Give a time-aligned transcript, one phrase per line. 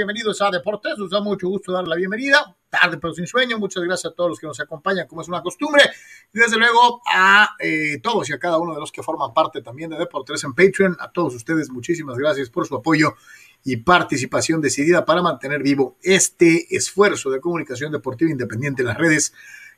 [0.00, 0.96] Bienvenidos a Deportes.
[0.96, 2.56] Nos da mucho gusto dar la bienvenida.
[2.70, 3.58] Tarde pero sin sueño.
[3.58, 5.82] Muchas gracias a todos los que nos acompañan, como es una costumbre.
[6.32, 9.60] Y desde luego a eh, todos y a cada uno de los que forman parte
[9.60, 10.96] también de Deportes en Patreon.
[11.00, 13.12] A todos ustedes, muchísimas gracias por su apoyo
[13.62, 19.34] y participación decidida para mantener vivo este esfuerzo de comunicación deportiva independiente en las redes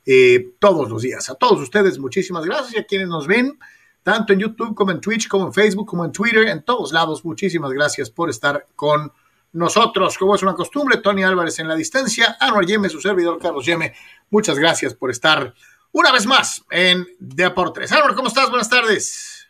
[0.07, 1.29] eh, todos los días.
[1.31, 3.59] A todos ustedes, muchísimas gracias y a quienes nos ven
[4.05, 7.25] tanto en YouTube como en Twitch, como en Facebook, como en Twitter, en todos lados.
[7.25, 9.13] Muchísimas gracias por estar con
[9.53, 10.17] nosotros.
[10.19, 13.95] Como es una costumbre, Tony Álvarez en la distancia, Anuar Yeme, su servidor Carlos Yeme.
[14.31, 15.55] Muchas gracias por estar
[15.93, 17.93] una vez más en Deportes.
[17.93, 18.49] Anuar, ¿cómo estás?
[18.49, 19.49] Buenas tardes.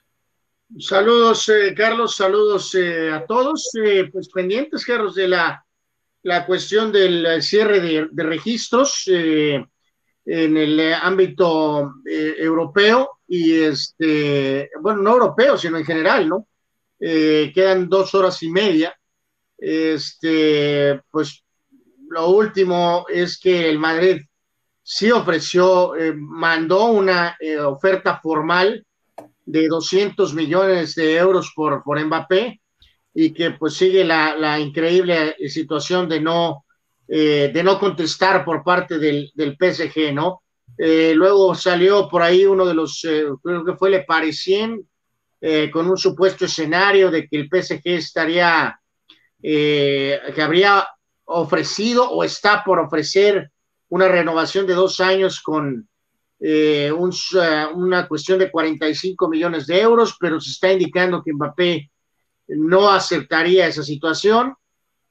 [0.79, 3.71] Saludos, eh, Carlos, saludos eh, a todos.
[3.75, 5.65] Eh, pues pendientes, Carlos, de la,
[6.23, 15.13] la cuestión del cierre de, de registros en el ámbito europeo y este, bueno, no
[15.13, 16.49] europeo, sino en general, ¿no?
[17.05, 18.97] Eh, quedan dos horas y media.
[19.65, 21.45] Este, pues
[22.09, 24.23] lo último es que el Madrid
[24.83, 28.85] sí ofreció, eh, mandó una eh, oferta formal
[29.45, 32.61] de 200 millones de euros por, por Mbappé
[33.15, 36.65] y que pues sigue la, la increíble situación de no,
[37.07, 40.43] de no contestar por parte del, del PSG, ¿no?
[40.79, 44.85] Eh, luego salió por ahí uno de los, eh, creo que fue Le Parisien,
[45.41, 48.81] eh, con un supuesto escenario de que el PSG estaría,
[49.43, 50.87] que habría
[51.25, 53.51] ofrecido o está por ofrecer
[53.89, 55.89] una renovación de dos años con
[57.75, 61.91] una cuestión de 45 millones de euros, pero se está indicando que Mbappé
[62.49, 64.55] no aceptaría esa situación,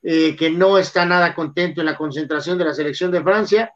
[0.01, 3.73] que no está nada contento en la concentración de la selección de Francia.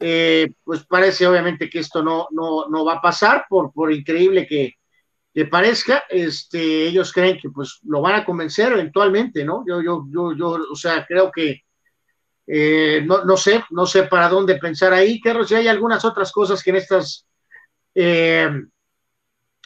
[0.00, 4.46] Eh, pues parece obviamente que esto no, no, no va a pasar, por, por increíble
[4.46, 4.74] que,
[5.34, 9.64] que, parezca, este, ellos creen que pues lo van a convencer eventualmente, ¿no?
[9.66, 11.62] Yo, yo, yo, yo o sea, creo que
[12.46, 16.32] eh, no, no, sé, no sé para dónde pensar ahí, Carlos, si hay algunas otras
[16.32, 17.26] cosas que en estas
[17.94, 18.48] eh,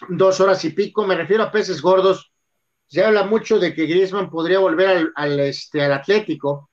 [0.09, 2.33] dos horas y pico, me refiero a peces gordos,
[2.87, 6.71] se habla mucho de que Griezmann podría volver al, al, este, al Atlético,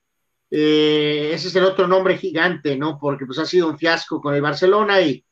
[0.50, 2.98] eh, ese es el otro nombre gigante, ¿no?
[3.00, 5.24] Porque pues ha sido un fiasco con el Barcelona y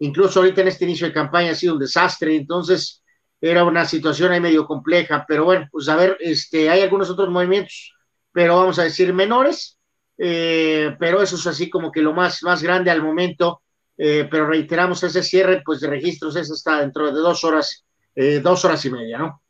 [0.00, 3.03] incluso ahorita en este inicio de campaña ha sido un desastre, entonces
[3.50, 7.28] era una situación ahí medio compleja, pero bueno, pues a ver, este, hay algunos otros
[7.28, 7.94] movimientos,
[8.32, 9.78] pero vamos a decir menores,
[10.16, 13.60] eh, pero eso es así como que lo más, más grande al momento,
[13.98, 17.84] eh, pero reiteramos ese cierre pues de registros, eso está dentro de dos horas,
[18.14, 19.42] eh, dos horas y media, ¿no?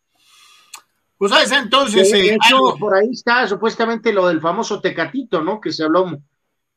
[1.17, 2.13] Pues sabes, entonces.
[2.81, 5.61] Por ahí está supuestamente lo del famoso Tecatito, ¿no?
[5.61, 6.19] Que se habló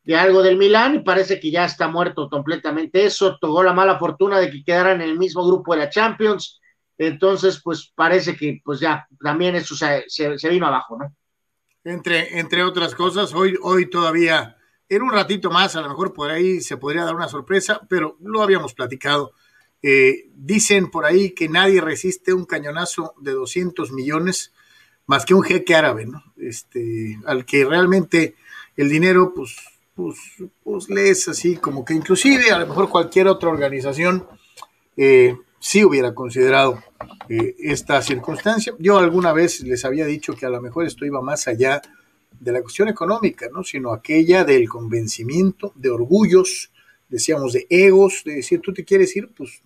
[0.04, 3.38] de algo del Milán y parece que ya está muerto completamente eso.
[3.42, 6.62] Tocó la mala fortuna de que quedaran en el mismo grupo de la Champions.
[6.98, 11.16] Entonces, pues parece que pues ya también eso se, vino abajo, ¿no?
[11.84, 14.58] Entre, entre otras cosas, hoy, hoy todavía,
[14.90, 18.18] en un ratito más, a lo mejor por ahí se podría dar una sorpresa, pero
[18.20, 19.34] lo habíamos platicado
[19.84, 24.52] eh, dicen por ahí que nadie resiste un cañonazo de 200 millones
[25.06, 26.24] más que un jeque árabe, ¿no?
[26.36, 28.36] Este, al que realmente
[28.76, 29.56] el dinero, pues,
[29.96, 30.18] pues,
[30.64, 34.28] pues le es así como que inclusive a lo mejor cualquier otra organización
[34.98, 36.82] eh, sí hubiera considerado
[37.28, 38.74] eh, esta circunstancia.
[38.80, 41.82] Yo alguna vez les había dicho que a lo mejor esto iba más allá
[42.40, 43.66] de la cuestión económica, ¿no?
[43.66, 46.72] Sino aquella del convencimiento, de orgullos,
[47.10, 49.62] decíamos, de egos, de decir, tú te quieres ir, pues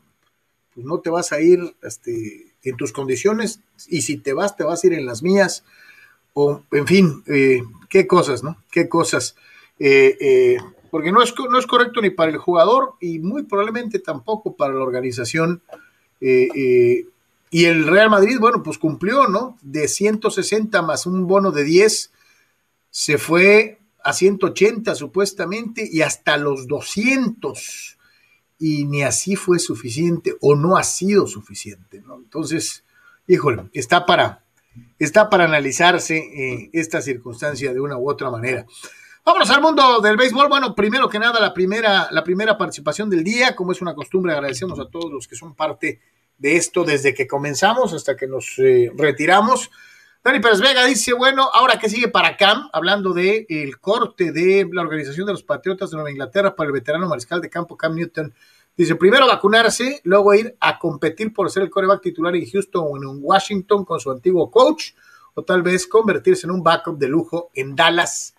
[0.74, 4.63] pues no te vas a ir este, en tus condiciones y si te vas, te
[4.63, 5.65] vas a ir en las mías.
[6.33, 8.57] O, en fin, eh, qué cosas, ¿no?
[8.71, 9.36] Qué cosas.
[9.77, 10.57] Eh,
[10.89, 14.74] porque no es, no es correcto ni para el jugador y muy probablemente tampoco para
[14.74, 15.62] la organización.
[16.21, 19.57] Y el Real Madrid, bueno, pues cumplió, ¿no?
[19.62, 22.12] De 160 más un bono de 10,
[22.91, 27.97] se fue a 180 supuestamente y hasta los 200
[28.59, 32.01] y ni así fue suficiente o no ha sido suficiente.
[32.01, 32.18] ¿no?
[32.18, 32.83] Entonces,
[33.27, 34.44] híjole, está para,
[35.00, 38.65] está para analizarse eh, esta circunstancia de una u otra manera.
[39.23, 40.50] Vámonos al mundo del béisbol.
[40.50, 43.56] Bueno, primero que nada, la primera, la primera participación del día.
[43.56, 46.01] Como es una costumbre, agradecemos a todos los que son parte
[46.39, 49.69] de esto desde que comenzamos hasta que nos eh, retiramos.
[50.23, 54.68] Dani Pérez Vega dice, bueno, ahora qué sigue para Cam, hablando de el corte de
[54.71, 57.94] la organización de los Patriotas de Nueva Inglaterra para el veterano mariscal de campo Cam
[57.94, 58.33] Newton.
[58.75, 62.97] Dice, primero vacunarse, luego ir a competir por ser el coreback titular en Houston o
[62.97, 64.94] en Washington con su antiguo coach,
[65.35, 68.33] o tal vez convertirse en un backup de lujo en Dallas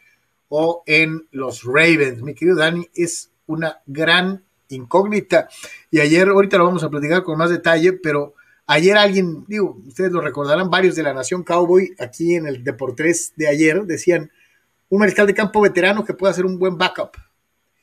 [0.55, 2.23] o en los Ravens.
[2.23, 5.49] Mi querido Dani, es una gran incógnita.
[5.91, 8.35] Y ayer, ahorita lo vamos a platicar con más detalle, pero
[8.67, 13.33] Ayer alguien, digo, ustedes lo recordarán, varios de la Nación Cowboy, aquí en el Deportes
[13.37, 14.31] de ayer, decían,
[14.89, 17.11] un mariscal de campo veterano que pueda hacer un buen backup.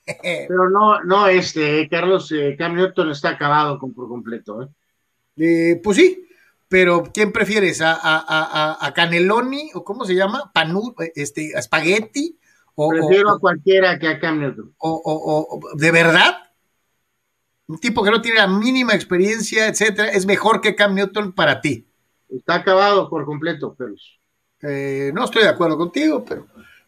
[0.23, 4.63] Pero no, no este, Carlos, eh, Cam Newton está acabado con, por completo.
[4.63, 4.67] ¿eh?
[5.37, 6.25] Eh, pues sí,
[6.67, 7.81] pero ¿quién prefieres?
[7.81, 10.51] ¿A, a, a, Caneloni o cómo se llama?
[10.53, 12.37] Panu, este, a Spaghetti.
[12.81, 14.73] O, Prefiero a cualquiera que a Cam Newton.
[14.77, 16.33] O, ¿De verdad?
[17.67, 21.59] Un tipo que no tiene la mínima experiencia, etcétera, es mejor que Cam Newton para
[21.59, 21.85] ti.
[22.29, 23.95] Está acabado por completo, pero.
[24.61, 26.47] Eh, no estoy de acuerdo contigo, pero,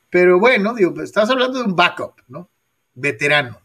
[0.09, 2.49] pero bueno, digo, estás hablando de un backup, ¿no?
[2.93, 3.59] Veterano.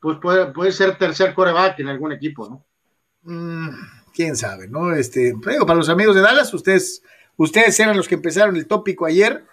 [0.00, 2.64] Pues puede, puede ser tercer coreback en algún equipo, ¿no?
[3.30, 3.68] Mm,
[4.14, 4.94] quién sabe, ¿no?
[4.94, 7.02] Este, para los amigos de Dallas, ustedes,
[7.36, 9.44] ustedes eran los que empezaron el tópico ayer.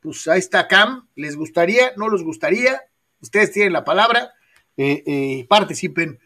[0.00, 1.08] Pues ahí está Cam.
[1.14, 1.92] ¿Les gustaría?
[1.96, 2.82] ¿No les gustaría?
[3.20, 4.32] Ustedes tienen la palabra
[4.76, 6.20] eh, eh, participen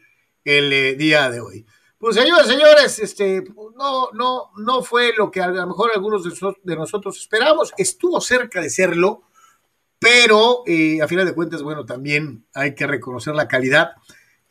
[0.45, 1.65] el eh, día de hoy.
[1.97, 3.43] Pues señores, señores, este,
[3.77, 7.73] no, no, no fue lo que a lo mejor algunos de, nosotros esperamos.
[7.77, 9.23] Estuvo cerca de serlo,
[9.99, 10.63] pero
[11.01, 13.93] a final de cuentas, bueno, también hay que reconocer la calidad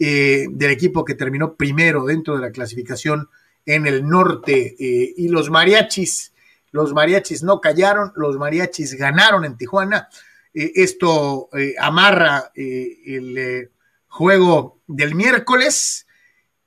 [0.04, 3.28] eh, del equipo que terminó primero dentro de la clasificación
[3.66, 4.74] en el norte.
[4.80, 6.31] Eh, y los mariachis,
[6.72, 10.08] los mariachis no callaron, los mariachis ganaron en Tijuana.
[10.52, 11.48] Eh, esto
[11.78, 13.70] amarra el
[14.08, 16.06] juego del miércoles.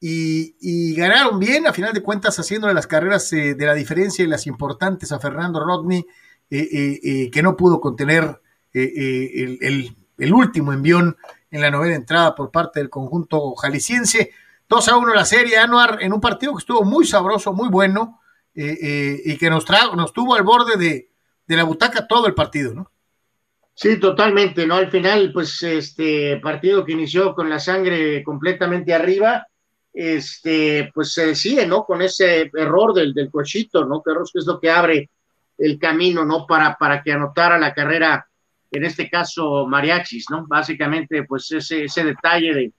[0.07, 4.46] Y, ganaron bien, a final de cuentas, haciéndole las carreras de la diferencia y las
[4.46, 6.06] importantes a Fernando Rodney,
[6.48, 8.40] que no pudo contener
[8.72, 11.18] el, el, último envión
[11.50, 14.31] en la novena entrada por parte del conjunto jalisciense.
[14.68, 18.19] 2 a 1 la serie, Anuar, en un partido que estuvo muy sabroso, muy bueno,
[18.56, 22.74] eh, y que nos, trajo, nos tuvo al borde de, la butaca todo el partido,
[22.74, 22.92] ¿no?
[23.74, 24.75] Sí, totalmente, ¿no?
[24.75, 29.48] Al final, pues, este partido que inició con la sangre completamente arriba,
[29.94, 31.84] este, pues se decide, ¿no?
[31.84, 34.02] Con ese error del, del cochito, ¿no?
[34.02, 35.10] Que es lo que abre
[35.57, 36.46] el camino, ¿no?
[36.48, 38.28] Para, para que anotara la carrera
[38.72, 40.46] en este caso mariachis, ¿no?
[40.48, 42.74] Básicamente, pues ese, ese detalle de,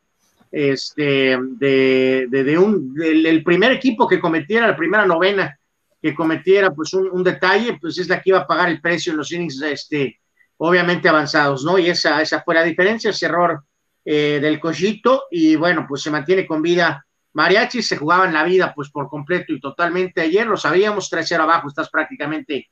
[0.52, 5.58] este, de, de, un, del, primer equipo que cometiera, la primera novena
[6.06, 9.18] que cometiera, pues un, detalle, pues es la que iba a pagar el precio en
[9.18, 10.20] los innings, este,
[10.56, 11.80] obviamente avanzados, ¿no?
[11.80, 13.64] Y esa, esa fue la diferencia, ese error
[14.04, 18.72] eh, del cochito, y bueno, pues se mantiene con vida Mariachi, se jugaban la vida
[18.72, 22.70] pues por completo y totalmente ayer, lo sabíamos, 3-0 abajo, estás prácticamente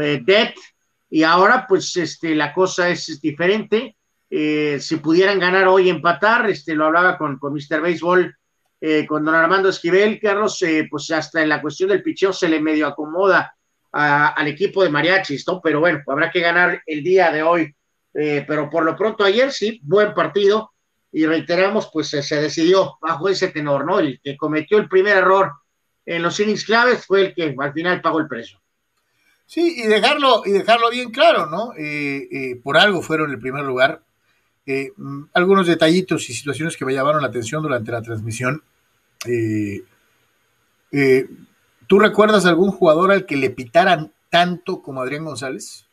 [0.00, 0.54] eh, dead,
[1.10, 3.94] y ahora pues este, la cosa es, diferente.
[4.30, 7.82] Eh, si pudieran ganar hoy empatar, este, lo hablaba con, con Mr.
[7.82, 8.34] Baseball,
[8.80, 12.48] eh, con don Armando Esquivel, Carlos, eh, pues hasta en la cuestión del picheo se
[12.48, 13.54] le medio acomoda
[13.92, 15.60] al equipo de mariachis, ¿no?
[15.60, 17.74] Pero bueno, habrá que ganar el día de hoy.
[18.12, 20.70] pero por lo pronto ayer sí, buen partido
[21.10, 23.98] y reiteramos, pues se decidió bajo ese tenor, ¿no?
[23.98, 25.52] El que cometió el primer error
[26.06, 28.60] en los innings claves fue el que al final pagó el precio.
[29.46, 31.72] Sí, y dejarlo, y dejarlo bien claro, ¿no?
[31.76, 34.02] Eh, eh, por algo fueron el primer lugar.
[34.66, 34.92] Eh,
[35.32, 38.62] algunos detallitos y situaciones que me llamaron la atención durante la transmisión.
[41.86, 45.86] ¿Tú recuerdas algún jugador al que le pitaran tanto como Adrián González?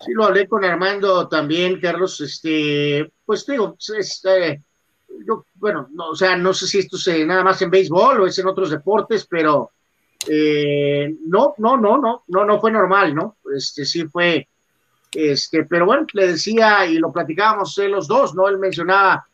[0.00, 2.20] Sí, lo hablé con Armando también, Carlos.
[2.20, 3.76] Este, pues digo,
[5.24, 8.26] yo, bueno, no, o sea, no sé si esto es nada más en béisbol o
[8.26, 9.70] es en otros deportes, pero
[10.28, 13.36] eh, no, no, no, no, no, no fue normal, ¿no?
[13.54, 14.48] Este sí fue,
[15.14, 18.48] este, pero bueno, le decía y lo platicábamos los dos, ¿no?
[18.48, 19.26] Él mencionaba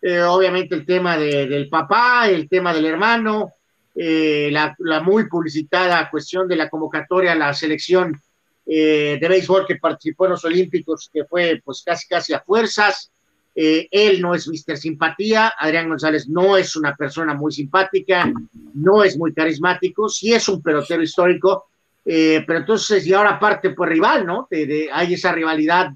[0.00, 3.52] eh, obviamente el tema del papá, el tema del hermano,
[3.94, 8.20] eh, la, muy publicitada cuestión de la convocatoria a la selección
[8.64, 13.10] de béisbol que participó en los Olímpicos, que fue pues casi casi a fuerzas,
[13.54, 14.78] eh, él no es Mr.
[14.78, 18.32] Simpatía, Adrián González no es una persona muy simpática,
[18.74, 21.66] no es muy carismático, sí es un pelotero histórico,
[22.04, 24.48] eh, pero entonces, y ahora aparte, pues rival, ¿no?
[24.92, 25.90] hay esa rivalidad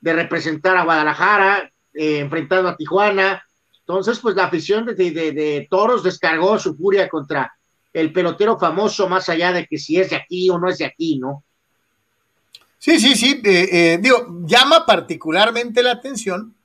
[0.00, 3.42] de representar a Guadalajara, eh, enfrentando a Tijuana,
[3.80, 7.52] entonces, pues la afición de, de, Toros descargó su furia contra
[7.92, 10.86] el pelotero famoso, más allá de que si es de aquí o no es de
[10.86, 11.44] aquí, ¿no?
[12.78, 13.40] Sí, sí, sí,
[14.00, 16.56] digo, llama particularmente la atención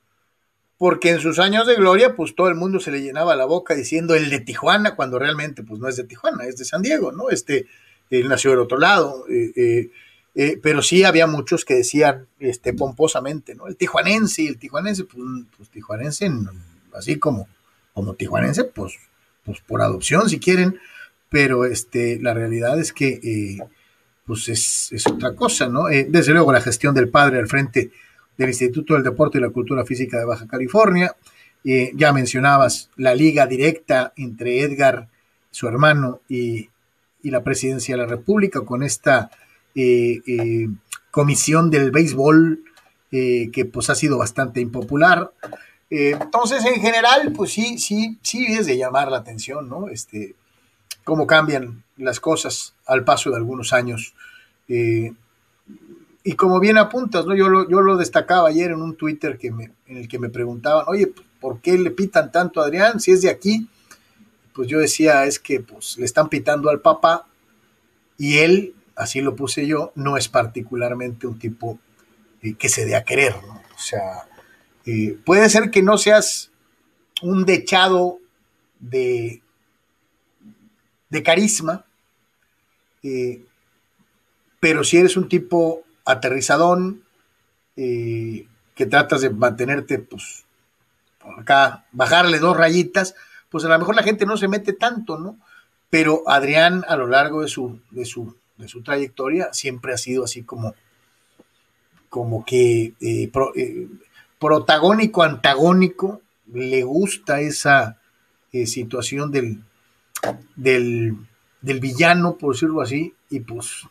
[0.82, 3.72] porque en sus años de gloria, pues todo el mundo se le llenaba la boca
[3.72, 7.12] diciendo el de Tijuana, cuando realmente pues no es de Tijuana, es de San Diego,
[7.12, 7.30] ¿no?
[7.30, 7.66] Este,
[8.10, 9.90] él nació del otro lado, eh, eh,
[10.34, 13.66] eh, pero sí había muchos que decían este, pomposamente, ¿no?
[13.66, 15.22] El tijuanense, el tijuanense, pues,
[15.56, 16.30] pues tijuanense,
[16.94, 17.48] así como,
[17.92, 18.94] como tijuanense, pues,
[19.44, 20.78] pues por adopción si quieren,
[21.28, 23.58] pero este, la realidad es que
[24.24, 25.86] pues es, otra cosa, ¿no?
[25.86, 27.90] desde luego la gestión del padre al frente
[28.36, 31.14] del Instituto del Deporte y la Cultura Física de Baja California,
[31.64, 35.08] ya mencionabas la liga directa entre Edgar,
[35.50, 36.68] su hermano, y,
[37.30, 39.30] la presidencia de la República con esta
[39.74, 40.68] eh, eh,
[41.10, 42.64] comisión del béisbol
[43.10, 45.32] que pues ha sido bastante impopular.
[45.90, 49.90] entonces, en general, pues sí, sí, sí es de llamar la atención, ¿no?
[49.90, 50.34] Este,
[51.04, 54.14] cómo cambian las cosas al paso de algunos años.
[54.66, 55.12] y
[56.38, 57.36] como bien apuntas, ¿no?
[57.36, 60.30] Yo lo, yo lo destacaba ayer en un Twitter que me, en el que me
[60.30, 63.68] preguntaban, oye, ¿por qué le pitan tanto a Adrián si es de aquí?
[64.54, 67.26] Pues yo decía, es que pues, le están pitando al papá
[68.18, 71.78] y él, así lo puse yo, no es particularmente un tipo
[72.42, 73.54] eh, que se dé a querer, ¿no?
[73.54, 74.28] O sea,
[74.84, 76.50] eh, puede ser que no seas
[77.22, 78.18] un dechado
[78.80, 79.42] de,
[81.08, 81.84] de carisma,
[83.02, 83.44] eh,
[84.60, 87.02] pero si eres un tipo aterrizadón,
[87.74, 90.44] que tratas de mantenerte pues,
[91.38, 93.14] acá bajarle dos rayitas,
[93.52, 95.38] pues a lo mejor la gente no se mete tanto, ¿no?
[95.90, 100.24] Pero Adrián a lo largo de su, de su, de su trayectoria siempre ha sido
[100.24, 100.74] así como,
[102.08, 103.88] como que eh, eh,
[104.40, 107.98] protagónico, antagónico, le gusta esa
[108.52, 109.62] eh, situación del,
[110.56, 111.16] del,
[111.60, 113.86] del, villano, por decirlo así, y pues,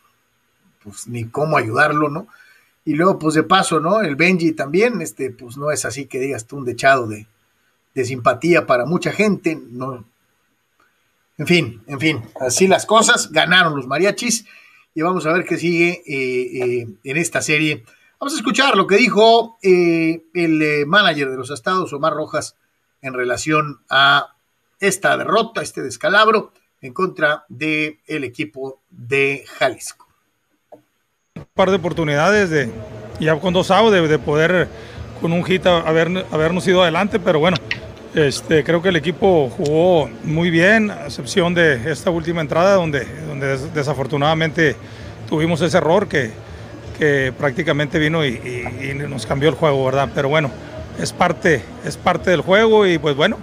[0.82, 2.26] pues ni cómo ayudarlo, ¿no?
[2.84, 4.00] Y luego, pues de paso, ¿no?
[4.00, 7.28] El Benji también, este, pues no es así que digas tú un dechado de,
[7.94, 10.04] simpatía para mucha gente, no.
[11.38, 14.46] En fin, en fin, así las cosas, ganaron los mariachis
[14.94, 17.84] y vamos a ver qué sigue eh, eh, en esta serie.
[18.20, 22.56] Vamos a escuchar lo que dijo eh, el manager de los estados, Omar Rojas,
[23.00, 24.34] en relación a
[24.78, 30.02] esta derrota, este descalabro en contra del el equipo de Jalisco
[31.54, 32.70] par de oportunidades de
[33.20, 34.68] ya con dos outs de, poder
[35.20, 37.56] con un hit haber, habernos ido adelante, pero bueno,
[38.14, 43.06] este, creo que el equipo jugó muy bien, a excepción de esta última entrada donde,
[43.26, 44.76] donde desafortunadamente
[45.28, 46.30] tuvimos ese error que,
[46.98, 48.38] que prácticamente vino y,
[49.08, 50.10] nos cambió el juego, ¿verdad?
[50.14, 50.50] Pero bueno,
[51.00, 53.38] es parte, es parte del juego y pues bueno,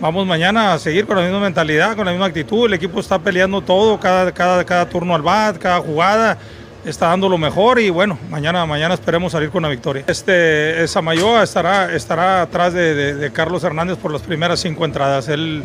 [0.00, 3.18] vamos mañana a seguir con la misma mentalidad, con la misma actitud, el equipo está
[3.18, 6.38] peleando todo, cada, cada, cada turno al bat, cada jugada
[6.84, 10.04] está dando lo mejor y bueno, mañana, mañana esperemos salir con la victoria.
[10.06, 15.28] Este Samayoa estará, estará atrás de, Carlos Hernández por las primeras cinco entradas.
[15.28, 15.64] Él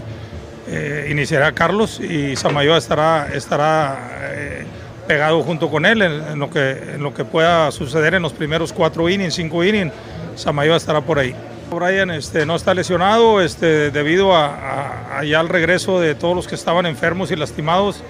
[0.68, 4.66] eh, iniciará Carlos y Samayoa estará, estará eh,
[5.08, 8.72] pegado junto con él en, lo que, en lo que pueda suceder en los primeros
[8.74, 9.94] cuatro innings, cinco innings.
[10.36, 11.34] Samayoa estará por ahí.
[11.70, 16.56] Brian este, no está lesionado este, debido a, ya al regreso de todos los que
[16.56, 18.04] estaban enfermos y lastimados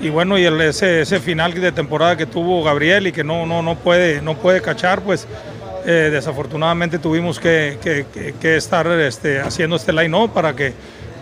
[0.00, 3.62] y bueno, y ese, ese, final de temporada que tuvo Gabriel y que no, no,
[3.62, 5.26] no, puede, no puede cachar, pues
[5.86, 7.78] eh, desafortunadamente tuvimos que,
[8.40, 10.72] que, estar este, haciendo este line-up para que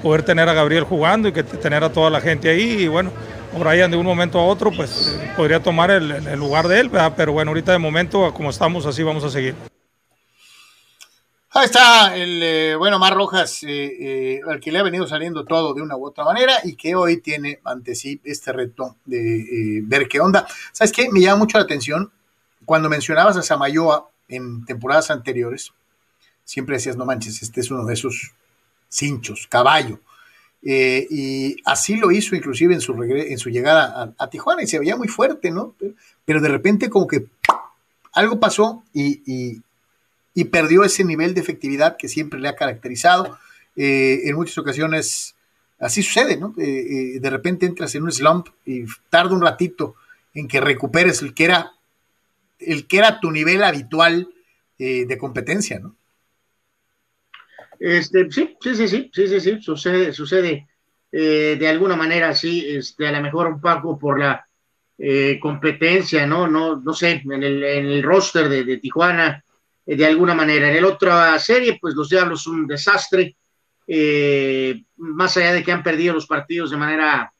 [0.03, 2.83] poder tener a Gabriel jugando y que tener a toda la gente ahí.
[2.83, 3.11] Y bueno,
[3.59, 7.51] Brian de un momento a otro pues podría tomar el lugar de él, pero bueno,
[7.51, 9.55] ahorita de momento como estamos así vamos a seguir.
[11.59, 15.45] Ahí está el eh, bueno Mar Rojas, eh, eh, al que le ha venido saliendo
[15.45, 19.81] todo de una u otra manera y que hoy tiene ante sí este reto de
[19.83, 20.47] ver qué onda.
[20.71, 21.09] ¿Sabes qué?
[21.11, 22.13] Me llama mucho la atención
[22.65, 25.73] cuando mencionabas a Samayoa en temporadas anteriores.
[26.45, 28.35] Siempre decías, no manches, este es uno de esos
[28.89, 29.99] cinchos, caballo.
[30.63, 35.51] y así lo hizo inclusive en su, llegada a, Tijuana y se veía muy fuerte,
[35.51, 35.75] ¿no?
[36.25, 37.27] Pero, de repente como que
[38.13, 39.61] algo pasó y
[40.45, 43.39] perdió ese nivel de efectividad que siempre le ha caracterizado.
[43.77, 45.35] Eh, en muchas ocasiones
[45.79, 46.55] así sucede, ¿no?
[46.59, 49.95] Eh, eh, de repente entras en un slump y tarda un ratito
[50.35, 51.73] en que recuperes el que era,
[52.59, 54.29] el que era tu nivel habitual
[54.79, 55.97] de competencia, ¿no?
[57.81, 60.69] Este, sí, sí, sí, sí, sí, sí, sí, sucede, sucede
[61.11, 64.47] de alguna manera, sí, este, a lo mejor un poco por la
[65.41, 66.47] competencia, ¿no?
[66.47, 69.48] No, no sé, en el, roster de, Tijuana, eh,
[69.97, 70.69] de alguna manera.
[70.69, 73.37] En el otra serie, pues los Diablos un desastre,
[73.87, 77.33] eh, más allá de que han perdido los partidos de manera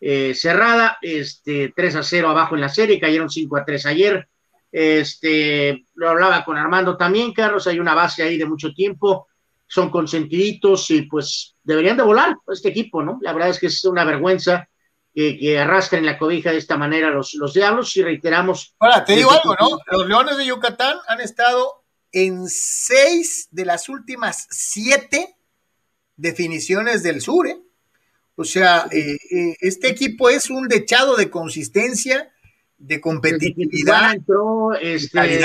[0.00, 4.28] eh, cerrada, este, 3 a 0 abajo en la serie, cayeron 5 a 3 ayer.
[4.72, 9.28] Este, lo hablaba con Armando también, Carlos, hay una base ahí de mucho tiempo,
[9.68, 13.18] son consentiditos y pues deberían de volar este equipo, ¿no?
[13.20, 14.68] La verdad es que es una vergüenza
[15.14, 18.74] que, que arrastren la cobija de esta manera los, los diablos y reiteramos.
[18.80, 19.78] Ahora, te digo algo, ¿no?
[19.90, 21.81] Los Leones de Yucatán han estado
[22.12, 25.36] en seis de las últimas siete
[26.16, 27.48] definiciones del sur.
[27.48, 27.58] ¿eh?
[28.36, 32.30] O sea, eh, eh, este equipo es un dechado de consistencia,
[32.78, 34.14] de competitividad.
[34.14, 35.40] Entró, este,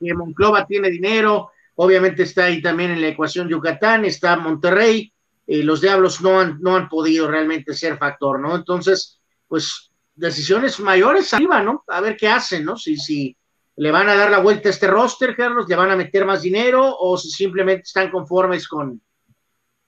[0.00, 5.12] que Monclova tiene dinero, obviamente está ahí también en la ecuación Yucatán, está Monterrey,
[5.46, 8.54] y los Diablos no han, no han podido realmente ser factor, ¿no?
[8.54, 11.84] Entonces, pues decisiones mayores arriba, ¿no?
[11.88, 12.76] A ver qué hacen, ¿no?
[12.76, 13.36] Si, si
[13.76, 16.42] le van a dar la vuelta a este roster, Carlos, le van a meter más
[16.42, 19.00] dinero o si simplemente están conformes con,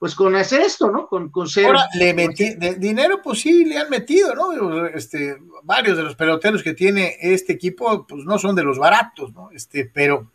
[0.03, 1.07] pues con hacer esto, ¿no?
[1.07, 1.67] Con, con ser.
[1.67, 4.85] Ahora, le metí, de, dinero, pues sí, le han metido, ¿no?
[4.87, 9.31] Este, varios de los peloteros que tiene este equipo, pues no son de los baratos,
[9.33, 9.49] ¿no?
[9.51, 10.29] Este, pero.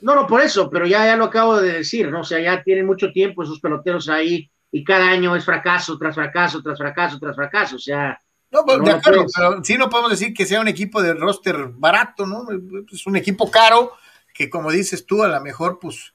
[0.00, 2.20] No, no, por eso, pero ya, ya lo acabo de decir, ¿no?
[2.20, 6.14] O sea, ya tienen mucho tiempo esos peloteros ahí y cada año es fracaso tras
[6.14, 8.18] fracaso, tras fracaso, tras fracaso, o sea.
[8.50, 11.68] No, pues, de acuerdo, pero sí no podemos decir que sea un equipo de roster
[11.68, 12.46] barato, ¿no?
[12.92, 13.92] Es un equipo caro
[14.34, 16.14] que, como dices tú, a lo mejor, pues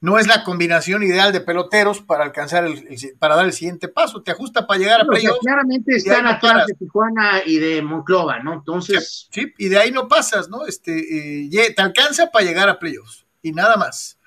[0.00, 2.86] no es la combinación ideal de peloteros para alcanzar el,
[3.18, 4.22] para dar el siguiente paso.
[4.22, 5.40] Te ajusta para llegar a playoffs.
[5.40, 8.54] claramente están atrás de Tijuana y de Monclova, ¿no?
[8.54, 9.28] Entonces.
[9.30, 10.66] Sí, y de ahí no pasas, ¿no?
[10.66, 14.18] Este, eh, te alcanza para llegar a playoffs y nada más.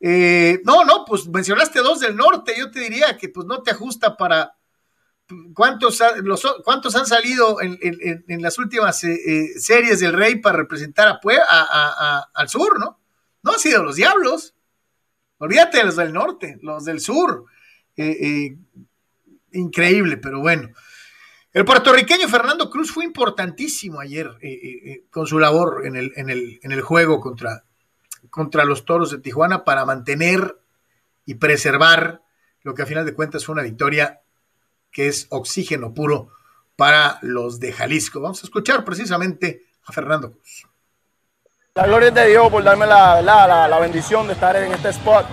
[0.00, 2.54] Eh, no, no, pues mencionaste dos del norte.
[2.58, 4.56] Yo te diría que pues no te ajusta para.
[5.54, 6.02] ¿Cuántos,
[6.64, 12.78] cuántos han salido en, las últimas eh, series del Rey para representar a, al sur,
[12.78, 12.98] no?
[13.42, 14.54] No han sido los Diablos.
[15.38, 17.46] Olvídate de los del norte, los del sur.
[17.96, 18.56] Eh, eh,
[19.52, 20.70] increíble, pero bueno.
[21.52, 27.64] El puertorriqueño Fernando Cruz fue importantísimo ayer eh, con su labor en el juego contra,
[28.30, 30.58] contra los toros de Tijuana para mantener
[31.26, 32.22] y preservar
[32.62, 34.21] lo que a final de cuentas fue una victoria
[34.92, 36.28] que es oxígeno puro
[36.76, 38.20] para los de Jalisco.
[38.20, 40.66] Vamos a escuchar precisamente a Fernando Cruz.
[41.74, 44.90] La gloria es de Dios por darme la, la, la, bendición de estar en este
[44.90, 45.24] spot,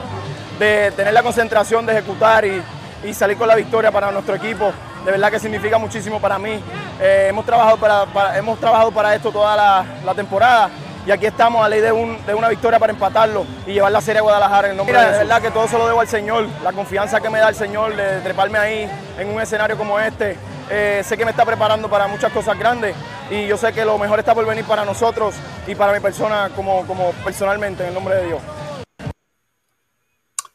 [0.58, 2.62] de tener la concentración de ejecutar y,
[3.04, 4.72] y, salir con la victoria para nuestro equipo.
[5.04, 6.62] De verdad que significa muchísimo para mí.
[7.02, 10.70] Eh, hemos, trabajado para, para, hemos trabajado para esto toda la, la, temporada
[11.10, 14.00] y aquí estamos a ley de, un, de, una victoria para empatarlo y llevar la
[14.00, 16.02] serie a Guadalajara en el nombre Mira, de, de verdad que todo se lo debo
[16.02, 19.76] al Señor, la confianza que me da el Señor de treparme ahí en un escenario
[19.76, 20.38] como este.
[20.70, 22.96] Eh, sé que me está preparando para muchas cosas grandes
[23.32, 25.34] y yo sé que lo mejor está por venir para nosotros
[25.66, 28.42] y para mi persona como, como personalmente, en el nombre de Dios.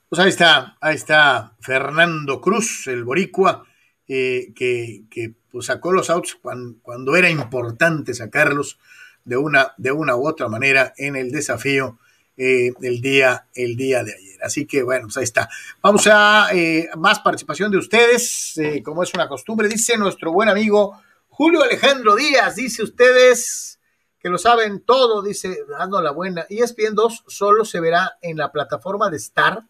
[0.09, 3.65] Pues ahí está, ahí está Fernando Cruz, el boricua,
[4.07, 8.79] eh, que, que pues sacó los outs cuando, cuando, era importante sacarlos
[9.25, 11.99] de una, de una u otra manera en el desafío
[12.37, 14.43] eh, el, día, el día de ayer.
[14.43, 15.49] Así que bueno, pues ahí está.
[15.83, 20.49] Vamos a eh, más participación de ustedes, eh, como es una costumbre, dice nuestro buen
[20.49, 23.79] amigo Julio Alejandro Díaz, dice ustedes
[24.25, 26.47] que lo saben todo, dice, dando la buena.
[26.49, 29.63] Y ESPN 2 solo se verá en la plataforma de Star.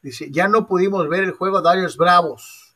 [0.00, 2.74] Dice, ya no pudimos ver el juego Darius Bravos.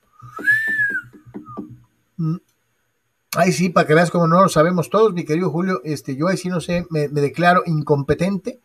[3.35, 6.29] Ay, sí, para que veas como no lo sabemos todos, mi querido Julio, este, yo
[6.29, 8.61] ahí sí no sé, me, me declaro incompetente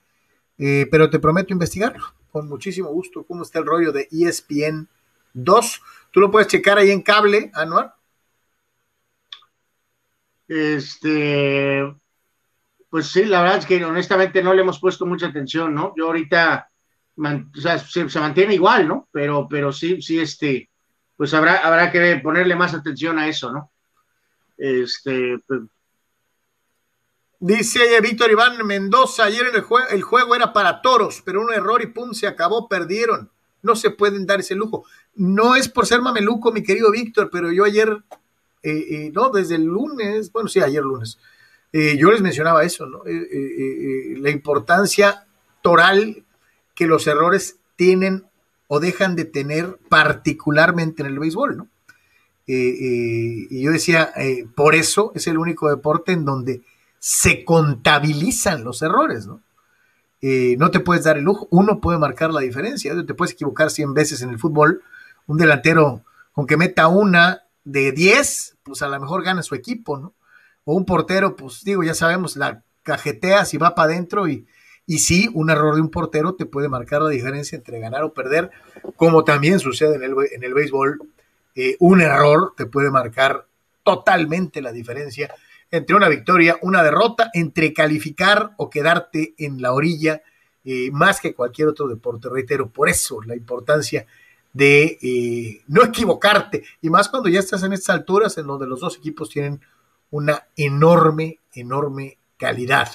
[0.57, 3.23] eh, pero te prometo investigarlo con muchísimo gusto.
[3.25, 4.87] ¿Cómo está el rollo de ESPN
[5.33, 5.81] 2?
[6.11, 7.93] Tú lo puedes checar ahí en cable, Anuar.
[10.47, 11.83] Este,
[12.89, 15.93] pues sí, la verdad es que honestamente no le hemos puesto mucha atención, ¿no?
[15.95, 16.69] Yo ahorita,
[17.17, 19.09] o sea, se, se, mantiene igual, ¿no?
[19.11, 20.69] Pero, pero sí, sí, este,
[21.17, 23.71] pues habrá, habrá que ponerle más atención a eso, ¿no?
[24.57, 25.61] Este, pues,
[27.39, 31.83] Dice Víctor Iván Mendoza, ayer el, juego, el juego era para toros, pero un error
[31.83, 33.29] y pum, se acabó, perdieron.
[33.61, 34.85] No se pueden dar ese lujo.
[35.13, 37.89] No es por ser mameluco, mi querido Víctor, pero yo ayer,
[38.63, 41.19] eh, eh, no, desde el lunes, bueno, sí, ayer lunes,
[41.73, 43.03] eh, yo les mencionaba eso, ¿no?
[43.05, 45.27] la importancia
[45.61, 46.23] toral
[46.73, 48.25] que los errores tienen
[48.67, 51.67] o dejan de tener particularmente en el béisbol, ¿no?
[52.47, 54.13] Y yo decía,
[54.55, 56.61] por eso es el único deporte en donde
[56.99, 59.41] se contabilizan los errores, ¿no?
[60.21, 63.69] Eh, no te puedes dar el lujo, uno puede marcar la diferencia, te puedes equivocar
[63.69, 64.81] 100 veces en el fútbol,
[65.27, 69.97] un delantero con que meta una de 10, pues a lo mejor gana su equipo,
[69.97, 70.13] ¿no?
[70.65, 74.47] O un portero, pues digo, ya sabemos, la cajetea si va para adentro y,
[74.87, 78.13] y sí, un error de un portero te puede marcar la diferencia entre ganar o
[78.13, 78.49] perder,
[78.95, 80.99] como también sucede en el, en el béisbol,
[81.79, 83.47] un error te puede marcar
[83.83, 85.33] totalmente la diferencia
[85.71, 90.21] entre una victoria, una derrota, entre calificar o quedarte en la orilla,
[90.63, 92.29] eh, más que cualquier otro deporte.
[92.29, 94.05] Reitero, por eso la importancia
[94.53, 98.79] de eh, no equivocarte, y más cuando ya estás en estas alturas en donde los
[98.79, 99.61] dos equipos tienen
[100.09, 102.89] una enorme, enorme calidad.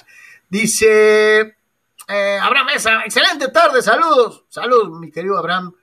[0.49, 1.55] Dice
[2.07, 5.73] eh, Abraham Mesa, excelente tarde, saludos, saludos, mi querido Abraham,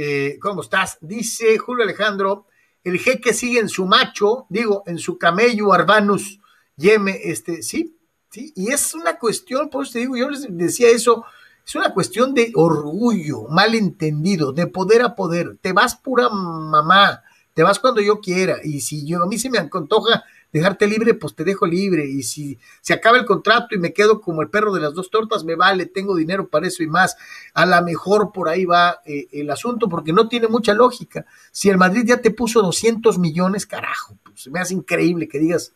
[0.00, 0.96] eh, ¿cómo estás?
[1.00, 2.46] Dice Julio Alejandro,
[2.84, 6.38] el jeque sigue en su macho, digo, en su camello Arbanus
[6.76, 7.98] Yeme, este, sí,
[8.30, 11.24] sí, y es una cuestión, por eso te digo, yo les decía eso,
[11.66, 15.58] Es una cuestión de orgullo, malentendido, de poder a poder.
[15.60, 18.58] Te vas pura mamá, te vas cuando yo quiera.
[18.64, 22.06] Y si yo a mí se me antoja dejarte libre, pues te dejo libre.
[22.06, 25.10] Y si se acaba el contrato y me quedo como el perro de las dos
[25.10, 27.16] tortas, me vale, tengo dinero para eso y más.
[27.54, 31.26] A lo mejor por ahí va eh, el asunto, porque no tiene mucha lógica.
[31.52, 35.72] Si el Madrid ya te puso 200 millones, carajo, pues me hace increíble que digas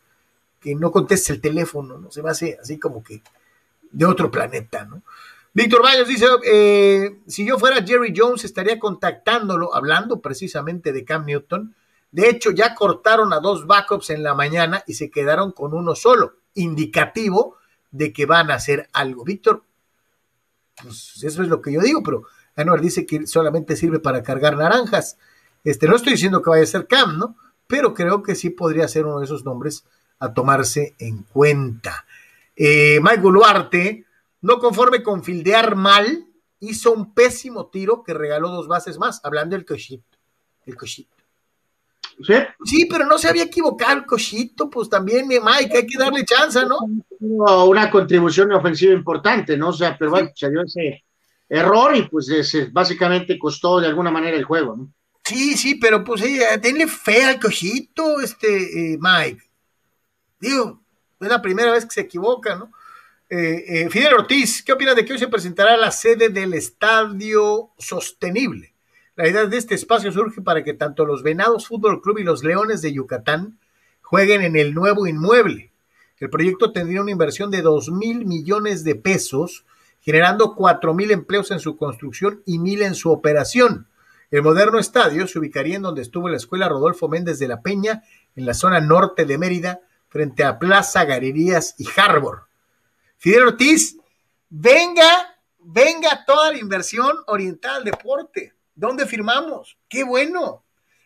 [0.59, 2.09] que no contestes el teléfono, ¿no?
[2.09, 3.21] Se me hace así como que
[3.91, 5.03] de otro planeta, ¿no?
[5.55, 11.25] Víctor Baños dice, eh, si yo fuera Jerry Jones estaría contactándolo, hablando precisamente de Cam
[11.25, 11.75] Newton.
[12.13, 15.95] De hecho, ya cortaron a dos backups en la mañana y se quedaron con uno
[15.95, 17.57] solo, indicativo
[17.89, 19.23] de que van a hacer algo.
[19.23, 19.63] Víctor,
[20.81, 22.23] pues eso es lo que yo digo, pero
[22.55, 25.17] Anuar dice que solamente sirve para cargar naranjas.
[25.63, 27.35] Este, no estoy diciendo que vaya a ser Cam, ¿no?
[27.65, 29.83] Pero creo que sí podría ser uno de esos nombres
[30.19, 32.05] a tomarse en cuenta.
[32.55, 34.05] Eh, Mike Duarte
[34.41, 36.27] no conforme con fildear mal,
[36.59, 40.17] hizo un pésimo tiro que regaló dos bases más, hablando del cochito.
[40.65, 41.22] El cochito.
[42.25, 42.33] ¿Sí?
[42.63, 46.59] sí, pero no se había equivocado el cochito, pues también, Mike, hay que darle chance,
[46.65, 46.77] ¿no?
[47.19, 49.69] Una contribución ofensiva importante, ¿no?
[49.69, 51.03] O sea, pero bueno, se dio ese
[51.49, 52.29] error y pues
[52.71, 54.93] básicamente costó de alguna manera el juego, ¿no?
[55.23, 59.41] Sí, sí, pero pues eh, denle fe al cochito, este, eh, Mike.
[60.39, 60.81] Digo,
[61.21, 62.71] es la primera vez que se equivoca, ¿no?
[63.29, 67.71] Eh, eh, Fidel Ortiz, ¿qué opinas de que hoy se presentará la sede del Estadio
[67.79, 68.72] Sostenible?
[69.15, 72.43] La idea de este espacio surge para que tanto los Venados Fútbol Club y los
[72.43, 73.59] Leones de Yucatán
[74.01, 75.71] jueguen en el nuevo inmueble.
[76.17, 79.65] El proyecto tendría una inversión de 2 mil millones de pesos,
[80.01, 83.87] generando 4 mil empleos en su construcción y mil en su operación.
[84.31, 88.01] El moderno estadio se ubicaría en donde estuvo la escuela Rodolfo Méndez de la Peña,
[88.35, 92.47] en la zona norte de Mérida, frente a Plaza Galerías y Harbor.
[93.19, 93.95] Fidel Ortiz,
[94.49, 98.53] venga, venga toda la inversión orientada al deporte.
[98.75, 99.77] ¿Dónde firmamos?
[99.87, 100.63] Qué bueno.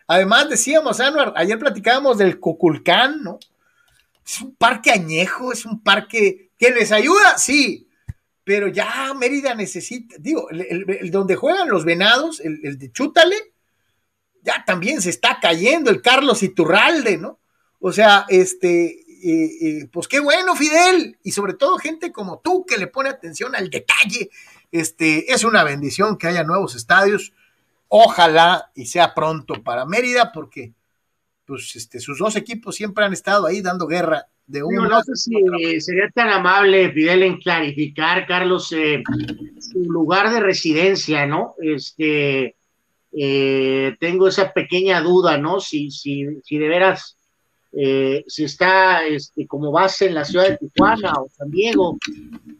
[0.07, 3.39] Además, decíamos, Anuar, ayer platicábamos del Coculcán, ¿no?
[4.25, 7.87] Es un parque añejo, es un parque que les ayuda, sí,
[8.43, 13.35] pero ya Mérida necesita, digo, el, donde juegan los venados, el, de Chútale,
[14.41, 17.39] ya también se está cayendo, el Carlos Iturralde, ¿no?
[17.79, 19.03] O sea, este,
[19.91, 23.69] pues qué bueno, Fidel, y sobre todo gente como tú que le pone atención al
[23.69, 24.29] detalle.
[24.71, 27.33] Este, es una bendición que haya nuevos estadios.
[27.89, 30.73] Ojalá y sea pronto para Mérida, porque
[31.45, 34.87] pues, este, sus dos equipos siempre han estado ahí dando guerra de uno.
[34.87, 39.03] No, sé si sería tan amable, Fidel, en clarificar, Carlos, eh,
[39.59, 41.55] su lugar de residencia, ¿no?
[41.61, 42.55] Este,
[43.13, 45.59] eh, tengo esa pequeña duda, ¿no?
[45.59, 47.17] Si, si, si de veras
[47.73, 51.97] eh, si está este, como base en la ciudad de Tijuana o San Diego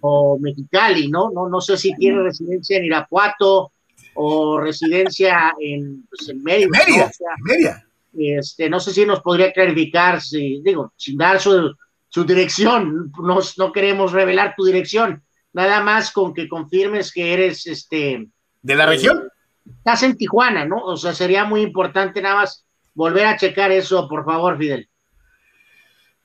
[0.01, 1.31] o Mexicali, ¿no?
[1.31, 3.71] No, no sé si tiene residencia en Irapuato
[4.17, 6.67] o residencia en, pues, en Mérida.
[6.67, 7.87] ¿no?
[8.19, 11.75] Este, no sé si nos podría clarificar, si, digo, sin dar su,
[12.09, 17.67] su dirección, no, no queremos revelar tu dirección, nada más con que confirmes que eres
[17.67, 18.27] este...
[18.61, 19.29] ¿De la región?
[19.77, 20.77] estás en Tijuana, ¿no?
[20.77, 24.89] O sea, sería muy importante nada más volver a checar eso, por favor, Fidel.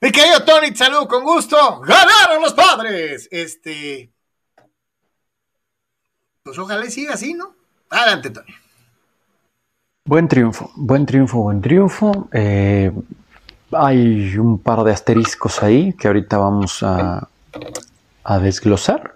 [0.01, 1.79] Mi querido Tony, salud, con gusto.
[1.81, 3.27] ¡Ganaron los padres!
[3.31, 4.11] Este.
[6.43, 7.55] Pues ojalá siga así, ¿no?
[7.89, 8.53] Adelante, Tony.
[10.05, 12.27] Buen triunfo, buen triunfo, buen triunfo.
[12.33, 12.91] Eh,
[13.71, 17.29] hay un par de asteriscos ahí que ahorita vamos a,
[18.41, 19.15] desglosar.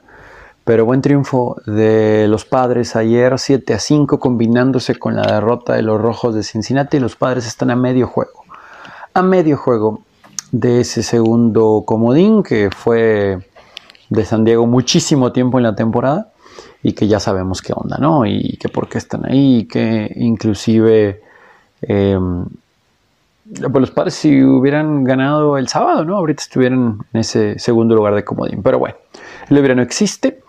[0.64, 5.82] Pero buen triunfo de los padres ayer, 7 a 5, combinándose con la derrota de
[5.82, 7.00] los rojos de Cincinnati.
[7.00, 8.44] Los padres están a medio juego.
[9.14, 10.04] A medio juego
[10.52, 13.46] de ese segundo comodín que fue
[14.10, 16.32] de San Diego muchísimo tiempo en la temporada
[16.84, 18.26] y que ya sabemos qué onda, ¿no?
[18.26, 21.22] Y que por qué están ahí, que inclusive
[21.82, 22.46] em,
[23.60, 26.18] pues los padres si hubieran ganado el sábado, ¿no?
[26.18, 28.62] Ahorita estuvieran en ese segundo lugar de comodín.
[28.62, 28.96] Pero bueno,
[29.50, 30.42] el Ibrea no existe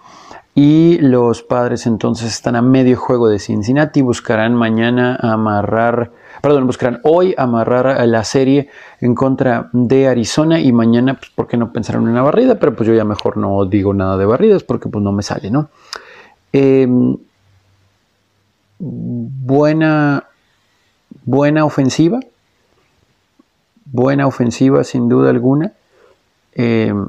[0.54, 6.10] y los padres entonces están a medio juego de Cincinnati, buscarán mañana amarrar
[6.40, 8.68] perdón, buscarán hoy amarrar la serie
[9.00, 12.58] en contra de Arizona y mañana, pues, ¿por qué no pensaron en una barrida?
[12.58, 15.50] Pero pues yo ya mejor no digo nada de barridas porque pues no me sale,
[15.50, 15.68] ¿no?
[16.52, 17.16] Em,
[18.78, 20.24] buena,
[21.24, 22.20] buena ofensiva,
[23.84, 25.72] buena ofensiva sin duda alguna.
[26.52, 27.06] Em,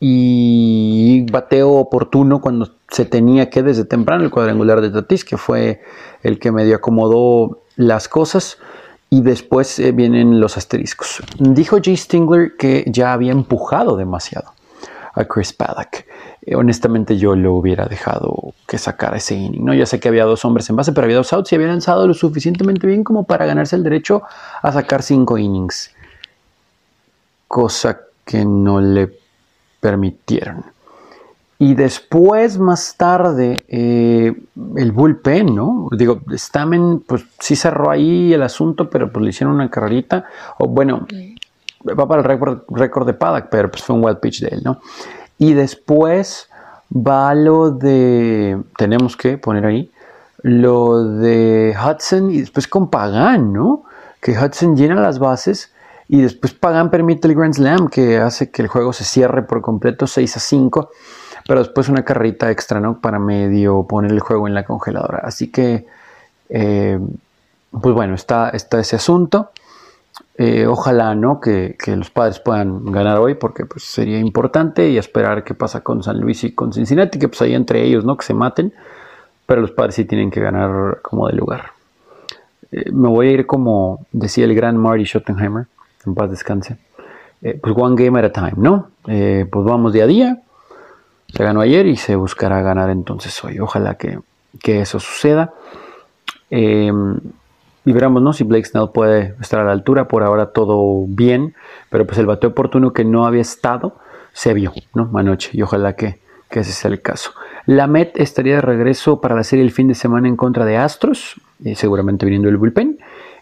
[0.00, 5.82] y bateo oportuno cuando se tenía que desde temprano el cuadrangular de Tatis, que fue
[6.22, 8.58] el que medio acomodó las cosas
[9.10, 11.22] y después eh, vienen los asteriscos.
[11.38, 14.52] Dijo Jay Stingler que ya había empujado demasiado
[15.14, 16.04] a Chris Paddock.
[16.48, 19.64] Eh, honestamente yo lo hubiera dejado que sacara ese inning.
[19.64, 19.74] ¿no?
[19.74, 22.06] Ya sé que había dos hombres en base, pero había dos outs y había lanzado
[22.06, 24.22] lo suficientemente bien como para ganarse el derecho
[24.62, 25.90] a sacar cinco innings.
[27.46, 29.10] Cosa que no le
[29.80, 30.64] permitieron.
[31.60, 34.32] Y después, más tarde, eh,
[34.76, 35.88] el bullpen, ¿no?
[35.90, 40.24] Digo, Stamen, pues sí cerró ahí el asunto, pero pues le hicieron una carrerita.
[40.58, 41.06] O bueno,
[41.84, 44.80] va para el récord, de Paddock, pero pues fue un wild pitch de él, ¿no?
[45.38, 46.48] Y después
[46.94, 49.90] va lo de, tenemos que poner ahí,
[50.42, 53.84] lo de Hudson y después con Pagan, ¿no?
[54.20, 55.72] Que Hudson llena las bases
[56.08, 59.60] y después Pagan permite el Grand Slam que hace que el juego se cierre por
[59.60, 60.90] completo 6 a 5
[61.48, 63.00] pero después una carrerita extra, ¿no?
[63.00, 65.20] Para medio poner el juego en la congeladora.
[65.24, 65.86] Así que,
[66.50, 67.00] eh,
[67.70, 69.50] pues bueno, está, está ese asunto.
[70.38, 71.40] Eh, ojalá, ¿no?
[71.40, 76.02] Que, los padres puedan ganar hoy, porque pues, sería importante y esperar qué pasa con
[76.02, 78.16] San Luis y con Cincinnati, que pues ahí entre ellos, ¿no?
[78.16, 78.72] Que se maten,
[79.46, 81.72] pero los padres sí tienen que ganar como de lugar.
[82.70, 85.66] Eh, me voy a ir como decía el gran Marty Schottenheimer,
[86.06, 86.76] en paz descanse.
[87.40, 88.90] pues one game at a time, ¿no?
[89.04, 90.42] pues vamos día a día
[91.34, 93.60] se ganó ayer y se buscará ganar entonces hoy.
[93.60, 94.20] Ojalá que,
[94.64, 95.52] eso suceda.
[97.88, 98.34] Y veremos ¿no?
[98.34, 100.08] si Blake Snell puede estar a la altura.
[100.08, 101.54] Por ahora todo bien,
[101.88, 103.96] pero pues el bateo oportuno que no había estado
[104.34, 105.10] se vio ¿no?
[105.14, 106.18] anoche y ojalá que,
[106.50, 107.30] ese sea el caso.
[107.64, 110.76] La Met estaría de regreso para la serie el fin de semana en contra de
[110.76, 112.98] Astros, eh, seguramente viniendo el bullpen.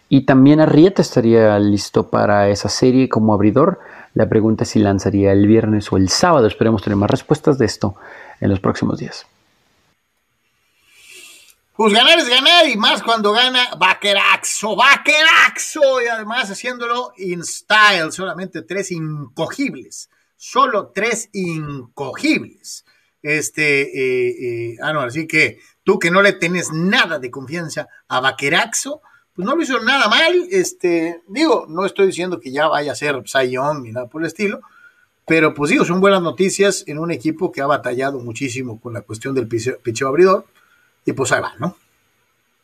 [0.07, 3.81] Y también Arrieta estaría listo para esa serie como abridor.
[4.13, 6.47] La pregunta es si lanzaría el viernes o el sábado.
[6.47, 7.95] Esperemos tener más respuestas de esto
[8.39, 9.27] en los próximos días.
[11.77, 18.11] Pues ganar es ganar y más cuando gana Vaqueraxo, Vaqueraxo y además haciéndolo in style,
[18.11, 22.83] solamente tres incogibles, solo tres incogibles.
[23.21, 27.87] Este, eh, eh, ah, no, así que tú que no le tienes nada de confianza
[28.07, 29.03] a Vaqueraxo,
[29.35, 30.47] pues no lo hizo nada mal.
[30.49, 34.27] Este, digo, no estoy diciendo que ya vaya a ser Young ni nada por el
[34.27, 34.61] estilo,
[35.27, 39.01] pero pues digo, son buenas noticias en un equipo que ha batallado muchísimo con la
[39.01, 40.47] cuestión del picheo abridor,
[41.07, 41.75] y pues ahí va, ¿no?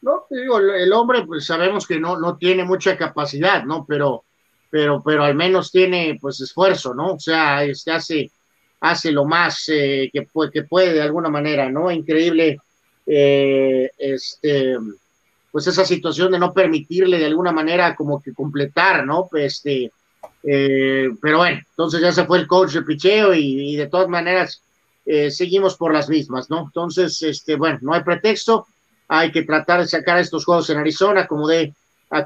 [0.02, 3.86] No, digo, el hombre, pues sabemos que no, no tiene mucha capacidad, ¿no?
[3.88, 4.26] Pero,
[4.70, 7.14] pero, pero al menos tiene, pues, esfuerzo, ¿no?
[7.14, 8.32] O sea, este, hace,
[8.82, 11.90] hace lo más eh, que, que puede de alguna manera, ¿no?
[11.90, 12.60] Increíble,
[13.08, 14.76] eh, este,
[15.50, 19.30] pues esa situación de no permitirle de alguna manera como que completar, ¿no?
[19.32, 19.90] Pues, este,
[20.44, 24.62] eh, pero bueno, entonces ya se fue el coach de picheo y, de todas maneras
[25.06, 26.62] eh, seguimos por las mismas, ¿no?
[26.62, 28.68] Entonces, este, bueno, no hay pretexto,
[29.08, 31.74] hay que tratar de sacar estos juegos en Arizona como de,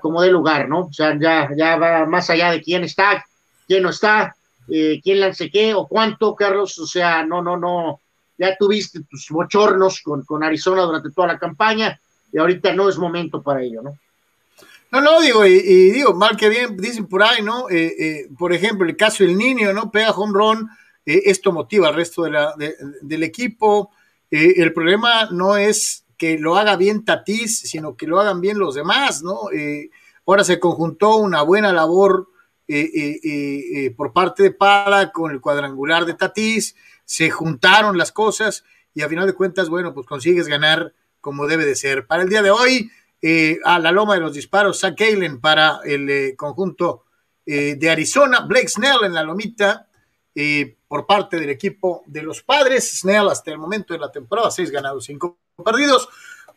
[0.01, 0.85] como de lugar, ¿no?
[0.85, 3.25] O sea, ya, ya va más allá de quién está,
[3.67, 4.35] quién no está,
[4.69, 8.01] eh, quién lance qué o cuánto, Carlos, o sea, no, no, no,
[8.37, 11.99] ya tuviste tus bochornos con, con Arizona durante toda la campaña,
[12.31, 13.97] y ahorita no es momento para ello, ¿no?
[14.89, 17.69] No, no, digo, y, digo, mal que bien, dicen por ahí, ¿no?
[17.69, 19.91] Eh, eh, por ejemplo, el caso del niño, ¿no?
[19.91, 20.69] Pega home run,
[21.07, 23.89] eh, esto motiva al resto del equipo.
[24.29, 28.75] el problema no es que lo haga bien Tatís, sino que lo hagan bien los
[28.75, 29.49] demás, ¿no?
[30.25, 32.27] ahora se conjuntó una buena labor
[33.95, 39.09] por parte de Pala con el cuadrangular de Tatís, se juntaron las cosas y a
[39.09, 42.07] final de cuentas, bueno, pues consigues ganar como debe de ser.
[42.07, 42.89] Para el día de hoy,
[43.21, 47.05] eh, a la loma de los disparos, Zach Kalen para el eh, conjunto
[47.45, 49.86] eh, de Arizona, Blake Snell en la lomita
[50.87, 52.99] por parte del equipo de los padres.
[52.99, 56.07] Snell hasta el momento de la temporada, seis ganados, cinco perdidos,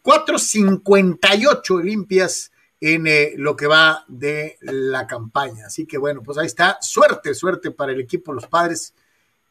[0.02, 3.04] 4.58 limpias en
[3.42, 5.66] lo que va de la campaña.
[5.66, 6.78] Así que bueno, pues ahí está.
[6.80, 8.94] Suerte, suerte para el equipo de los padres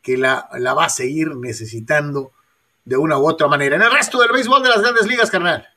[0.02, 2.32] que la, la va a seguir necesitando
[2.86, 3.76] de una u otra manera.
[3.76, 5.68] En el resto del béisbol de las grandes ligas, carnal.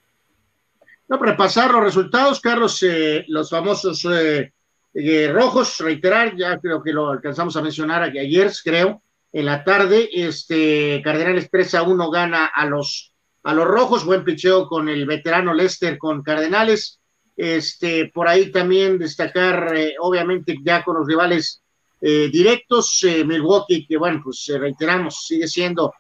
[1.09, 4.53] No, para repasar los resultados, Carlos, eh, los famosos eh,
[4.95, 9.03] eh, rojos, reiterar, ya creo que lo alcanzamos a mencionar ayer, creo,
[9.33, 14.25] en la tarde, este Cardenales 3 a 1 gana a los, a los rojos, buen
[14.25, 17.01] picheo con el veterano Lester con Cardenales.
[17.35, 21.63] Este, por ahí también destacar, obviamente, ya con los rivales
[21.99, 25.95] directos, Milwaukee, que bueno, pues reiteramos, sigue siendo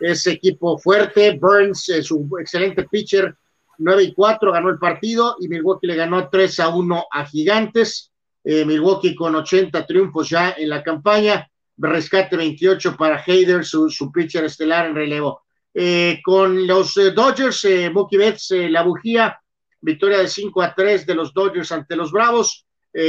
[0.00, 1.38] ese equipo fuerte.
[1.38, 3.34] Burns, es un excelente pitcher,
[3.78, 8.12] 9 y 4, ganó el partido y Milwaukee le ganó 3 a 1 a Gigantes.
[8.48, 11.50] Eh, Milwaukee con 80 triunfos ya en la campaña.
[11.76, 15.42] Rescate 28 para Hayder, su, pitcher estelar en relevo.
[15.74, 19.36] Eh, con los eh, Dodgers, Mookie Betts, la bujía,
[19.80, 22.64] victoria de 5 a 3 de los Dodgers ante los Bravos.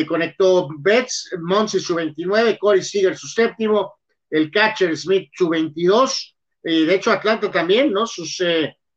[0.08, 3.94] conectó Betts, Monsi su 29, Corey Seager su séptimo,
[4.32, 8.06] el catcher Smith su 22 y de hecho Atlanta también, ¿no?
[8.06, 8.44] Sus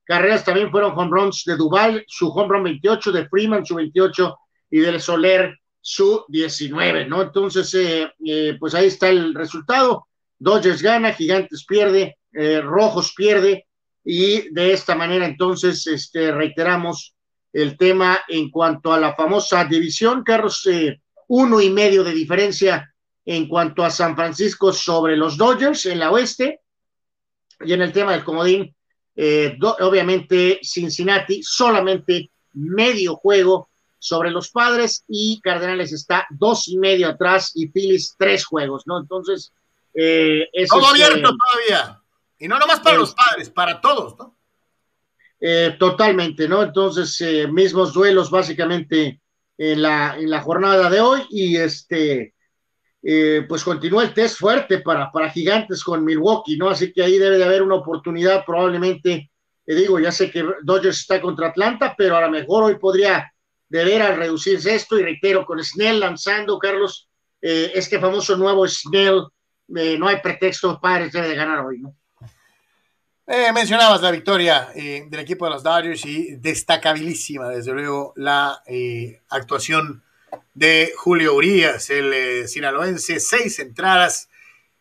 [0.05, 4.37] carreras también fueron home runs de Duval, su home run 28, de Freeman su 28
[4.71, 7.23] y del Soler su 19, ¿no?
[7.23, 7.75] Entonces,
[8.59, 10.07] pues ahí está el resultado.
[10.39, 12.19] Dodgers gana, Gigantes pierde,
[12.63, 13.67] Rojos pierde,
[14.05, 17.15] y de esta manera entonces este, reiteramos
[17.53, 22.93] el tema en cuanto a la famosa división, Carlos, eh, uno y medio de diferencia
[23.25, 26.61] en cuanto a San Francisco sobre los Dodgers en la oeste,
[27.63, 28.75] y en el tema del comodín,
[29.15, 33.70] eh, obviamente Cincinnati solamente medio juego
[34.01, 38.99] sobre los padres y Cardenales está dos y medio atrás y Phillies tres juegos, ¿no?
[38.99, 39.53] Entonces,
[39.95, 42.01] eh, todo abierto todavía.
[42.39, 44.37] Y no nomás para los padres, para todos, ¿no?
[45.39, 46.63] Eh, totalmente, ¿no?
[46.63, 49.21] Entonces, eh, mismos duelos básicamente
[49.57, 52.35] en la, en la jornada de hoy y este,
[53.03, 56.69] eh, pues continúa el test fuerte para, para Gigantes con Milwaukee, ¿no?
[56.69, 59.31] Así que ahí debe de haber una oportunidad probablemente,
[59.65, 63.33] te digo, ya sé que Dodgers está contra Atlanta, pero a lo mejor hoy podría
[63.71, 67.09] deber al reducirse esto y reitero, con Snell lanzando, Carlos,
[67.41, 69.23] este famoso nuevo Snell,
[69.69, 71.95] no hay pretexto, padres debe de ganar hoy, ¿no?
[73.33, 78.61] Eh, mencionabas la victoria eh, del equipo de los Dodgers y destacabilísima, desde luego, la
[78.67, 80.03] eh, actuación
[80.53, 84.29] de Julio Urias, el sinaloense, seis entradas,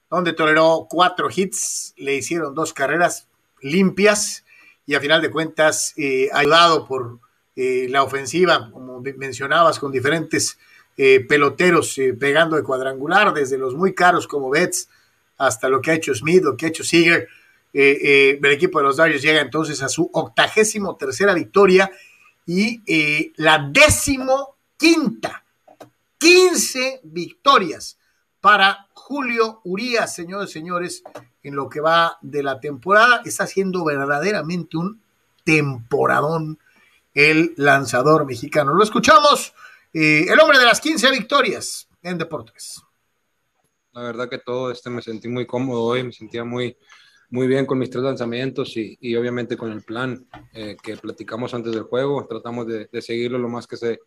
[0.09, 3.27] donde toleró cuatro hits, le hicieron dos carreras
[3.61, 4.43] limpias
[4.87, 5.93] y a final de cuentas,
[6.33, 7.19] ayudado por
[7.89, 10.57] la ofensiva, como mencionabas, con diferentes
[10.95, 14.87] peloteros pegando de cuadrangular, desde los muy caros como Betts
[15.37, 17.27] hasta lo que ha hecho Smith, lo que ha hecho Seager
[17.71, 21.91] eh, eh, el equipo de los Dodgers llega entonces a su octagésimo tercera victoria
[22.45, 25.43] y eh, la décimo quinta,
[26.17, 27.97] 15 victorias
[28.41, 31.03] para Julio Urías, señores y señores,
[31.43, 33.21] en lo que va de la temporada.
[33.23, 35.01] Está siendo verdaderamente un
[35.43, 36.57] temporadón
[37.19, 38.73] el lanzador mexicano.
[38.73, 39.53] Lo escuchamos,
[39.91, 42.81] el hombre de las 15 victorias en Deportes.
[43.91, 46.77] La verdad que todo este me sentí muy cómodo hoy, me sentía muy,
[47.29, 51.53] muy bien con mis tres lanzamientos y, y obviamente con el plan eh, que platicamos
[51.53, 52.25] antes del juego.
[52.25, 53.99] Tratamos de, de, seguirlo lo más que se,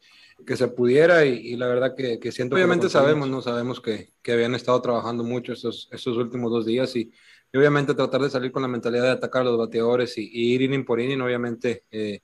[0.47, 2.57] que se pudiera y, y la verdad que, que siento...
[2.57, 3.43] Obviamente sabemos, ¿no?
[3.43, 7.13] Sabemos que, que, habían estado trabajando mucho estos, estos últimos dos días y,
[7.53, 10.63] y, obviamente tratar de salir con la mentalidad de atacar a los bateadores y, ir
[10.63, 11.85] inning por inning, obviamente...
[11.91, 12.23] Eh,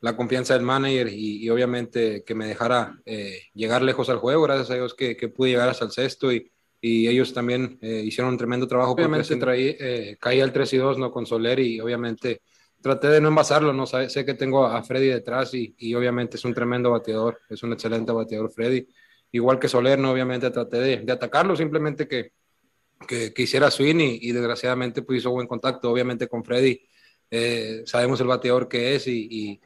[0.00, 4.70] la confianza del manager y, obviamente que me dejara eh, llegar lejos al juego, gracias
[4.70, 8.32] a Dios que, que pude llegar hasta el sexto y, y ellos también eh, hicieron
[8.32, 8.92] un tremendo trabajo.
[8.92, 11.10] Obviamente traí, eh, caí al 3 y 2 ¿no?
[11.10, 12.42] con Soler y obviamente
[12.80, 13.86] traté de no envasarlo, ¿no?
[13.86, 17.72] sé que tengo a Freddy detrás y, y, obviamente es un tremendo bateador, es un
[17.72, 18.86] excelente bateador Freddy.
[19.32, 20.12] Igual que Soler, ¿no?
[20.12, 22.32] obviamente traté de, de atacarlo, simplemente que,
[23.06, 26.80] que, que hiciera swing y, y, desgraciadamente pues hizo buen contacto, obviamente con Freddy.
[27.30, 29.60] Eh, sabemos el bateador que es y, y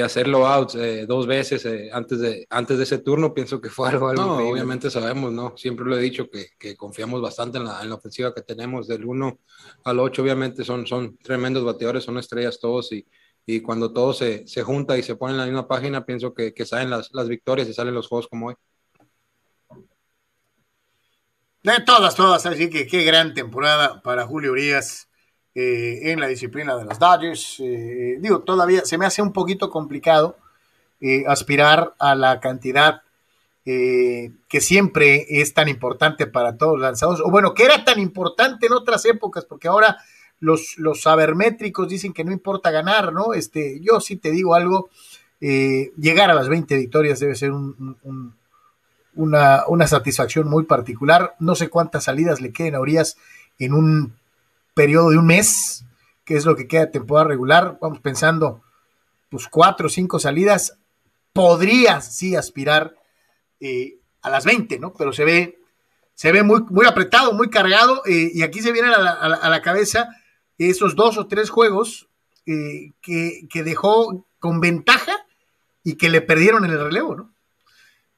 [0.00, 3.88] hacerlo out eh, dos veces eh, antes, de, antes de ese turno, pienso que fue
[3.90, 4.12] algo.
[4.12, 5.56] no, obviamente sabemos, ¿no?
[5.56, 8.86] Siempre lo he dicho que, que confiamos bastante en la, en la, ofensiva que tenemos,
[8.86, 9.38] del 1
[9.84, 13.06] al 8, obviamente son, son tremendos bateadores, son estrellas todos y,
[13.46, 16.52] y cuando todo se, se, junta y se pone en la misma página, pienso que,
[16.52, 18.54] que salen las, las, victorias y salen los juegos como hoy.
[21.62, 25.05] De todas, todas, así que qué gran temporada para Julio Urias
[25.58, 27.60] eh, en la disciplina de los Dodgers.
[27.60, 30.36] Eh, digo, todavía se me hace un poquito complicado
[31.00, 33.00] eh, aspirar a la cantidad
[33.64, 38.66] que siempre es tan importante para todos los lanzadores, o bueno, que era tan importante
[38.66, 39.96] en otras épocas, porque ahora
[40.38, 43.34] los, los sabermétricos dicen que no importa ganar, ¿no?
[43.34, 44.88] Este, yo sí te digo algo,
[45.40, 48.34] llegar a las 20 victorias debe ser un, un,
[49.16, 51.34] una, una satisfacción muy particular.
[51.40, 53.16] No sé cuántas salidas le queden a Urias
[53.58, 54.14] en un
[54.76, 55.86] periodo de un mes,
[56.26, 58.62] que es lo que queda de temporada regular, vamos pensando,
[59.30, 60.78] pues cuatro o cinco salidas,
[61.32, 62.94] podría sí aspirar
[63.58, 64.92] eh, a las 20, ¿no?
[64.92, 65.58] Pero se ve,
[66.12, 69.48] se ve muy, muy apretado, muy cargado, eh, y aquí se vienen a la, a
[69.48, 70.10] la, cabeza
[70.58, 72.10] esos dos o tres juegos
[72.44, 75.24] eh, que, que, dejó con ventaja
[75.84, 77.32] y que le perdieron en el relevo, ¿no?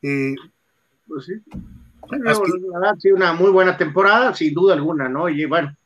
[0.02, 0.34] Eh,
[1.06, 1.34] pues sí.
[2.26, 5.28] Ha sido una muy buena temporada, sin duda alguna, ¿no?
[5.28, 5.76] Y bueno,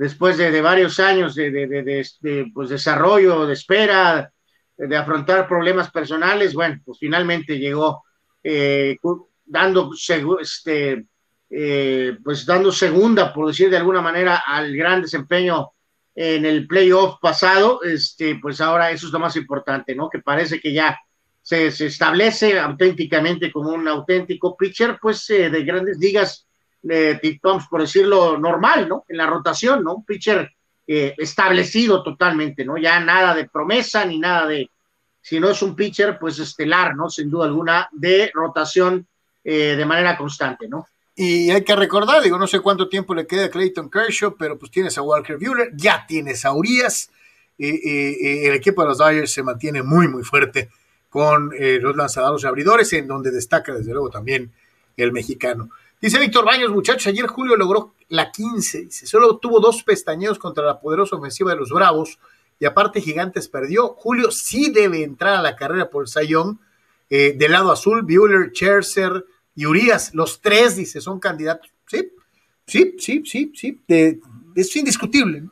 [0.00, 4.32] después de, de varios años de, de, pues desarrollo, de espera,
[4.74, 8.02] de afrontar problemas personales, bueno, pues finalmente llegó
[8.42, 8.96] eh,
[9.44, 9.90] dando,
[10.40, 11.04] este,
[11.50, 15.72] eh, pues dando segunda, por decir de alguna manera, al gran desempeño
[16.14, 20.08] en el playoff pasado, este, pues ahora eso es lo más importante, ¿no?
[20.08, 20.98] Que parece que ya
[21.42, 26.46] se, se establece auténticamente como un auténtico pitcher, pues eh, de grandes ligas
[26.82, 29.04] de por decirlo normal, ¿no?
[29.08, 29.96] En la rotación, ¿no?
[29.96, 30.50] Un pitcher
[30.86, 32.76] eh, establecido totalmente, ¿no?
[32.76, 34.70] Ya nada de promesa ni nada de,
[35.20, 37.08] si no es un pitcher, pues estelar, ¿no?
[37.08, 39.06] Sin duda alguna, de rotación
[39.44, 40.86] eh, de manera constante, ¿no?
[41.14, 44.58] Y hay que recordar, digo, no sé cuánto tiempo le queda a Clayton Kershaw, pero
[44.58, 47.10] pues tienes a Walker Buehler, ya tienes a Urias,
[47.58, 50.70] el equipo de los Dodgers se mantiene muy, muy fuerte
[51.10, 54.50] con los lanzadores abridores, en donde destaca desde luego también
[54.96, 55.68] el mexicano.
[56.00, 60.64] Dice Víctor Baños, muchachos, ayer Julio logró la 15, dice, solo tuvo dos pestañeos contra
[60.64, 62.18] la poderosa ofensiva de los Bravos
[62.58, 63.88] y aparte Gigantes perdió.
[63.88, 66.58] Julio sí debe entrar a la carrera por el Sayón.
[67.10, 71.70] Eh, del lado azul, Bueller, Cherser y Urias, los tres, dice, son candidatos.
[71.86, 72.12] Sí,
[72.66, 73.80] sí, sí, sí, sí,
[74.54, 75.48] es indiscutible.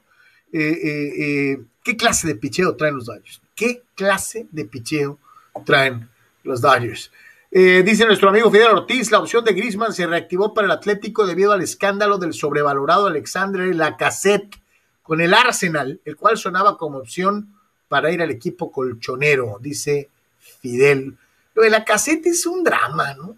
[0.53, 3.42] Eh, eh, ¿Qué clase de picheo traen los Dodgers?
[3.55, 5.18] ¿Qué clase de picheo
[5.66, 6.09] traen
[6.42, 7.11] los Dodgers?
[7.51, 11.26] Eh, dice nuestro amigo Fidel Ortiz, la opción de Grisman se reactivó para el Atlético
[11.26, 14.61] debido al escándalo del sobrevalorado Alexandre Lacazette
[15.03, 17.55] con el Arsenal, el cual sonaba como opción
[17.88, 21.16] para ir al equipo colchonero, dice Fidel.
[21.55, 23.34] Lo de Lacazette es un drama, ¿no?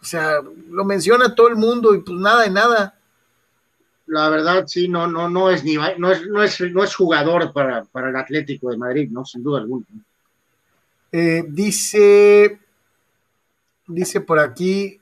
[0.00, 2.94] O sea, lo menciona todo el mundo y pues nada de nada.
[4.06, 7.52] La verdad, sí, no, no, no es ni no es, no es, no es jugador
[7.52, 9.24] para, para el Atlético de Madrid, ¿no?
[9.24, 9.84] Sin duda alguna.
[11.10, 12.60] Eh, dice
[13.88, 15.00] dice por aquí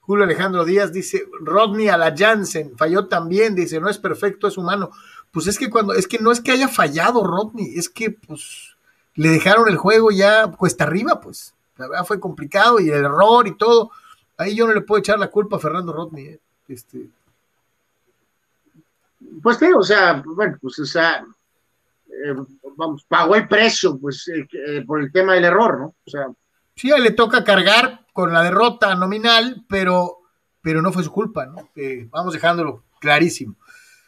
[0.00, 4.58] Julio Alejandro Díaz, dice Rodney a la Jansen, falló también, dice, no es perfecto, es
[4.58, 4.90] humano.
[5.30, 8.76] Pues es que cuando, es que no es que haya fallado Rodney, es que pues
[9.14, 11.54] le dejaron el juego ya cuesta arriba, pues.
[11.76, 13.90] La verdad fue complicado y el error y todo.
[14.36, 16.26] Ahí yo no le puedo echar la culpa a Fernando Rodney.
[16.26, 16.40] ¿eh?
[16.68, 17.08] Este...
[19.42, 21.24] Pues sí, o sea, bueno, pues o sea,
[22.08, 22.34] eh,
[22.76, 25.94] vamos, pagó el precio, pues, eh, por el tema del error, ¿no?
[26.06, 26.28] O sea,
[26.76, 30.18] Sí, le toca cargar con la derrota nominal, pero,
[30.60, 31.70] pero no fue su culpa, ¿no?
[31.76, 33.56] Eh, vamos dejándolo clarísimo.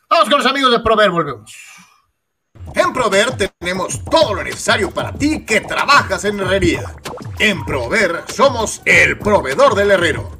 [0.09, 1.55] Vamos con los amigos de Prover, volvemos.
[2.75, 6.95] En Prover tenemos todo lo necesario para ti que trabajas en herrería.
[7.39, 10.39] En Prover somos el proveedor del herrero.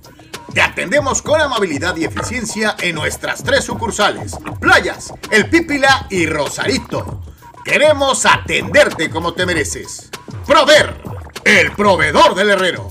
[0.53, 7.23] Te atendemos con amabilidad y eficiencia en nuestras tres sucursales, Playas, El Pípila y Rosarito.
[7.65, 10.11] Queremos atenderte como te mereces.
[10.47, 11.16] Prover
[11.47, 12.89] el proveedor del herrero.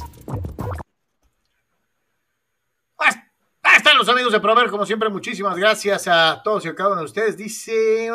[2.98, 6.92] Ahí están los amigos de Prover, como siempre, muchísimas gracias a todos y a cada
[6.92, 7.36] uno de ustedes.
[7.36, 8.10] Dice.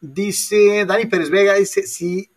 [0.00, 2.28] Dice Dani Pérez Vega, dice, si,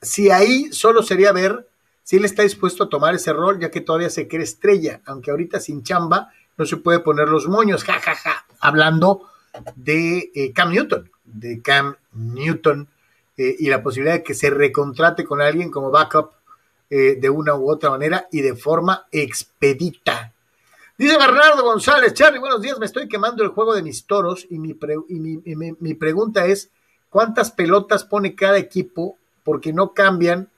[0.00, 1.68] si ahí solo sería ver
[2.04, 5.32] si él está dispuesto a tomar ese rol, ya que todavía se cree estrella, aunque
[5.32, 9.28] ahorita sin chamba no se puede poner los moños, jajaja, hablando
[9.74, 12.88] de eh, Cam Newton, de Cam Newton
[13.42, 16.32] eh, y la posibilidad de que se recontrate con alguien como backup
[16.90, 20.34] eh, de una u otra manera y de forma expedita.
[20.98, 24.58] Dice Bernardo González, Charlie, buenos días, me estoy quemando el juego de mis toros y
[24.58, 26.70] mi, mi, pregunta es,
[27.08, 29.16] ¿cuántas pelotas pone cada equipo?
[29.42, 30.50] Porque no cambian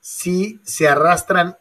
[0.00, 1.58] si se arrastran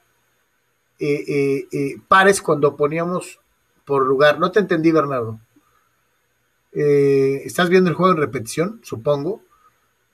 [0.97, 3.41] eh, pares cuando poníamos
[3.83, 4.39] por lugar.
[4.39, 5.41] No te entendí, Bernardo.
[6.71, 8.79] ¿Estás viendo el juego en repetición?
[8.81, 9.41] Supongo.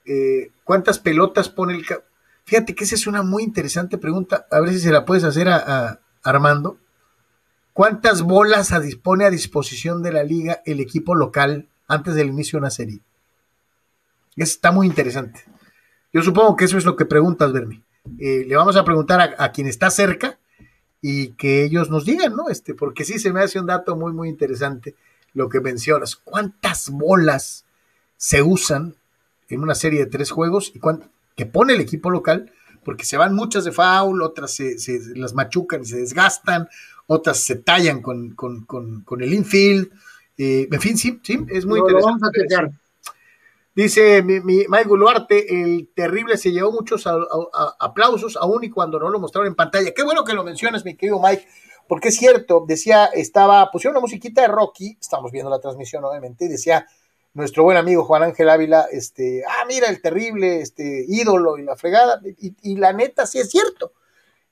[0.06, 1.84] Eh, ¿cuántas pelotas pone el...
[2.44, 5.48] Fíjate que esa es una muy interesante pregunta, a ver si se la puedes hacer
[5.48, 6.78] a, Armando.
[7.72, 12.56] ¿Cuántas bolas a dispone a disposición de la liga el equipo local antes del inicio
[12.56, 13.00] de una serie?
[14.36, 15.44] Está muy interesante.
[16.12, 17.82] Yo supongo que eso es lo que preguntas, Bernie.
[18.18, 20.38] Eh, le vamos a preguntar a, a, quien está cerca
[21.00, 22.48] y que ellos nos digan, ¿no?
[22.48, 24.94] Este, porque sí se me hace un dato muy, muy interesante
[25.32, 26.16] lo que mencionas.
[26.16, 27.66] ¿Cuántas bolas
[28.16, 28.95] se usan
[29.48, 30.80] en una serie de tres juegos y
[31.36, 32.52] que pone el equipo local,
[32.84, 34.76] porque se van muchas de foul, otras se,
[35.16, 36.68] las machucan y se desgastan,
[37.06, 38.36] otras se tallan con,
[39.20, 39.90] el infield.
[40.38, 42.40] Eh, en fin, sí, sí, es muy interesante.
[43.74, 47.06] Dice mi, Mike Luarte, el terrible se llevó muchos
[47.78, 49.92] aplausos, aún y cuando no lo mostraron en pantalla.
[49.92, 51.46] Qué bueno que lo mencionas, mi querido Mike,
[51.86, 56.46] porque es cierto, decía, estaba, pusieron una musiquita de Rocky, estamos viendo la transmisión obviamente,
[56.46, 56.86] y decía,
[57.36, 61.76] nuestro buen amigo Juan Ángel Ávila, este, ah, mira el terrible este, ídolo y la
[61.76, 63.92] fregada, y, la neta sí es cierto,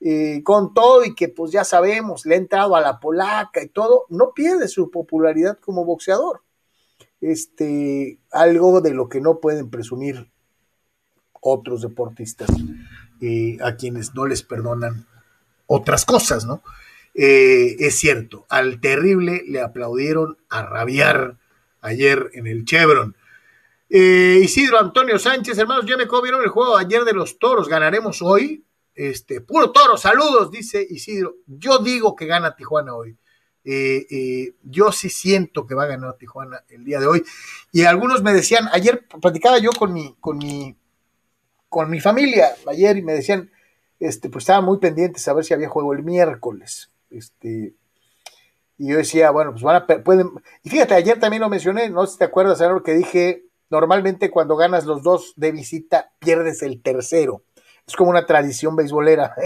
[0.01, 3.69] eh, con todo y que pues ya sabemos, le ha entrado a la polaca y
[3.69, 6.43] todo, no pierde su popularidad como boxeador.
[7.23, 10.31] Este, algo de lo que no pueden presumir
[11.41, 12.51] otros deportistas
[13.23, 15.07] eh, a quienes no les perdonan
[15.67, 16.63] otras cosas, ¿no?
[17.15, 21.39] Eh, es cierto, al terrible le aplaudieron a rabiar
[21.85, 23.17] ayer en el Chevron.
[23.89, 28.23] Eh, Isidro Antonio Sánchez, hermanos, ya me vieron el juego ayer de los toros, ganaremos
[28.23, 28.65] hoy.
[28.95, 31.37] Este, puro toro, saludos, dice Isidro.
[31.47, 33.17] Yo digo que gana Tijuana hoy.
[33.65, 37.25] Eh, eh, yo sí siento que va a ganar Tijuana el día de hoy.
[37.73, 40.77] Y algunos me decían, ayer platicaba yo con mi, con mi,
[41.69, 43.51] con mi familia, ayer, y me decían,
[44.01, 46.91] este, pues estaban muy pendientes a ver si había juego el miércoles.
[47.11, 47.75] Este,
[48.77, 50.31] y yo decía, bueno, pues van a, pueden,
[50.63, 54.31] y fíjate, ayer también lo mencioné, no sé si te acuerdas, lo que dije, normalmente
[54.31, 57.45] cuando ganas los dos de visita, pierdes el tercero.
[57.87, 59.35] Es como una tradición beisbolera.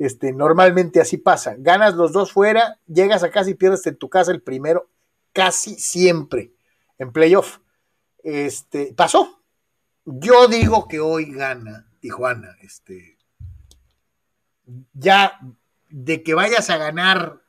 [0.00, 1.56] Este, normalmente así pasa.
[1.58, 4.88] Ganas los dos fuera, llegas a casa y pierdes en tu casa el primero,
[5.32, 6.52] casi siempre
[6.98, 7.58] en playoff.
[8.22, 9.42] Este, pasó.
[10.04, 12.56] Yo digo que hoy gana Tijuana.
[12.62, 13.18] Este,
[14.92, 15.40] ya
[15.88, 17.42] de que vayas a ganar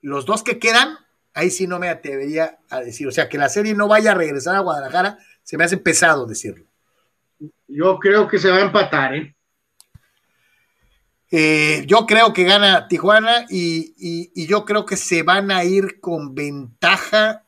[0.00, 0.98] los dos que quedan,
[1.34, 3.06] ahí sí no me atrevería a decir.
[3.06, 6.26] O sea, que la serie no vaya a regresar a Guadalajara, se me hace pesado
[6.26, 6.66] decirlo.
[7.68, 9.34] Yo creo que se va a empatar, ¿eh?
[11.30, 16.34] Eh, yo creo que gana Tijuana y, yo creo que se van a ir con
[16.34, 17.44] ventaja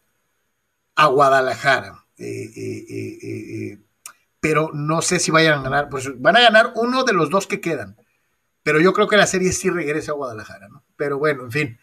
[0.95, 2.05] a Guadalajara.
[2.19, 3.79] Eh, eh,
[4.41, 5.89] pero no sé si vayan a ganar.
[5.89, 7.97] Pues van a ganar uno de los dos que quedan.
[8.63, 10.85] Pero yo creo que la serie sí regresa a Guadalajara, ¿no?
[10.97, 11.81] Pero bueno, en fin.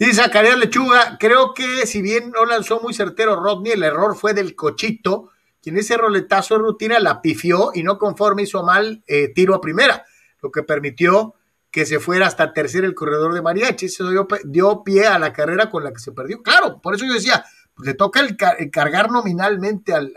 [0.00, 4.34] Dice Zacarías Lechuga, creo que si bien no lanzó muy certero Rodney, el error fue
[4.34, 5.30] del cochito,
[5.62, 10.06] quien ese roletazo de rutina la pifió y no conforme hizo mal tiro a primera
[10.42, 11.34] lo que permitió
[11.70, 13.86] que se fuera hasta tercer el corredor de Mariachi.
[13.86, 14.10] Eso
[14.44, 16.42] dio, pie a la carrera con la que se perdió.
[16.42, 17.44] Claro, por eso yo decía,
[17.74, 18.36] pues le toca el,
[18.70, 20.12] cargar nominalmente al,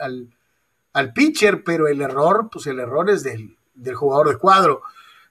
[0.93, 3.55] al, pitcher, pero el error, pues el error es del,
[3.93, 4.81] jugador de cuadro.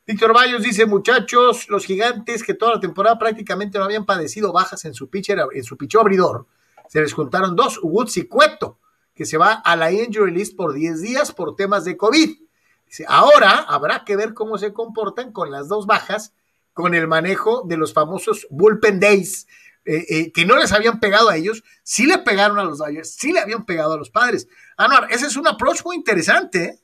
[0.05, 4.85] Víctor Bayos dice, muchachos, los gigantes que toda la temporada prácticamente no habían padecido bajas
[4.85, 6.47] en su pitcher, en su pichó abridor,
[6.89, 8.79] se les juntaron dos, Woods y Cueto,
[9.15, 12.37] que se va a la injury list por 10 días por temas de COVID.
[13.07, 16.35] Ahora habrá que ver cómo se comportan con las dos bajas,
[16.73, 19.47] con el manejo de los famosos bullpen days,
[19.85, 23.15] eh, eh, que no les habían pegado a ellos, sí le pegaron a los Dodgers,
[23.15, 24.49] sí le habían pegado a los padres.
[24.77, 26.65] Anuar, ese es un approach muy interesante.
[26.65, 26.82] ¿eh?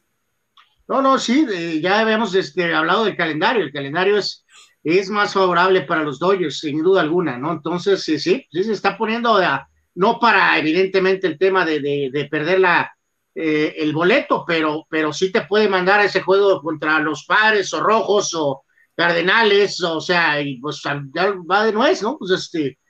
[0.88, 1.46] No, no, sí,
[1.82, 4.44] ya habíamos este, hablado del calendario, el calendario es,
[4.82, 7.52] es más favorable para los Dodgers, sin duda alguna, ¿no?
[7.52, 9.38] Entonces, sí, sí, sí se está poniendo,
[9.94, 11.80] no para evidentemente el tema de,
[12.12, 12.90] de perder la,
[13.40, 17.72] eh, el boleto, pero, pero sí te puede mandar a ese juego contra los Pares
[17.72, 18.64] o Rojos o
[18.96, 20.82] Cardenales, o sea, y pues
[21.14, 22.18] ya va de nuez, ¿no?
[22.18, 22.80] Pues este,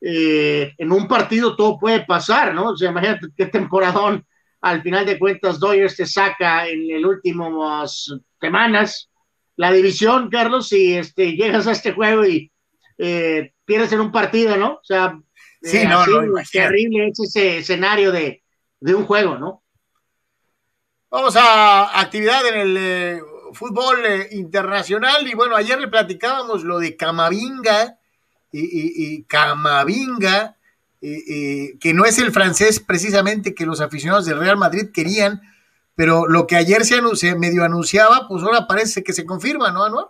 [0.00, 2.70] eh, en un partido todo puede pasar, ¿no?
[2.70, 4.24] O sea, imagínate qué temporadón
[4.60, 7.84] al final de cuentas Dodgers te saca en el último
[8.40, 9.10] semanas
[9.56, 12.50] la división, Carlos, y este, llegas a este juego y
[12.96, 14.74] eh, pierdes en un partido, ¿no?
[14.74, 15.18] O sea,
[15.60, 16.04] sí, no,
[16.50, 18.42] terrible es ese escenario de,
[18.80, 19.62] de un juego, ¿no?
[21.10, 23.20] Vamos a actividad en el eh,
[23.52, 27.98] fútbol eh, internacional y bueno, ayer le platicábamos lo de Camavinga
[28.52, 30.56] y, Camavinga,
[31.00, 35.40] que no es el francés precisamente que los aficionados del Real Madrid querían,
[35.94, 39.84] pero lo que ayer se, se medio anunciaba, pues ahora parece que se confirma, ¿no,
[39.84, 40.06] Anuar?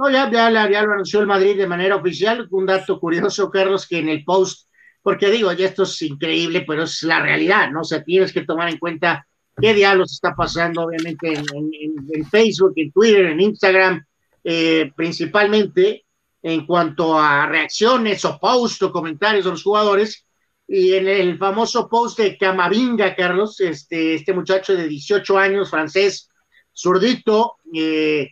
[0.00, 2.48] No, ya, ya, lo anunció el Madrid de manera oficial.
[2.50, 4.66] Un dato curioso, Carlos, que en el post,
[5.02, 7.82] porque digo, ya esto es increíble, pero es la realidad, ¿no?
[7.82, 9.26] O sea, tienes que tomar en cuenta
[9.60, 14.02] qué diablos está pasando, obviamente, en, Facebook, en Twitter, en Instagram,
[14.42, 16.06] eh, principalmente
[16.42, 20.24] en cuanto a reacciones o posts o comentarios de los jugadores.
[20.66, 26.28] Y en el famoso post de Camavinga, Carlos, este, este muchacho de 18 años, francés,
[26.76, 28.30] zurdito, eh,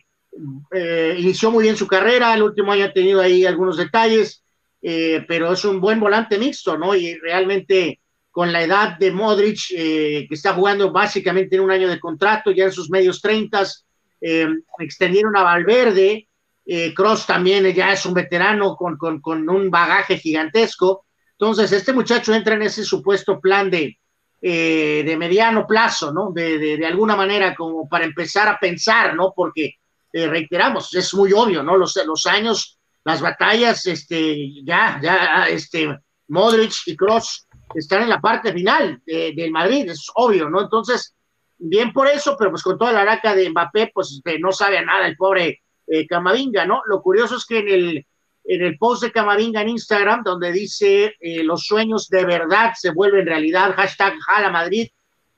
[0.73, 4.43] eh, inició muy bien su carrera, el último año ha tenido ahí algunos detalles,
[4.81, 6.95] pero es un buen volante mixto, ¿no?
[6.95, 7.99] Y realmente
[8.39, 12.51] con la edad de Modric, eh, que está jugando básicamente en un año de contrato,
[12.51, 13.85] ya en sus medios treintas,
[14.21, 14.47] eh,
[14.77, 16.28] extendieron a Valverde,
[16.71, 22.53] eh, Cross también ya es un veterano con, un bagaje gigantesco, entonces este muchacho entra
[22.53, 23.97] en ese supuesto plan de,
[24.39, 26.31] de mediano plazo, ¿no?
[26.31, 29.33] De, alguna manera como para empezar a pensar, ¿no?
[29.35, 29.77] Porque,
[30.13, 31.75] reiteramos, es muy obvio, ¿no?
[31.75, 35.97] Los, los años, las batallas, este, ya, ya, este,
[36.27, 40.61] Modric y Cross están en la parte final del Madrid, es obvio, ¿no?
[40.61, 41.15] Entonces,
[41.57, 44.77] bien por eso, pero pues con toda la araca de Mbappé, pues este, no sabe
[44.77, 46.81] a nada el pobre eh, Camavinga, ¿no?
[46.85, 48.05] Lo curioso es que en el,
[48.45, 52.91] en el post de Camavinga en Instagram, donde dice eh, los sueños de verdad se
[52.91, 54.89] vuelven realidad, hashtag Jala Madrid,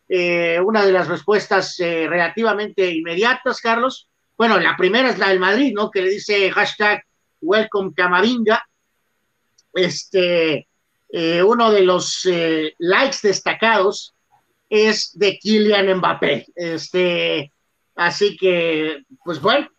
[0.08, 4.10] eh, una de las respuestas relativamente inmediatas, Carlos.
[4.38, 5.90] Bueno, la primera es la del Madrid, ¿no?
[5.90, 7.06] Que le dice hashtag
[7.42, 8.66] Welcome Camavinga.
[9.74, 10.68] Este,
[11.12, 14.14] eh, uno de los eh, likes destacados
[14.70, 16.48] es de Kylian Mbappé.
[16.56, 17.52] Este,
[17.96, 19.70] así que, pues bueno,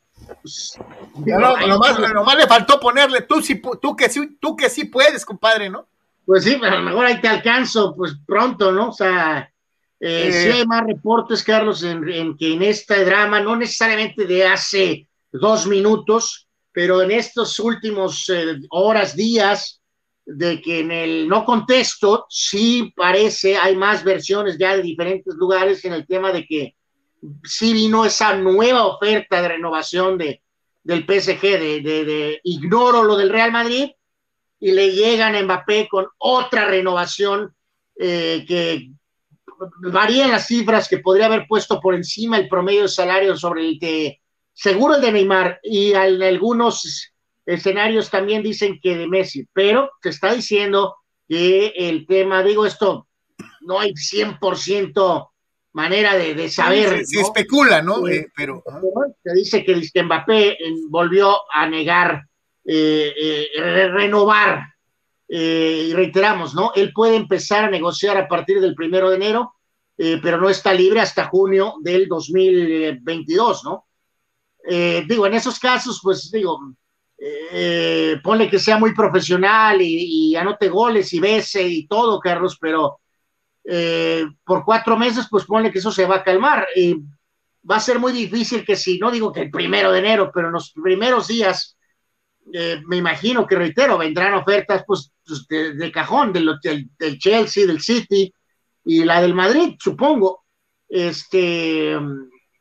[0.42, 0.78] Pues,
[1.24, 5.70] lo más le faltó ponerle, tú, sí, tú, que sí, tú que sí puedes, compadre,
[5.70, 5.86] ¿no?
[6.24, 8.90] Pues sí, pero a lo mejor ahí te alcanzo, pues pronto, ¿no?
[8.90, 9.50] O sea,
[9.98, 15.08] eh, sí hay más reportes, Carlos, en, que en este drama, no necesariamente de hace
[15.32, 19.80] dos minutos, pero en estos últimos eh, horas, días,
[20.24, 25.84] de que en el no contesto, sí parece, hay más versiones ya de diferentes lugares
[25.84, 26.76] en el tema de que
[27.44, 30.42] sí vino esa nueva oferta de renovación de,
[30.82, 33.90] del PSG, de, de, ignoro lo del Real Madrid,
[34.58, 37.54] y le llegan a Mbappé con otra renovación
[37.96, 38.90] eh, que
[39.90, 43.78] varían las cifras que podría haber puesto por encima el promedio de salario sobre el
[43.78, 44.20] que
[44.52, 47.12] seguro el de Neymar y en algunos
[47.46, 50.96] escenarios también dicen que de Messi, pero se está diciendo
[51.28, 53.08] que el tema, digo esto,
[53.62, 55.31] no hay 100%
[55.72, 57.04] manera de, saber.
[57.04, 58.06] Se, especula, ¿no?
[58.08, 58.62] Eh, pero
[59.22, 60.58] se dice que Mbappé
[60.88, 62.26] volvió a negar
[62.64, 63.12] eh,
[63.56, 64.66] eh, renovar.
[65.28, 66.72] Eh, y reiteramos, ¿no?
[66.74, 69.54] Él puede empezar a negociar a partir del primero de enero,
[69.96, 73.86] pero no está libre hasta junio del 2022, ¿no?
[74.64, 76.58] digo, en esos casos, pues digo,
[78.22, 82.98] ponle que sea muy profesional y, anote goles y bese y todo, Carlos, pero
[84.44, 86.66] por cuatro meses, pues ponle que eso se va a calmar.
[87.70, 90.48] va a ser muy difícil que si, no digo que el primero de enero, pero
[90.48, 91.76] en los primeros días
[92.52, 97.80] eh, me imagino que reitero, vendrán ofertas pues, pues de, cajón del, del, Chelsea, del
[97.80, 98.32] City
[98.84, 100.44] y la del Madrid, supongo.
[100.88, 101.96] Este,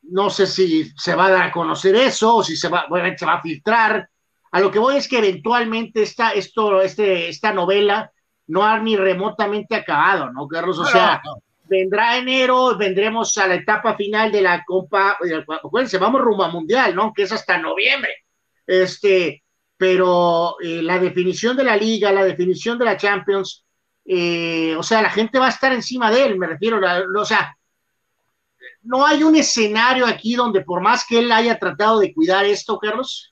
[0.03, 2.85] no sé si se va a dar a conocer eso o si se va,
[3.17, 4.09] se va a filtrar.
[4.51, 8.11] A lo que voy es que eventualmente esta, esto, este, esta novela
[8.47, 10.77] no ha ni remotamente acabado, ¿no, Carlos?
[10.79, 11.21] O sea,
[11.63, 15.17] vendrá enero, vendremos a la etapa final de la Copa,
[15.63, 17.13] acuérdense, vamos rumbo a Mundial, ¿no?
[17.13, 18.13] Que es hasta noviembre.
[18.67, 19.43] Este,
[19.77, 23.65] pero eh, la definición de la liga, la definición de la Champions,
[24.05, 26.79] eh, o sea, la gente va a estar encima de él, me refiero,
[27.17, 27.55] o sea,
[28.83, 32.77] no hay un escenario aquí donde por más que él haya tratado de cuidar esto,
[32.79, 33.30] Carlos,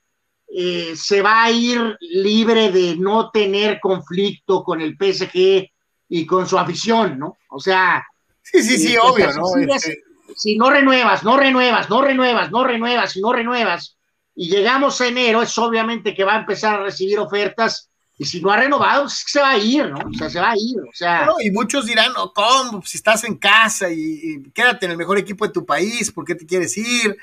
[0.55, 5.69] eh, se va a ir libre de no tener conflicto con el PSG
[6.09, 7.37] y con su afición, ¿no?
[7.49, 8.05] O sea...
[8.41, 9.75] Sí, sí, sí, obvio, ¿no?
[9.75, 10.03] Este
[10.35, 13.97] si no renuevas, no renuevas, no renuevas, no renuevas, si no renuevas,
[14.35, 18.41] y llegamos a enero, es obviamente que va a empezar a recibir ofertas y si
[18.41, 19.97] no ha renovado, pues se va a ir, ¿no?
[19.97, 21.27] O sea, se va a ir, o sea.
[21.39, 22.81] y muchos dirán, no, ¿cómo?
[22.85, 26.35] Si estás en casa y, quédate en el mejor equipo de tu país, ¿por qué
[26.35, 27.17] te quieres ir?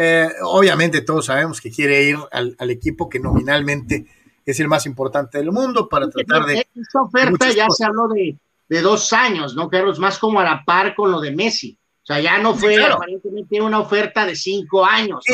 [0.00, 4.06] Eh, obviamente todos sabemos que quiere ir al, equipo que nominalmente
[4.46, 6.68] es el más importante del mundo para tratar de...
[6.72, 8.38] Esta oferta ya se habló de,
[8.68, 9.98] de dos años, ¿no, Carlos?
[9.98, 11.76] Más como a la par con lo de Messi.
[12.02, 15.24] O sea, ya no fue aparentemente una oferta de cinco años.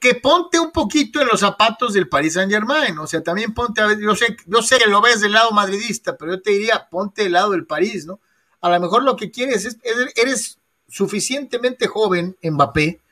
[0.00, 2.98] Que, ponte un poquito en los zapatos del Paris Saint Germain.
[2.98, 5.50] O sea, también ponte, a ver, yo sé, yo sé que lo ves del lado
[5.50, 8.18] madridista, pero yo te diría, ponte del lado del París, ¿no?
[8.62, 9.76] A lo mejor lo que quieres es,
[10.16, 10.58] eres
[10.88, 13.02] suficientemente joven, Mbappé,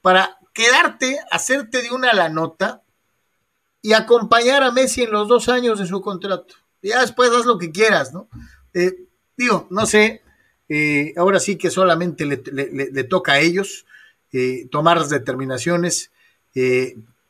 [0.00, 2.82] para quedarte, hacerte de una la nota
[3.82, 6.54] y acompañar a Messi en los dos años de su contrato.
[6.80, 8.28] ya después haz lo que quieras, ¿no?
[8.72, 9.04] Eh,
[9.36, 10.22] digo, no sé,
[10.70, 13.84] eh, ahora sí que solamente le, toca a ellos
[14.32, 16.10] eh, tomar las determinaciones.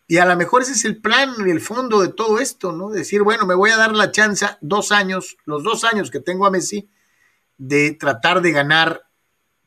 [0.07, 2.91] Y a lo mejor ese es el plan el fondo de todo esto, ¿no?
[2.91, 6.47] Decir, bueno, me voy a dar la chance dos años, los dos años que tengo
[6.47, 6.89] a Messi,
[7.57, 9.09] de tratar de ganar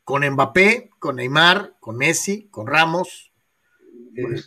[0.04, 3.27] con Mbappé, con Neymar, con Messi, con Ramos.
[4.20, 4.46] Pues,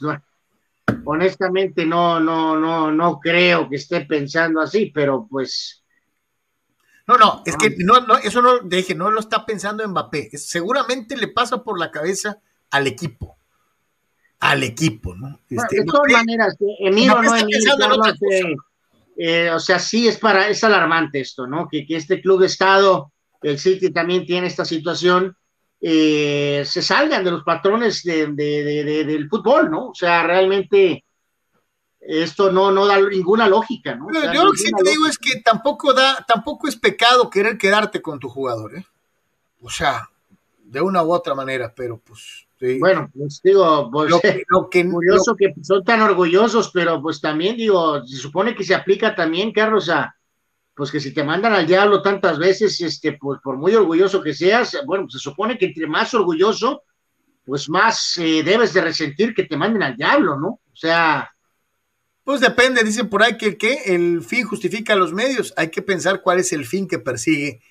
[1.05, 5.81] honestamente no, no, no, no creo que esté pensando así, pero pues
[7.07, 10.29] no, no, es que no, no, eso no deje, no lo está pensando Mbappé.
[10.37, 13.37] Seguramente le pasa por la cabeza al equipo.
[14.39, 15.39] Al equipo, ¿no?
[15.49, 17.73] Este, de todas maneras, Emilio no Emilio,
[19.17, 21.67] eh, o sea, sí es para, es alarmante esto, ¿no?
[21.69, 23.11] Que, que este club de estado,
[23.41, 25.35] el City también tiene esta situación,
[25.83, 29.87] eh, se salgan de los patrones de, del fútbol, ¿no?
[29.87, 31.03] O sea, realmente
[31.99, 34.07] esto no, no da ninguna lógica, ¿no?
[34.33, 38.01] yo lo que sí te digo es que tampoco da, tampoco es pecado querer quedarte
[38.01, 38.85] con tu jugador, ¿eh?
[39.61, 40.09] O sea,
[40.63, 42.47] de una u otra manera, pero pues.
[42.79, 44.19] Bueno, pues digo, pues, lo
[44.69, 49.15] que, curioso que son tan orgullosos, pero pues también digo, se supone que se aplica
[49.15, 50.15] también, Carlos, a
[50.75, 54.33] pues que si te mandan al diablo tantas veces, este, pues por muy orgulloso que
[54.33, 56.83] seas, bueno, se supone que entre más orgulloso,
[57.45, 60.47] pues más eh, debes de resentir que te manden al diablo, ¿no?
[60.47, 61.29] O sea,
[62.23, 65.53] pues depende, dicen por ahí que, el fin justifica los medios.
[65.57, 67.61] Hay que pensar cuál es el fin que persigue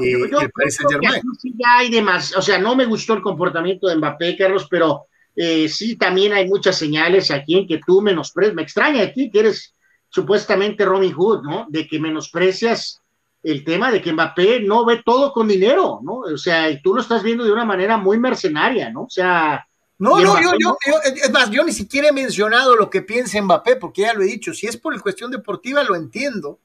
[0.00, 1.22] eh, el Paris Saint Germain.
[1.40, 5.06] Sí ya hay demás, o sea, no me gustó el comportamiento de Mbappé, Carlos, pero
[5.34, 9.40] eh, sí, también hay muchas señales aquí en que tú menosprecias, me extraña aquí que
[9.40, 9.75] eres
[10.16, 11.66] supuestamente Robin Hood, ¿no?
[11.68, 13.02] De que menosprecias
[13.42, 16.20] el tema de que Mbappé no ve todo con dinero, ¿no?
[16.20, 19.02] O sea, y tú lo estás viendo de una manera muy mercenaria, ¿no?
[19.02, 19.68] O sea...
[19.98, 23.76] No, no, yo, yo, es más, yo ni siquiera he mencionado lo que piensa Mbappé,
[23.76, 26.60] porque ya lo he dicho, si es por cuestión deportiva lo entiendo,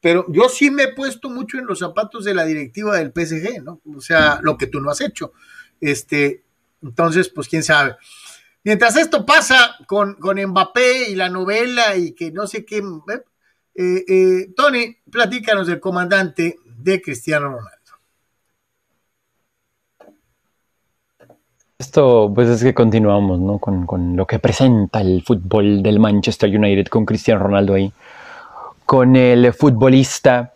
[0.00, 3.60] pero yo sí me he puesto mucho en los zapatos de la directiva del PSG,
[3.62, 3.80] ¿no?
[3.96, 5.32] O sea, lo que tú no has hecho.
[5.80, 6.44] Este,
[6.80, 7.96] entonces, pues quién sabe.
[8.64, 13.22] Mientras esto pasa con, con Mbappé y la novela y que no sé qué, ¿eh?
[13.76, 17.74] Eh, Tony, platícanos del comandante de Cristiano Ronaldo.
[21.76, 23.58] Esto, pues es que continuamos, ¿no?
[23.58, 27.92] Con, con, lo que presenta el fútbol del Manchester United con Cristiano Ronaldo ahí.
[28.86, 30.52] Con el futbolista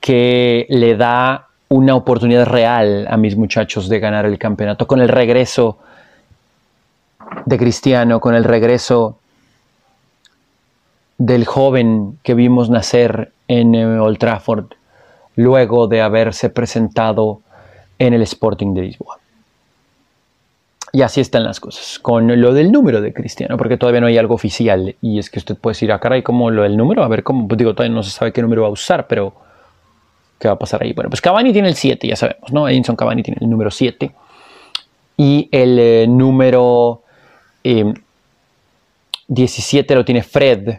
[0.00, 4.86] que le da una oportunidad real a mis muchachos de ganar el campeonato.
[4.86, 5.78] Con el regreso
[7.46, 9.18] de Cristiano, con el regreso
[11.18, 14.72] del joven que vimos nacer en Old Trafford
[15.36, 17.40] luego de haberse presentado
[17.98, 19.18] en el Sporting de Lisboa.
[20.94, 24.18] Y así están las cosas, con lo del número de Cristiano, porque todavía no hay
[24.18, 24.94] algo oficial.
[25.00, 27.02] Y es que usted puede decir, ah, caray, ¿cómo lo del número?
[27.02, 27.48] A ver, ¿cómo?
[27.48, 29.32] Pues digo, todavía no se sabe qué número va a usar, pero
[30.38, 30.92] ¿qué va a pasar ahí?
[30.92, 32.68] Bueno, pues Cavani tiene el 7, ya sabemos, ¿no?
[32.68, 34.12] Edinson Cavani tiene el número 7.
[35.16, 37.01] Y el eh, número
[37.62, 40.78] 17 eh, lo tiene Fred,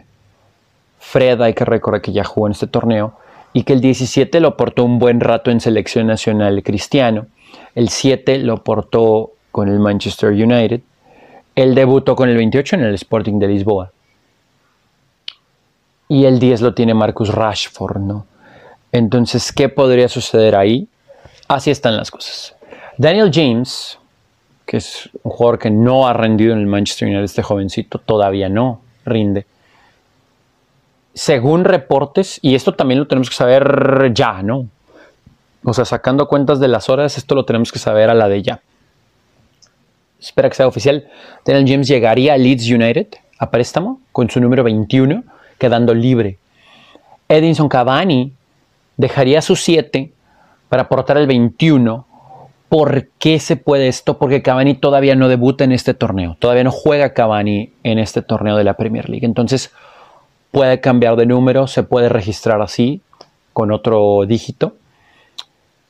[0.98, 3.14] Fred, hay que recordar que ya jugó en este torneo,
[3.52, 7.26] y que el 17 lo portó un buen rato en selección nacional cristiano,
[7.74, 10.80] el 7 lo portó con el Manchester United,
[11.54, 13.92] él debutó con el 28 en el Sporting de Lisboa,
[16.08, 18.26] y el 10 lo tiene Marcus Rashford, ¿no?
[18.92, 20.88] Entonces, ¿qué podría suceder ahí?
[21.48, 22.54] Así están las cosas.
[22.96, 23.98] Daniel James,
[24.66, 28.48] que es un jugador que no ha rendido en el Manchester United, este jovencito todavía
[28.48, 29.46] no rinde
[31.14, 34.68] según reportes, y esto también lo tenemos que saber ya, ¿no?
[35.62, 38.42] O sea, sacando cuentas de las horas, esto lo tenemos que saber a la de
[38.42, 38.60] ya.
[40.20, 41.08] Espera que sea oficial.
[41.44, 43.06] Daniel James llegaría a Leeds United
[43.38, 45.22] a préstamo con su número 21,
[45.58, 46.38] quedando libre.
[47.28, 48.32] Edinson Cavani
[48.96, 50.12] dejaría su 7
[50.68, 52.06] para aportar el 21.
[52.68, 54.18] ¿Por qué se puede esto?
[54.18, 56.36] Porque Cavani todavía no debuta en este torneo.
[56.38, 59.26] Todavía no juega Cavani en este torneo de la Premier League.
[59.26, 59.70] Entonces,
[60.50, 63.00] puede cambiar de número, se puede registrar así,
[63.52, 64.76] con otro dígito.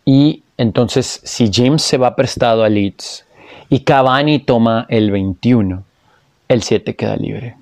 [0.05, 3.25] Y entonces, si James se va prestado a Leeds
[3.69, 5.83] y Cavani toma el 21,
[6.49, 7.57] el 7 queda libre.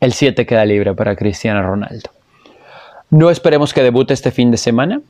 [0.00, 2.10] El 7 queda libre para Cristiano Ronaldo.
[3.10, 5.00] No esperemos que debute este fin de semana.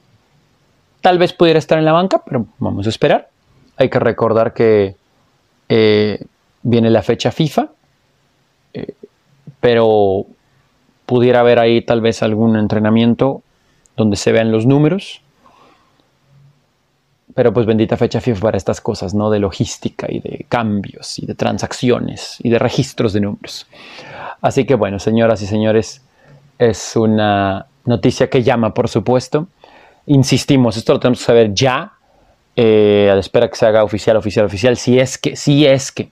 [1.02, 3.28] Tal vez pudiera estar en la banca, pero vamos a esperar.
[3.76, 4.96] Hay que recordar que
[5.68, 6.24] eh,
[6.62, 7.68] viene la fecha FIFA.
[8.72, 8.94] Eh,
[9.60, 10.26] pero
[11.06, 13.42] pudiera haber ahí tal vez algún entrenamiento
[13.96, 15.22] donde se vean los números.
[17.34, 19.30] Pero pues bendita fecha FIFA para estas cosas, ¿no?
[19.30, 23.66] De logística y de cambios y de transacciones y de registros de números.
[24.40, 26.02] Así que bueno, señoras y señores,
[26.58, 29.48] es una noticia que llama, por supuesto.
[30.06, 31.92] Insistimos, esto lo tenemos que saber ya,
[32.56, 35.92] eh, a la espera que se haga oficial, oficial, oficial, si es que, si es
[35.92, 36.10] que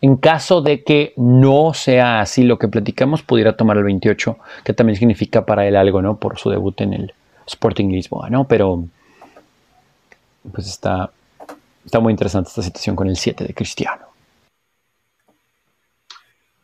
[0.00, 4.72] en caso de que no sea así lo que platicamos, pudiera tomar el 28, que
[4.72, 6.16] también significa para él algo, ¿no?
[6.16, 7.14] Por su debut en el
[7.46, 8.44] Sporting Lisboa, ¿no?
[8.44, 8.84] Pero
[10.50, 11.10] pues está,
[11.84, 14.09] está muy interesante esta situación con el 7 de Cristiano.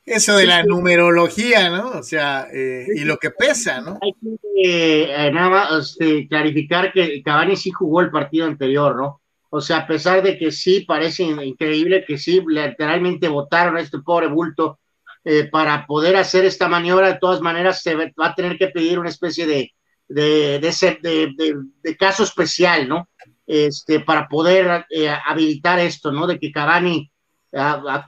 [0.06, 1.98] Eso de la numerología, ¿no?
[1.98, 3.98] O sea, eh, y lo que pesa, ¿no?
[4.00, 9.20] Hay que eh, nada más este, clarificar que Cavani sí jugó el partido anterior, ¿no?
[9.50, 13.98] O sea, a pesar de que sí parece increíble que sí, literalmente votaron a este
[13.98, 14.78] pobre bulto
[15.24, 19.00] eh, para poder hacer esta maniobra, de todas maneras se va a tener que pedir
[19.00, 19.72] una especie de,
[20.06, 23.08] de, de, de caso especial, ¿no?
[23.44, 26.26] Este, para poder eh, habilitar esto, ¿no?
[26.26, 27.10] De que Cavani,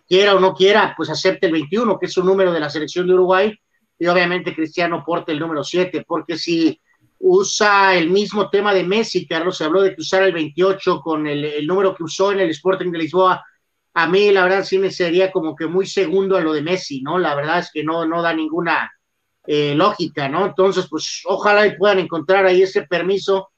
[0.07, 3.07] quiera o no quiera, pues acepte el 21, que es un número de la selección
[3.07, 3.59] de Uruguay,
[3.99, 6.80] y obviamente Cristiano porte el número 7, porque si
[7.20, 11.26] usa el mismo tema de Messi, Carlos, se habló de que usara el 28 con
[11.26, 13.44] el, número que usó en el Sporting de Lisboa.
[13.94, 17.03] A mí, la verdad, sí me sería como que muy segundo a lo de Messi,
[17.03, 17.18] ¿no?
[17.18, 18.92] La verdad es que no, no da ninguna
[19.46, 20.46] eh, lógica, ¿no?
[20.46, 23.49] Entonces, pues ojalá y puedan encontrar ahí ese permiso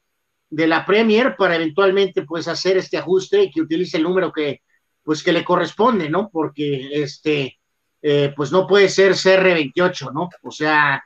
[0.48, 4.62] de la Premier para eventualmente, pues, hacer este ajuste y que utilice el número que,
[5.02, 6.30] pues, que le corresponde, ¿no?
[6.30, 7.58] Porque, este,
[8.02, 10.28] eh, pues no puede ser CR28, ¿no?
[10.42, 11.02] O sea,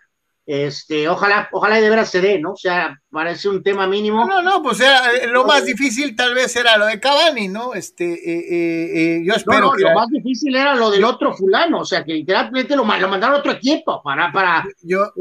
[0.47, 2.53] este, ojalá, ojalá y de veras se dé, ¿no?
[2.53, 4.27] O sea, parece un tema mínimo.
[4.27, 7.75] No, no, pues sea, eh, lo más difícil tal vez era lo de Cavani, ¿no?
[7.75, 11.85] Este, eh, yo espero no, no, Lo más difícil era lo del otro fulano, o
[11.85, 14.65] sea, que literalmente lo, lo mandaron a otro equipo para, para.
[14.83, 15.13] Yo,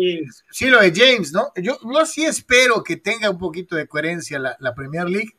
[0.51, 1.51] sí, lo de James, ¿no?
[1.55, 5.31] Yo, yo sí espero que tenga un poquito de coherencia la, la Premier League.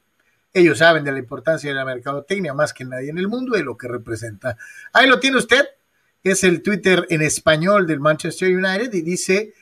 [0.55, 3.62] Ellos saben de la importancia de la mercadotecnia más que nadie en el mundo y
[3.62, 4.57] lo que representa.
[4.92, 5.66] Ahí lo tiene usted,
[6.22, 9.52] es el Twitter en español del Manchester United y dice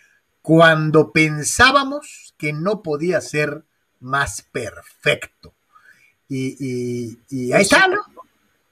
[0.42, 3.62] cuando pensábamos que no podía ser
[4.00, 5.54] más perfecto.
[6.28, 7.18] Y,
[7.52, 8.00] ahí está, ¿no?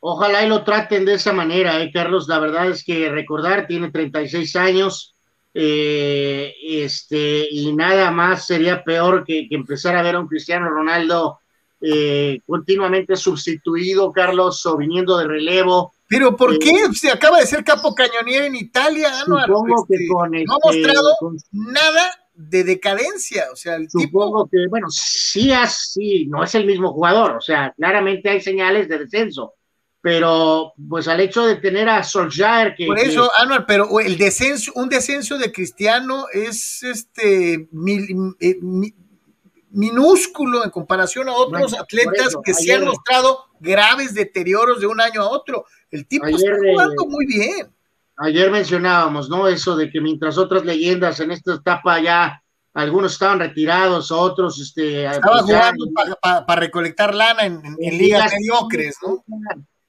[0.00, 2.26] Ojalá y lo traten de esa manera, ¿eh, Carlos.
[2.26, 5.14] La verdad es que recordar, tiene 36 años,
[5.52, 11.40] eh, este, y nada más sería peor que, empezar a ver a un Cristiano Ronaldo
[11.80, 15.92] eh, continuamente sustituido, Carlos, o viniendo de relevo.
[16.06, 16.74] Pero ¿por qué?
[16.92, 20.82] Se acaba de ser capo cañonier en Italia, Supongo que este, con no ha este,
[20.82, 21.10] mostrado
[21.52, 26.92] nada de decadencia, o sea, el supongo que, bueno, sí, así, no es el mismo
[26.92, 29.54] jugador, o sea, claramente hay señales de descenso,
[30.00, 32.86] pero pues al hecho de tener a Solskjaer que...
[32.86, 37.68] Por eso, Anual, pero el descenso, un descenso de Cristiano es este
[38.40, 38.56] eh,
[39.70, 45.22] minúsculo en comparación a otros atletas que se han mostrado graves deterioros de un año
[45.22, 45.64] a otro.
[45.90, 47.70] El tipo está jugando muy bien.
[48.16, 49.48] Ayer mencionábamos, ¿no?
[49.48, 52.42] Eso de que mientras otras leyendas en esta etapa ya
[52.74, 55.86] algunos estaban retirados, otros este, estaban pues jugando
[56.22, 59.24] para recolectar lana en, ligas, mediocres, ¿no?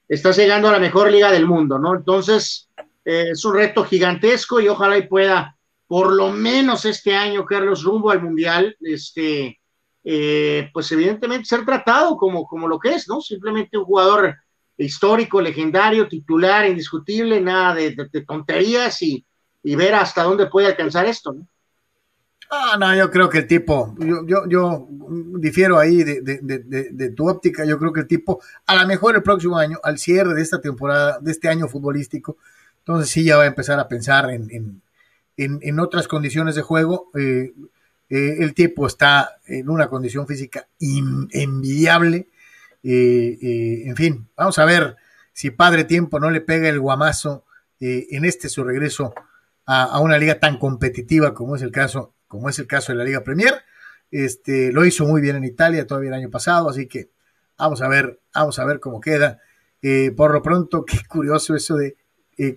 [0.08, 1.94] Estás llegando a la mejor liga del mundo, ¿no?
[1.94, 2.68] Entonces,
[3.04, 5.56] eh, es un reto gigantesco y ojalá y pueda,
[5.86, 9.60] por lo menos este año, Carlos, rumbo al Mundial, este,
[10.04, 13.20] eh, pues evidentemente ser tratado como, como lo que es, ¿no?
[13.20, 14.36] Simplemente un jugador
[14.76, 17.94] histórico, legendario, titular, indiscutible, nada de,
[18.26, 19.24] tonterías y,
[19.62, 21.46] ver hasta dónde puede alcanzar esto, ¿no?
[22.54, 24.86] Ah, no, yo creo que el tipo, yo, yo, yo
[25.38, 29.22] difiero ahí de, de, tu óptica, yo creo que el tipo, a lo mejor el
[29.22, 32.36] próximo año, al cierre de esta temporada, de este año futbolístico,
[32.80, 34.82] entonces sí ya va a empezar a pensar en,
[35.36, 37.10] en, otras condiciones de juego.
[37.14, 37.54] Eh,
[38.14, 42.28] eh, el tipo está en una condición física envidiable,
[42.82, 44.96] eh, eh, en fin, vamos a ver
[45.32, 47.46] si Padre Tiempo no le pega el guamazo
[47.80, 49.14] en este su regreso
[49.64, 53.04] a, una liga tan competitiva como es el caso, como es el caso de la
[53.04, 53.54] Liga Premier.
[54.10, 57.10] Este, lo hizo muy bien en Italia todavía el año pasado, así que
[57.56, 59.40] vamos a ver, vamos a ver cómo queda.
[60.14, 61.96] por lo pronto, qué curioso eso de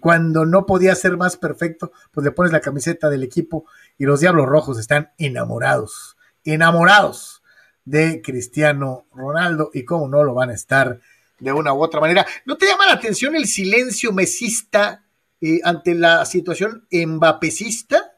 [0.02, 3.66] cuando no podía ser más perfecto, pues le pones la camiseta del equipo
[3.98, 7.42] y los Diablos Rojos están enamorados, enamorados
[7.86, 11.00] de Cristiano Ronaldo y cómo no lo van a estar
[11.40, 12.26] de una u otra manera.
[12.46, 15.04] ¿No te llama la atención el silencio mesista
[15.40, 18.14] eh, ante la situación embapecista?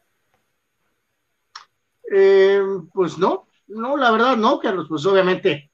[2.12, 2.62] Eh,
[2.94, 5.72] pues no, no, la verdad no, Carlos, pues obviamente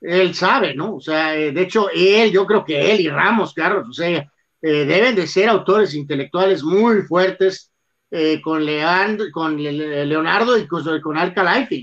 [0.00, 0.96] él sabe, ¿no?
[0.96, 4.30] O sea, eh, de hecho, él, yo creo que él y Ramos, Carlos, o sea,
[4.60, 7.73] deben de ser autores intelectuales muy fuertes
[8.42, 11.16] con, Leandro, con Leonardo y con, con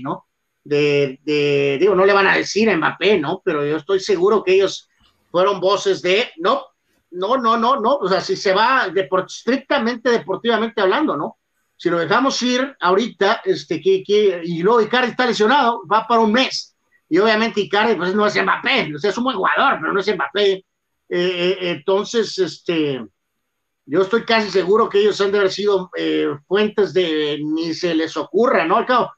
[0.02, 0.26] ¿no?
[0.64, 3.42] de, digo, no le van a decir a Mbappé, ¿no?
[3.44, 4.88] Pero yo estoy seguro que ellos
[5.30, 6.66] fueron voces de, no,
[7.10, 8.92] no, no, no, no, o sea, si se va
[9.26, 11.38] estrictamente deportivamente hablando, ¿no?
[11.76, 14.04] Si lo dejamos ir ahorita, este, que,
[14.44, 16.76] y luego Icardi está lesionado, va para un mes.
[17.08, 20.00] Y obviamente Icardi, pues no es Mbappé, o sea, es un buen jugador, pero no
[20.00, 20.52] es Mbappé.
[20.52, 20.64] Eh,
[21.08, 23.04] eh, entonces, este,
[23.86, 27.94] yo estoy casi seguro que ellos han de haber sido eh, fuentes de ni se
[27.94, 28.76] les ocurra, ¿no?
[28.76, 29.10] Al cabo,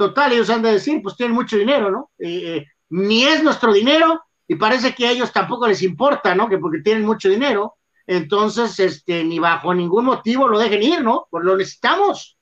[0.00, 2.10] Total, ellos han de decir, pues tienen mucho dinero, ¿no?
[2.18, 6.48] Eh, eh, ni es nuestro dinero y parece que a ellos tampoco les importa, ¿no?
[6.48, 7.74] Que porque tienen mucho dinero,
[8.06, 11.28] entonces, este, ni bajo ningún motivo lo dejen ir, ¿no?
[11.30, 12.38] Pues lo necesitamos.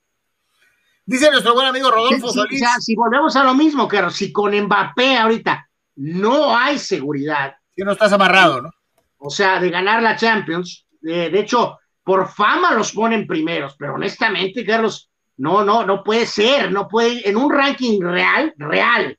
[1.05, 2.62] Dice nuestro buen amigo Rodolfo Solís.
[2.79, 7.57] si volvemos a lo mismo, Carlos, si con Mbappé ahorita no hay seguridad.
[7.74, 8.70] Si no estás amarrado, ¿no?
[9.16, 10.87] O sea, de ganar la Champions.
[11.01, 16.72] De hecho, por fama los ponen primeros, pero honestamente, Carlos, no, no, no puede ser,
[16.72, 19.18] no puede, en un ranking real, real,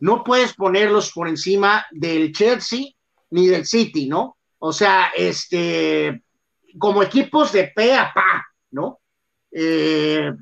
[0.00, 2.86] no puedes ponerlos por encima del Chelsea
[3.30, 4.38] ni del City, ¿no?
[4.58, 6.24] O sea, este,
[6.78, 9.00] como equipos de pe a pa, ¿no?
[9.52, 10.32] Eh,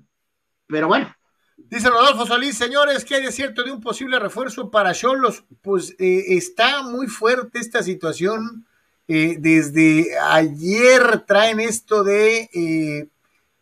[0.66, 1.14] pero bueno.
[1.57, 5.45] Dice Rodolfo Solís, señores, ¿qué hay de cierto de un posible refuerzo para Cholos?
[5.61, 8.66] Pues eh, está muy fuerte esta situación.
[9.09, 13.09] Eh, desde ayer traen esto de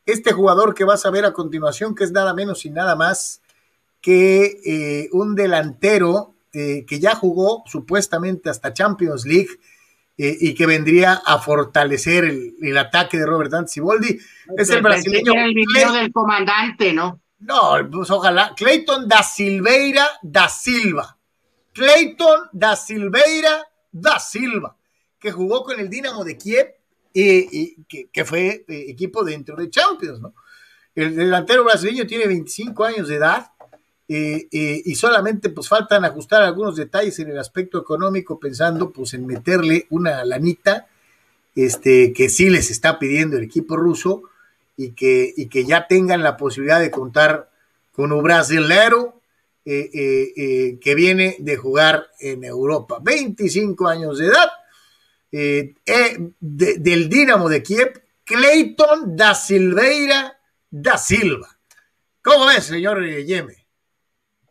[0.04, 3.40] este jugador que vas a ver a continuación, que es nada menos y nada más
[4.00, 9.48] que eh, un delantero eh, que ya jugó supuestamente hasta Champions League
[10.16, 14.16] eh, y que vendría a fortalecer el, ataque de Robert Dante Siboldi.
[14.56, 15.32] Es el brasileño.
[15.34, 17.20] el video del comandante, ¿no?
[17.40, 18.54] No, pues ojalá.
[18.56, 21.18] Clayton da Silveira da Silva.
[21.74, 24.75] Clayton da Silveira da Silva,
[25.26, 26.72] que jugó con el Dinamo de Kiev
[27.12, 30.34] y, que, fue eh, equipo dentro de Champions, ¿no?
[30.94, 33.50] El delantero brasileño tiene 25 años de edad
[34.08, 39.14] eh, eh, y solamente pues faltan ajustar algunos detalles en el aspecto económico pensando pues
[39.14, 40.86] en meterle una lanita
[41.56, 44.22] este, que sí les está pidiendo el equipo ruso
[44.76, 47.50] y que, y que ya tengan la posibilidad de contar
[47.92, 49.20] con un brasilero
[49.64, 53.00] que viene de jugar en Europa.
[53.02, 54.48] 25 años de edad
[55.32, 60.38] eh, eh, del Dinamo de Kiev, Clayton da Silveira
[60.70, 61.48] da Silva.
[62.22, 63.66] ¿Cómo ves, señor Yeme?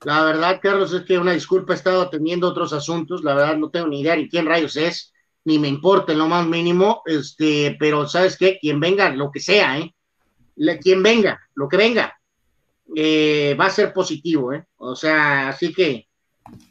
[0.03, 3.69] La verdad, Carlos, es que una disculpa, he estado teniendo otros asuntos, la verdad no
[3.69, 5.13] tengo ni idea ni quién rayos es,
[5.45, 8.59] ni me importa en lo más mínimo, este, pero ¿sabes qué?
[8.59, 9.95] Quien venga, lo que sea, ¿eh?
[10.81, 12.19] quien venga, lo que venga,
[12.95, 14.65] eh, va a ser positivo, ¿eh?
[14.77, 16.04] O sea, así que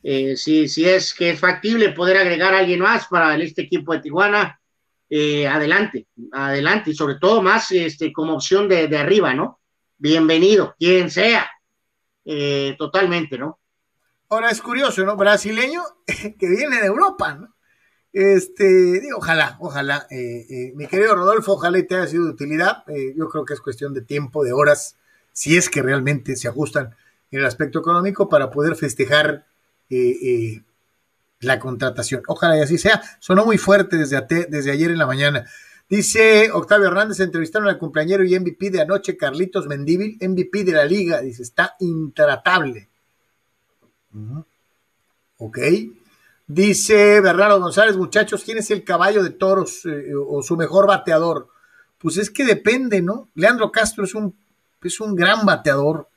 [0.02, 3.92] eh, si, si, es que es factible poder agregar a alguien más para este equipo
[3.92, 4.60] de Tijuana,
[5.08, 9.60] eh, adelante, adelante, y sobre todo más este, como opción de, de arriba, ¿no?
[9.98, 11.50] Bienvenido, quien sea,
[12.24, 13.58] eh, totalmente, ¿no?
[14.28, 15.16] Ahora es curioso, ¿no?
[15.16, 17.54] Brasileño que viene de Europa, ¿no?
[18.12, 22.84] Este, ojalá, ojalá, mi querido Rodolfo, ojalá te haya sido de utilidad.
[23.16, 24.96] yo creo que es cuestión de tiempo, de horas,
[25.32, 26.94] si es que realmente se ajustan
[27.32, 29.46] en el aspecto económico para poder festejar
[29.90, 30.62] eh, eh,
[31.40, 32.22] la contratación.
[32.26, 33.02] Ojalá y así sea.
[33.20, 35.46] Sonó muy fuerte desde, desde ayer en la mañana.
[35.88, 40.84] Dice Octavio Hernández, entrevistaron al cumpleañero y MVP de anoche, Carlitos Mendíbil, MVP de la
[40.84, 41.20] liga.
[41.20, 42.88] Dice, está intratable.
[45.38, 45.58] Ok.
[46.46, 51.48] Dice Bernardo González, muchachos, ¿quién es el caballo de toros eh, o su mejor bateador?
[51.98, 53.30] Pues es que depende, ¿no?
[53.34, 54.36] Leandro Castro es un,
[54.82, 56.08] es un gran bateador,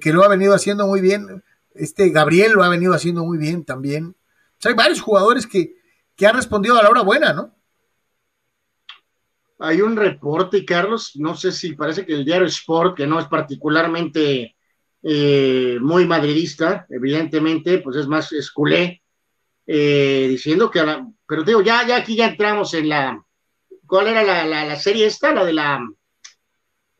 [0.00, 1.42] que lo ha venido haciendo muy bien.
[1.74, 4.16] Este Gabriel lo ha venido haciendo muy bien también.
[4.64, 5.76] hay varios jugadores que,
[6.16, 7.54] que han respondido a la hora buena, ¿no?
[9.58, 13.26] Hay un reporte, Carlos, no sé si parece que el diario Sport, que no es
[13.26, 14.56] particularmente
[15.02, 19.02] eh, muy madridista, evidentemente, pues es más esculé,
[19.66, 20.84] eh, diciendo que,
[21.26, 23.24] pero digo, ya, ya aquí ya entramos en la,
[23.86, 25.32] ¿cuál era la, la serie esta?
[25.32, 25.80] La de la,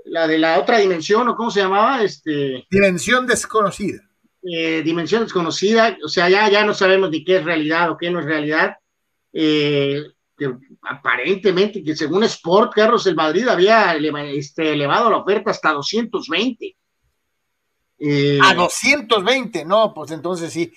[0.05, 2.67] la de la otra dimensión, o cómo se llamaba, este.
[2.71, 4.01] Dimensión desconocida.
[4.43, 8.11] Eh, dimensión desconocida, o sea, ya, ya no sabemos ni qué es realidad o qué
[8.11, 8.77] no es realidad.
[9.33, 10.03] Eh,
[10.83, 16.77] aparentemente, que según Sport, Carlos, el Madrid había este, elevado la oferta hasta 220.
[17.99, 20.73] Eh, a 220, no, pues entonces sí.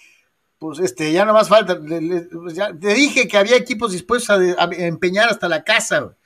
[0.57, 1.77] Pues este, ya no más falta.
[1.79, 6.16] Pues te dije que había equipos dispuestos a, a empeñar hasta la casa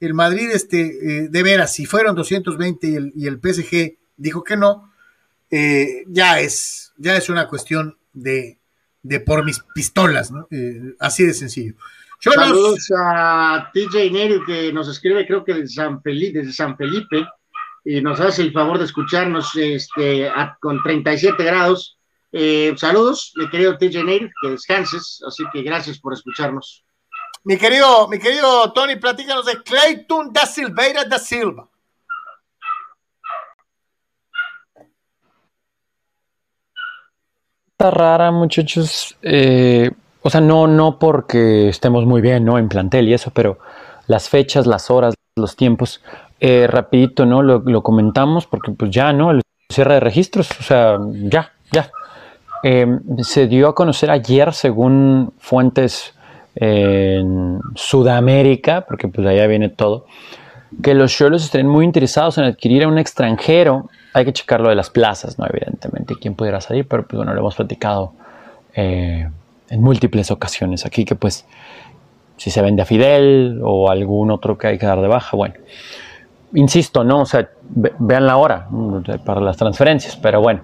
[0.00, 4.44] el Madrid, este, eh, de veras, si fueron 220 y el, y el PSG dijo
[4.44, 4.92] que no,
[5.50, 8.58] eh, ya, es, ya es una cuestión de,
[9.02, 10.32] de por mis pistolas.
[10.50, 11.74] Eh, así de sencillo.
[12.18, 17.26] Saludos a TJ Neri que nos escribe, creo que de San Felipe, desde San Felipe,
[17.84, 20.30] y nos hace el favor de escucharnos este,
[20.60, 21.98] con 37 grados.
[22.76, 26.85] saludos, mi querido TJ Neri, que descanses, así que gracias por escucharnos.
[27.48, 31.68] Mi querido, mi querido Tony, platícanos de Clayton da Silveira da Silva.
[37.70, 39.16] Está rara, muchachos.
[39.22, 39.92] Eh,
[40.22, 42.58] o sea, no, no porque estemos muy bien, ¿no?
[42.58, 43.60] En plantel y eso, pero
[44.08, 46.02] las fechas, las horas, los tiempos,
[46.40, 47.44] eh, rapidito, ¿no?
[47.44, 49.30] Lo, comentamos porque pues ya, ¿no?
[49.30, 49.42] El
[49.72, 51.92] cierre de registros, o sea, ya, ya.
[52.64, 52.88] Eh,
[53.22, 56.15] se dio a conocer ayer, según fuentes
[56.56, 60.06] en Sudamérica, porque pues allá viene todo,
[60.82, 63.88] que los Cholos estén muy interesados en adquirir a un extranjero.
[64.14, 65.46] Hay que checar lo de las plazas, ¿no?
[65.48, 68.12] Evidentemente, quién pudiera salir, pero pues bueno, lo hemos platicado
[68.74, 69.28] eh,
[69.68, 71.46] en múltiples ocasiones aquí, que pues
[72.36, 75.54] si se vende a Fidel o algún otro que hay que dar de baja, bueno.
[76.54, 77.20] Insisto, ¿no?
[77.20, 77.48] O sea,
[77.98, 78.68] vean la hora
[79.24, 80.62] para las transferencias, pero bueno.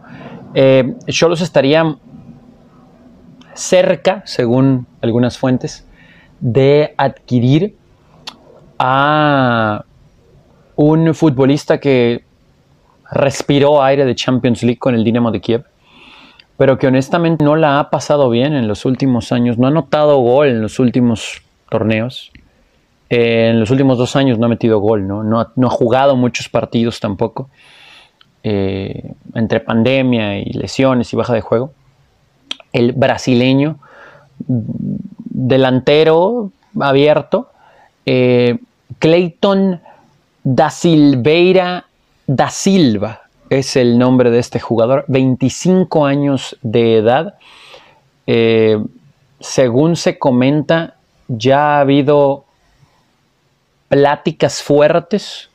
[0.55, 1.97] Eh, Cholos estaría
[3.55, 5.86] cerca, según algunas fuentes,
[6.40, 7.76] de adquirir
[8.78, 9.84] a
[10.76, 12.24] un futbolista que
[13.11, 15.64] respiró aire de Champions League con el Dinamo de Kiev,
[16.57, 20.18] pero que honestamente no la ha pasado bien en los últimos años, no ha notado
[20.18, 22.32] gol en los últimos torneos.
[23.09, 26.98] en los últimos dos años no ha metido gol, no, no, ha, jugado muchos partidos
[26.98, 27.50] tampoco,
[28.42, 31.72] eh, entre pandemia y lesiones y baja de juego
[32.73, 33.79] el brasileño
[34.47, 36.51] delantero
[36.81, 37.51] abierto,
[38.07, 38.59] eh,
[38.99, 39.81] Clayton
[40.43, 41.85] da Silveira
[42.27, 43.23] da Silva
[43.59, 47.35] es el nombre de este jugador, 25 años de edad.
[48.27, 48.83] Eh,
[49.41, 50.95] según se comenta,
[51.29, 52.45] ya ha habido
[53.89, 55.51] pláticas fuertes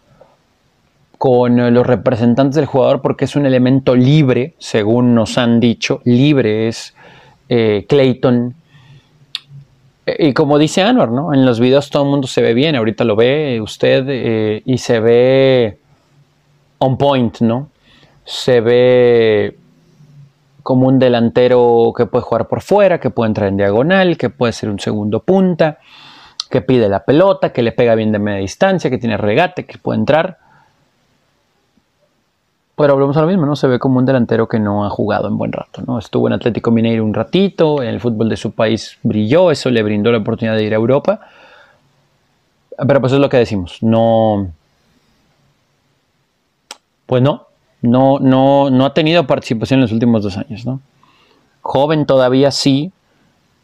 [1.17, 6.67] con los representantes del jugador porque es un elemento libre, según nos han dicho, libre
[6.67, 6.93] es
[7.49, 8.55] eh, Clayton.
[10.19, 11.33] Y como dice Anwar, ¿no?
[11.33, 14.77] En los videos todo el mundo se ve bien, ahorita lo ve usted eh, y
[14.77, 15.79] se ve
[16.79, 17.69] on point, ¿no?
[18.23, 19.57] Se ve
[20.63, 24.53] como un delantero que puede jugar por fuera, que puede entrar en diagonal, que puede
[24.53, 25.79] ser un segundo punta,
[26.49, 29.77] que pide la pelota, que le pega bien de media distancia, que tiene regate, que
[29.77, 30.39] puede entrar.
[32.77, 33.55] Pero hablamos a lo mismo, ¿no?
[33.55, 35.97] Se ve como un delantero que no ha jugado en buen rato, ¿no?
[35.97, 39.81] Estuvo en Atlético Mineiro un ratito, en el fútbol de su país brilló, eso le
[39.81, 41.21] brindó la oportunidad de ir a Europa.
[42.77, 44.51] Pero pues es lo que decimos, no,
[47.07, 47.47] pues no,
[47.81, 50.79] no, no, no ha tenido participación en los últimos dos años, ¿no?
[51.63, 52.91] Joven todavía sí,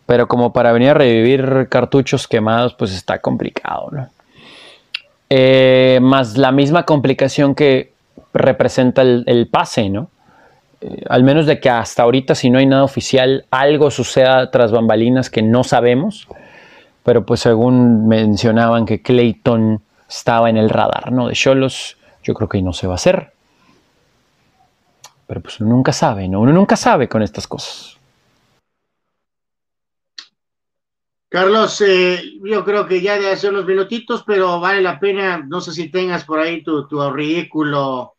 [0.08, 4.08] pero como para venir a revivir cartuchos quemados, pues está complicado, ¿no?
[5.30, 7.93] Eh, más la misma complicación que
[8.34, 10.10] representa el, pase, ¿no?
[10.82, 14.72] Eh, al menos de que hasta ahorita, si no hay nada oficial, algo suceda tras
[14.72, 16.28] bambalinas que no sabemos,
[17.04, 21.28] pero pues según mencionaban que Clayton estaba en el radar, ¿no?
[21.28, 23.34] De Cholos, yo creo que no se va a hacer.
[25.28, 26.42] Pero pues uno nunca sabe, ¿no?
[26.42, 27.98] Uno nunca sabe con estas cosas.
[31.34, 35.62] Carlos, eh, yo creo que ya de hace unos minutitos, pero vale la pena, no
[35.62, 38.14] sé si tengas por ahí tu, tu ridículo,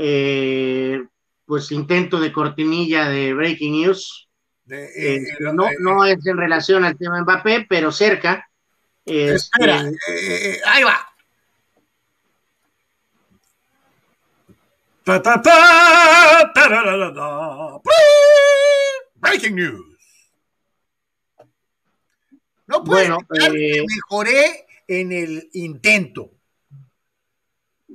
[0.00, 1.04] eh,
[1.44, 4.28] pues intento de cortinilla de Breaking News.
[4.70, 8.48] Eh, no, no es en relación al tema Mbappé, pero cerca.
[9.04, 9.90] Espera,
[10.66, 11.04] ahí va.
[19.16, 19.84] Breaking news.
[22.66, 23.18] No puede bueno,
[23.56, 26.37] eh, mejoré en el intento.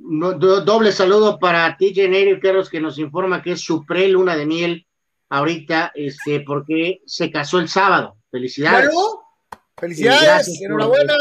[0.06, 4.46] Doble saludo para TJ Nerio Carlos que nos informa que es su pre luna de
[4.46, 4.86] miel
[5.30, 8.16] ahorita, este, porque se casó el sábado.
[8.30, 8.90] Felicidades.
[9.76, 11.14] felicidades, enhorabuena,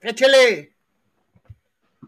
[0.00, 0.76] échale.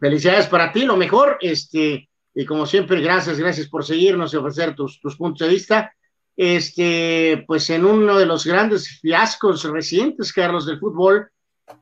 [0.01, 4.75] Felicidades para ti, lo mejor, este, y como siempre, gracias, gracias por seguirnos y ofrecer
[4.75, 5.95] tus, puntos de vista.
[6.37, 11.31] Este, pues en uno de los grandes fiascos recientes, Carlos, del fútbol,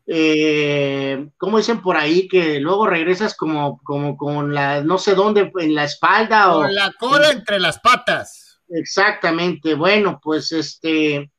[0.07, 5.51] eh, como dicen por ahí, que luego regresas como, como con la, no sé dónde,
[5.59, 8.61] en la espalda con la cola entre las patas.
[8.68, 9.74] Exactamente.
[9.74, 11.30] Bueno, pues este,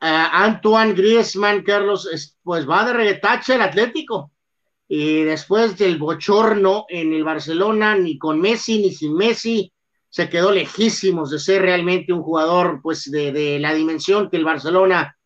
[0.00, 4.30] Antoine Griezmann, Carlos, pues va de regatache el Atlético
[4.88, 9.72] y después del bochorno en el Barcelona, ni con Messi ni sin Messi,
[10.08, 15.16] se quedó lejísimos de ser realmente un jugador pues de, la dimensión que el Barcelona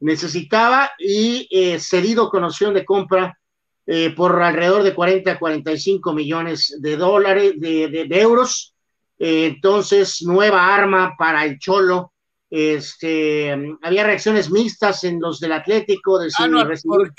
[0.00, 3.38] necesitaba y eh, cedido con opción de compra
[3.86, 8.74] eh, por alrededor de 40 a 45 millones de dólares, de, euros.
[9.18, 12.12] Eh, entonces, nueva arma para el Cholo
[12.50, 13.52] este,
[13.82, 16.18] había reacciones mixtas en los del Atlético.
[16.18, 16.48] De ah,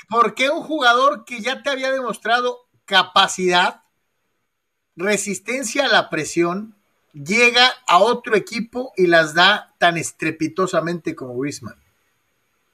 [0.10, 3.82] ¿por, qué un jugador que ya te había demostrado capacidad,
[4.95, 6.76] resistencia a la presión,
[7.14, 11.76] llega a otro equipo y las da tan estrepitosamente como Griezmann?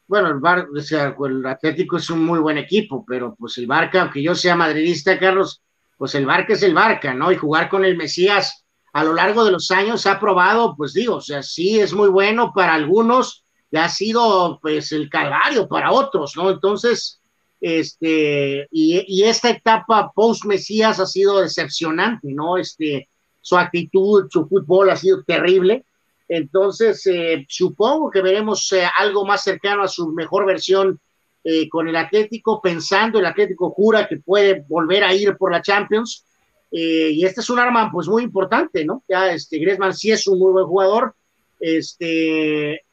[0.08, 3.68] Bueno, el, Bar, o sea, el Atlético es un muy buen equipo, pero pues el
[3.68, 5.62] Barca, aunque yo sea madridista, Carlos,
[5.98, 7.32] pues el Barca es el Barca, ¿no?
[7.32, 11.16] Y jugar con el Mesías a lo largo de los años ha probado, pues digo,
[11.16, 15.92] o sea, sí es muy bueno para algunos y ha sido pues el calvario para
[15.92, 16.50] otros, ¿no?
[16.50, 17.22] Entonces,
[17.60, 22.58] este, y, esta etapa post Mesías ha sido decepcionante, ¿no?
[22.58, 23.10] Este,
[23.42, 25.86] su actitud, su fútbol ha sido terrible.
[26.28, 30.99] Entonces, eh, supongo que veremos eh, algo más cercano a su mejor versión
[31.44, 35.62] eh, con el Atlético, pensando el Atlético jura que puede volver a ir por la
[35.62, 36.24] Champions
[36.70, 39.02] y este es un arma pues muy importante, ¿no?
[39.08, 41.16] Ya este Griezmann sí es un muy buen jugador,
[41.62, 42.84] este,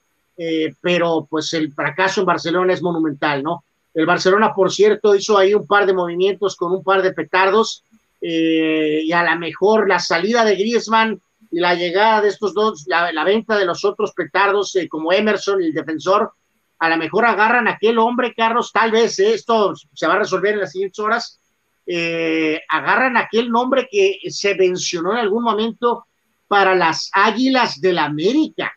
[0.80, 3.64] pero pues el fracaso en Barcelona es monumental, ¿no?
[3.92, 7.82] El Barcelona, por cierto, hizo ahí un par de movimientos con un par de petardos
[8.20, 11.20] y a lo mejor la salida de Griezmann
[11.54, 16.32] la llegada de estos dos, la, venta de los otros petardos como Emerson el defensor,
[16.78, 20.54] a lo mejor agarran a aquel hombre, Carlos, tal vez esto se va a resolver
[20.54, 21.40] en las siguientes horas,
[21.86, 26.06] eh, agarran aquel nombre que se mencionó en algún momento
[26.48, 28.72] para las Águilas del la América.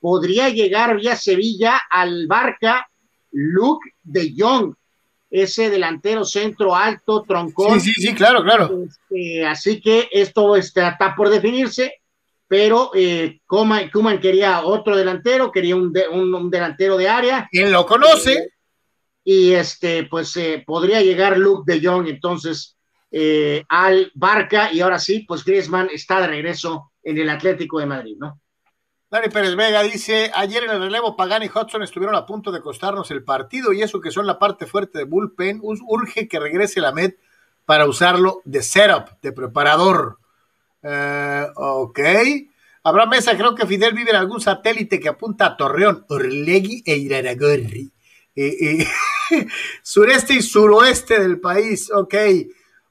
[0.00, 2.88] Podría llegar vía Sevilla al Barca
[3.30, 4.74] Luke de Jong,
[5.30, 7.80] ese delantero centro alto, troncón.
[7.80, 8.84] Sí, sí, sí, claro, claro.
[8.84, 12.01] Este, así que esto está, por definirse,
[12.52, 17.48] pero eh, Kuman, quería otro delantero, quería un, un, delantero de área.
[17.50, 18.52] ¿Quién lo conoce?
[19.24, 22.76] y este, pues eh, podría llegar Luke de Jong entonces
[23.10, 27.86] eh, al Barca y ahora sí, pues Griezmann está de regreso en el Atlético de
[27.86, 28.38] Madrid, ¿no?
[29.10, 32.60] Dani Pérez Vega dice, ayer en el relevo Pagani y Hudson estuvieron a punto de
[32.60, 36.82] costarnos el partido y eso que son la parte fuerte de Bullpen, urge que regrese
[36.82, 37.14] la Med
[37.64, 40.18] para usarlo de setup, de preparador.
[40.82, 42.00] Eh, ok.
[42.84, 46.96] Habrá mesa, creo que Fidel vive en algún satélite que apunta a Torreón, Orlegui e
[46.96, 47.92] Iraragorri.
[49.82, 52.14] Sureste y suroeste del país, ok.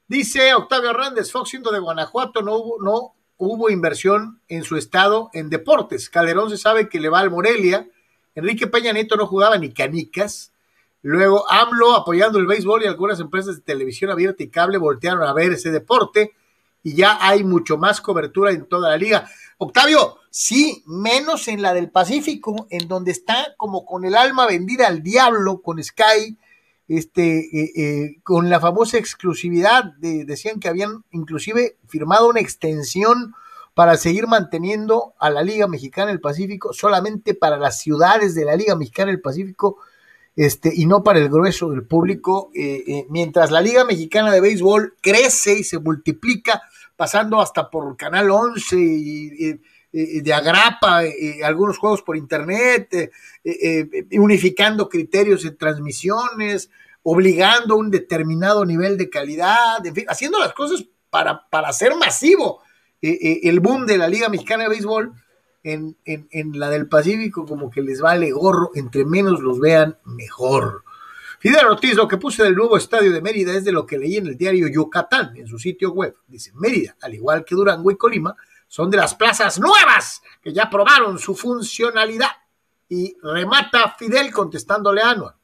[0.08, 5.30] Dice Octavio Hernández, Fox siendo de Guanajuato, no hubo, no hubo inversión en su estado
[5.34, 6.10] en deportes.
[6.10, 7.88] Calderón se sabe que le va al Morelia.
[8.36, 10.54] Enrique Peña Nieto no jugaba ni canicas.
[11.02, 15.34] Luego AMLO apoyando el béisbol y algunas empresas de televisión abierta y cable voltearon a
[15.34, 16.34] ver ese deporte
[16.84, 19.30] y ya hay mucho más cobertura en toda la liga.
[19.58, 24.88] Octavio, sí, menos en la del Pacífico, en donde está como con el alma vendida
[24.88, 26.38] al diablo con Sky,
[26.88, 33.34] este, eh, eh, con la famosa exclusividad, de, decían que habían inclusive firmado una extensión
[33.74, 38.56] para seguir manteniendo a la Liga Mexicana del Pacífico solamente para las ciudades de la
[38.56, 39.78] Liga Mexicana del Pacífico
[40.36, 44.96] este, y no para el grueso del público, eh, mientras la Liga Mexicana de Béisbol
[45.02, 46.62] crece y se multiplica,
[46.96, 49.60] pasando hasta por Canal 11 y,
[49.94, 51.02] de agrapa
[51.44, 53.12] algunos juegos por internet,
[54.14, 56.70] unificando criterios de transmisiones,
[57.04, 62.62] obligando un determinado nivel de calidad, en fin, haciendo las cosas para, para hacer masivo
[63.02, 65.14] eh, eh, el boom de la Liga Mexicana de Béisbol.
[65.64, 65.96] En,
[66.54, 70.84] la del Pacífico como que les vale gorro, entre menos los vean, mejor.
[71.40, 74.18] Fidel Ortiz, lo que puse del nuevo estadio de Mérida es de lo que leí
[74.18, 76.16] en el diario Yucatán, en su sitio web.
[76.28, 78.36] Dice, Mérida, al igual que Durango y Colima,
[78.72, 82.32] son de las plazas nuevas que ya probaron su funcionalidad.
[82.88, 85.36] Y remata Fidel contestándole a Anuar.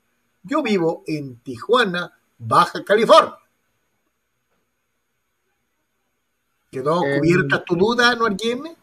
[0.43, 3.35] Yo vivo en Tijuana, Baja California.
[6.71, 8.76] ¿Quedó eh, cubierta tu duda, Anuar Yeme?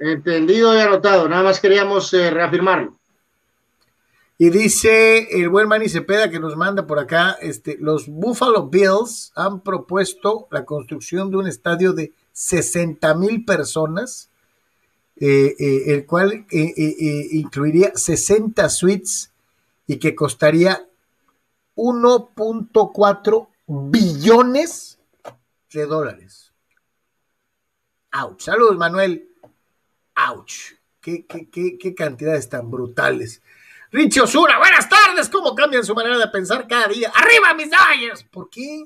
[0.00, 2.98] Entendido y anotado, nada más queríamos eh, reafirmarlo.
[4.38, 9.30] Y dice el buen Manny Cepeda que nos manda por acá, este, los Buffalo Bills
[9.36, 14.30] han propuesto la construcción de un estadio de 60 mil personas,
[15.16, 15.54] eh,
[15.86, 19.30] el cual incluiría 60 suites
[19.86, 20.86] y que costaría
[21.76, 24.98] 1.4 billones
[25.70, 26.52] de dólares.
[28.12, 28.40] Ouch.
[28.40, 29.29] Saludos, Manuel.
[30.28, 30.74] Ouch.
[31.00, 33.42] Qué, qué, cantidades tan brutales.
[33.90, 35.28] Richie Osura, buenas tardes.
[35.28, 37.10] ¿Cómo cambian su manera de pensar cada día?
[37.14, 38.24] ¡Arriba, mis Dodgers!
[38.24, 38.84] ¿Por qué?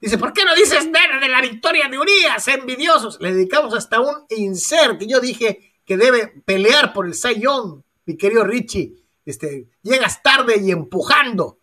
[0.00, 2.48] Dice, ¿por qué no dices nada de la victoria de Urias?
[2.48, 3.20] Envidiosos.
[3.20, 5.02] Le dedicamos hasta un insert.
[5.02, 8.96] Yo dije que debe pelear por el Sayón, mi querido Richie.
[9.24, 11.58] Este, llegas tarde y empujando.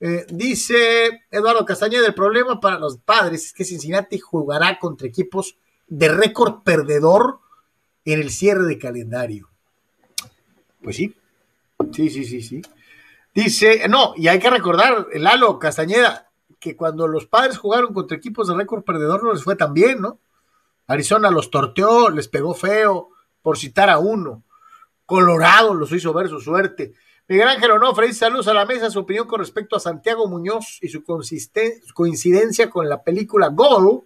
[0.00, 5.56] Eh, dice Eduardo Castañeda, el problema para los padres es que Cincinnati jugará contra equipos
[5.90, 7.40] de récord perdedor
[8.06, 9.50] en el cierre de calendario.
[10.82, 11.14] Pues sí,
[11.92, 12.62] sí, sí, sí, sí.
[13.34, 18.48] Dice, no, y hay que recordar, Lalo Castañeda, que cuando los padres jugaron contra equipos
[18.48, 20.18] de récord perdedor no les fue tan bien, ¿no?
[20.86, 23.10] Arizona los torteó, les pegó feo,
[23.42, 24.42] por citar a uno.
[25.06, 26.94] Colorado los hizo ver su suerte.
[27.28, 30.88] Miguel Ángel Onofre saludos a la mesa, su opinión con respecto a Santiago Muñoz y
[30.88, 34.02] su coincidencia con la película Goal,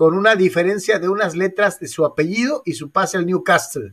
[0.00, 3.92] con una diferencia de unas letras de su apellido y su pase al Newcastle.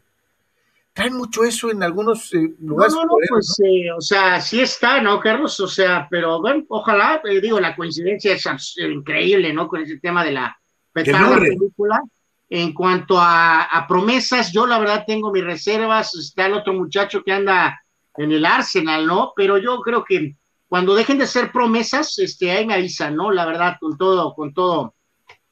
[0.94, 2.94] Traen mucho eso en algunos eh, lugares.
[2.94, 5.60] No, no, pues, eh, o sea, sí está, ¿no, Carlos?
[5.60, 9.68] O sea, pero bueno, ojalá, eh, digo, la coincidencia es increíble, ¿no?
[9.68, 10.58] Con ese tema de la,
[10.94, 12.02] película.
[12.50, 16.16] En cuanto a, promesas, yo la verdad tengo mis reservas.
[16.16, 17.82] Está el otro muchacho que anda
[18.16, 19.34] en el Arsenal, ¿no?
[19.36, 20.38] Pero yo creo que
[20.70, 23.30] cuando dejen de ser promesas, este, ahí me avisan, ¿no?
[23.30, 24.94] La verdad, con todo, con todo,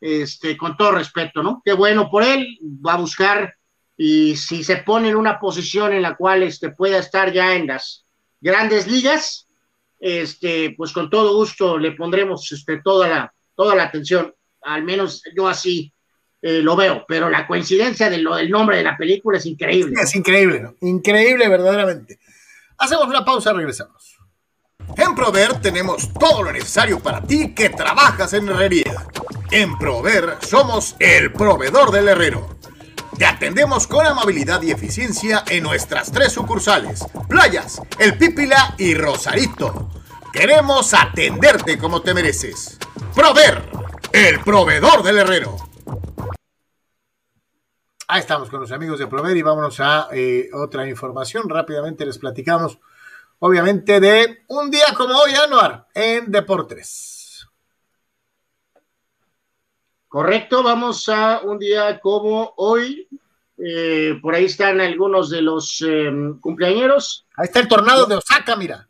[0.01, 1.61] este, con todo respeto, ¿no?
[1.63, 3.55] Qué bueno por él, va a buscar
[3.97, 7.67] y si se pone en una posición en la cual este, pueda estar ya en
[7.67, 8.05] las
[8.41, 9.47] grandes ligas,
[9.99, 15.23] este, pues con todo gusto le pondremos este, toda, la, toda la atención, al menos
[15.35, 15.93] yo así
[16.41, 19.95] eh, lo veo, pero la coincidencia del nombre de la película es increíble.
[20.01, 20.76] es increíble, ¿no?
[20.81, 22.19] Increíble verdaderamente.
[22.77, 24.17] Hacemos una pausa, regresamos.
[24.97, 29.07] En Prover tenemos todo lo necesario para ti que trabajas en herrería.
[29.56, 32.57] En Prover somos el proveedor del herrero
[33.18, 39.91] Te atendemos con amabilidad y eficiencia en nuestras tres sucursales, Playas, El Pípila y Rosarito.
[40.34, 42.77] Queremos atenderte como te mereces.
[43.15, 43.64] Prover,
[44.11, 45.56] el proveedor del herrero.
[48.10, 51.48] Ahí estamos con los amigos de Prover y vámonos a eh, otra información.
[51.48, 52.77] Rápidamente les platicamos,
[53.40, 57.14] obviamente, de un día como hoy, Anuar, en Deportes.
[60.15, 63.05] Correcto, vamos a un día como hoy.
[63.57, 66.09] Eh, por ahí están algunos de los eh,
[66.39, 67.25] cumpleañeros.
[67.35, 68.87] Ahí está el tornado de Osaka, mira.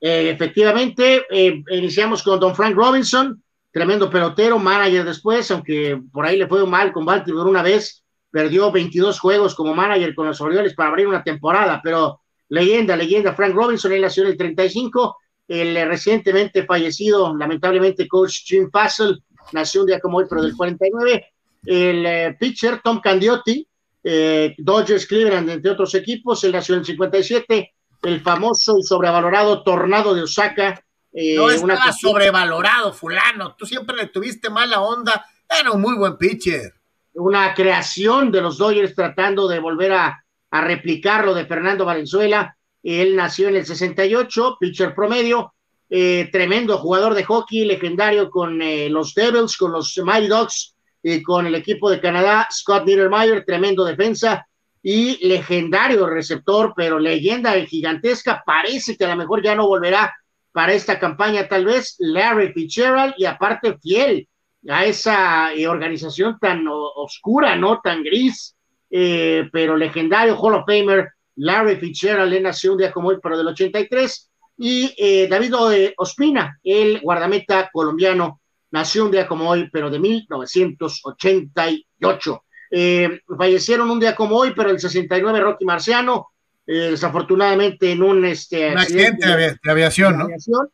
[0.00, 3.40] Eh, efectivamente, eh, iniciamos con Don Frank Robinson,
[3.70, 8.72] tremendo pelotero, manager después, aunque por ahí le fue mal con Baltimore una vez, perdió
[8.72, 13.54] 22 juegos como manager con los Orioles para abrir una temporada, pero leyenda, leyenda, Frank
[13.54, 19.22] Robinson, él nació en el 35, el recientemente fallecido, lamentablemente, coach Jim Fassel,
[19.52, 21.32] nació un día como hoy, pero del 49,
[21.66, 23.66] el eh, pitcher Tom Candiotti,
[24.02, 29.62] eh, Dodgers, Cleveland, entre otros equipos, él nació en el 57, el famoso y sobrevalorado
[29.62, 30.82] Tornado de Osaka.
[31.12, 31.92] Eh, no está una...
[31.92, 36.74] sobrevalorado, fulano, tú siempre le tuviste mala onda, era un muy buen pitcher.
[37.14, 42.56] Una creación de los Dodgers tratando de volver a, a replicar lo de Fernando Valenzuela.
[42.82, 45.54] Él nació en el 68, pitcher promedio,
[45.90, 51.22] eh, tremendo jugador de hockey, legendario con eh, los Devils, con los Mighty Dogs y
[51.22, 54.46] con el equipo de Canadá, Scott Niedermayer, tremendo defensa
[54.82, 58.42] y legendario receptor, pero leyenda gigantesca.
[58.44, 60.14] Parece que a lo mejor ya no volverá
[60.52, 64.28] para esta campaña, tal vez Larry Fitzgerald, y aparte fiel
[64.68, 68.54] a esa eh, organización tan oscura, no tan gris,
[68.90, 73.36] eh, pero legendario Hall of Famer Larry Fitzgerald, le nació un día como hoy, pero
[73.36, 75.54] del 83, y eh, David
[75.96, 78.40] Ospina, el guardameta colombiano,
[78.74, 82.44] nació un día como hoy, pero de 1988.
[82.70, 86.32] Eh, fallecieron un día como hoy, pero el 69 Rocky Marciano,
[86.66, 90.24] eh, desafortunadamente en un, este, un accidente, de, de, aviación, ¿no?
[90.24, 90.68] Aviación,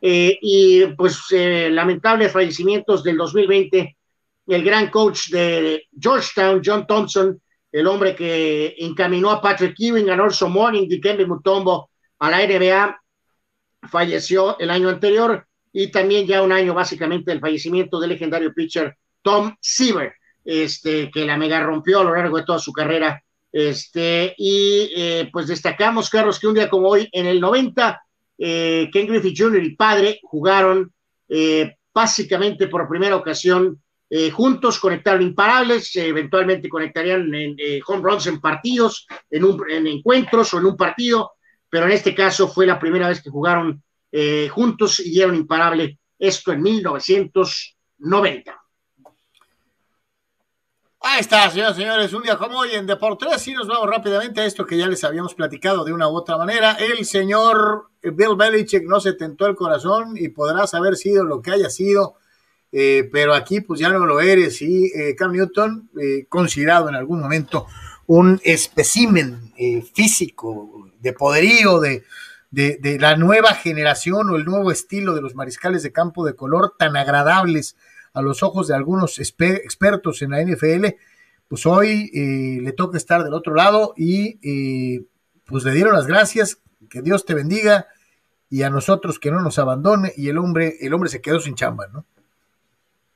[0.00, 3.96] eh, y pues lamentables fallecimientos del 2020,
[4.46, 7.42] el gran coach de Georgetown, John Thompson,
[7.72, 11.90] el hombre que encaminó a Patrick Ewing, a Orso Morning, Dikembe Mutombo
[12.20, 12.99] a la NBA,
[13.82, 18.96] falleció el año anterior y también ya un año básicamente del fallecimiento del legendario pitcher
[19.22, 23.22] Tom Seaver este, que la mega rompió a lo largo de toda su carrera.
[23.52, 28.02] Este, y eh, pues destacamos, Carlos, que un día como hoy, en el 90,
[28.38, 29.62] eh, Ken Griffey Jr.
[29.62, 30.92] y padre jugaron
[31.28, 33.80] eh, básicamente por primera ocasión
[34.32, 40.58] juntos, conectaron imparables, eventualmente conectarían en, home runs en partidos, en, un, en encuentros o
[40.58, 41.34] en un partido,
[41.70, 43.82] pero en este caso fue la primera vez que jugaron
[44.50, 48.60] juntos y dieron imparable esto en 1990.
[51.02, 54.42] Ahí está, señoras y señores, un día como hoy en Deportes y nos vamos rápidamente
[54.42, 56.72] a esto que ya les habíamos platicado de una u otra manera.
[56.72, 61.52] El señor Bill Belichick no se tentó el corazón y podrás haber sido lo que
[61.52, 62.16] haya sido,
[62.70, 66.96] eh, pero aquí pues ya no lo eres y eh, Cam Newton, eh, considerado en
[66.96, 67.66] algún momento
[68.12, 72.02] un especímen eh, físico de poderío de,
[72.50, 76.74] de, la nueva generación o el nuevo estilo de los mariscales de campo de color
[76.76, 77.76] tan agradables
[78.12, 80.86] a los ojos de algunos expertos en la NFL,
[81.46, 85.04] pues hoy eh, le toca estar del otro lado y eh,
[85.44, 87.86] pues le dieron las gracias, que Dios te bendiga
[88.48, 91.54] y a nosotros que no nos abandone y el hombre, el hombre se quedó sin
[91.54, 92.04] chamba, ¿no?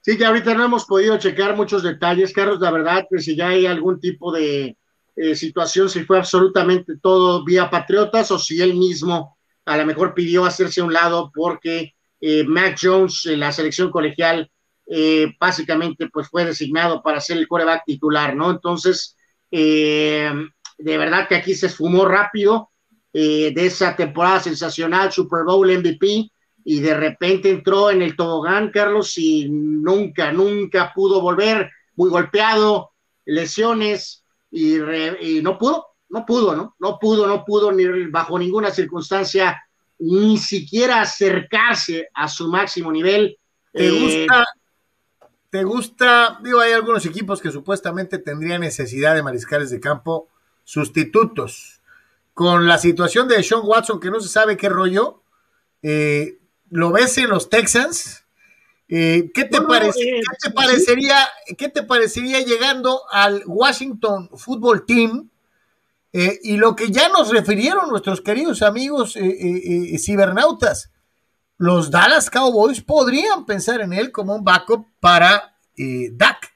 [0.02, 3.48] Sí, que ahorita no hemos podido checar muchos detalles, Carlos, la verdad, que si ya
[3.48, 4.76] hay algún tipo de
[5.16, 10.14] eh, situación, si fue absolutamente todo vía Patriotas o si él mismo a lo mejor
[10.14, 14.50] pidió hacerse a un lado porque eh, Mac Jones, la selección colegial,
[14.86, 18.50] eh, básicamente pues fue designado para ser el coreback titular, ¿no?
[18.50, 19.16] Entonces,
[19.50, 20.30] eh,
[20.78, 22.70] de verdad que aquí se esfumó rápido
[23.12, 26.30] eh, de esa temporada sensacional, Super Bowl MVP,
[26.64, 32.90] y de repente entró en el tobogán, Carlos, y nunca, nunca pudo volver, muy golpeado,
[33.24, 34.23] lesiones,
[34.54, 36.76] y, re, y no pudo, no pudo, ¿no?
[36.78, 39.60] No pudo, no pudo, ni bajo ninguna circunstancia,
[39.98, 43.36] ni siquiera acercarse a su máximo nivel.
[43.72, 44.44] ¿Te gusta,
[45.50, 46.38] ¿Te gusta?
[46.40, 50.28] Digo, hay algunos equipos que supuestamente tendrían necesidad de mariscales de campo
[50.62, 51.80] sustitutos.
[52.32, 55.20] Con la situación de Sean Watson, que no se sabe qué rollo,
[55.82, 56.38] eh,
[56.70, 58.23] ¿lo ves en los Texans?
[58.88, 60.52] Eh, ¿qué, te parece- eh, qué te sí.
[60.54, 61.16] parecería,
[61.56, 65.30] ¿Qué te parecería llegando al Washington Football Team?
[66.12, 70.92] Eh, y lo que ya nos refirieron nuestros queridos amigos eh, eh, eh, cibernautas,
[71.58, 76.52] los Dallas Cowboys podrían pensar en él como un backup para eh, Dak.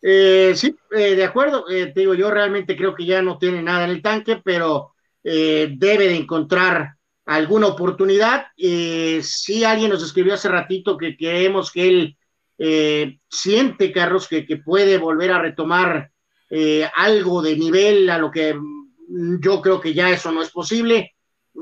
[0.00, 1.64] Eh, sí, eh, de acuerdo.
[1.66, 6.08] te digo, yo realmente creo que ya no tiene nada en el tanque, pero debe
[6.08, 6.96] de encontrar
[7.28, 8.46] alguna oportunidad.
[8.56, 12.16] si alguien nos escribió hace ratito que creemos que él
[13.28, 16.10] siente, Carlos, que, que, puede volver a retomar
[16.94, 18.56] algo de nivel a lo que
[19.40, 21.14] yo creo que ya eso no es posible.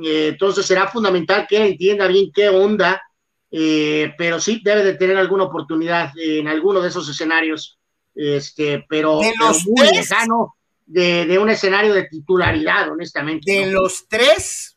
[0.03, 3.03] Eh, entonces será fundamental que él entienda bien qué onda,
[3.51, 7.79] eh, pero sí debe de tener alguna oportunidad en alguno de esos escenarios,
[8.15, 9.21] este, pero,
[9.67, 13.51] muy lejano de, un escenario de titularidad, honestamente.
[13.51, 14.76] De los tres,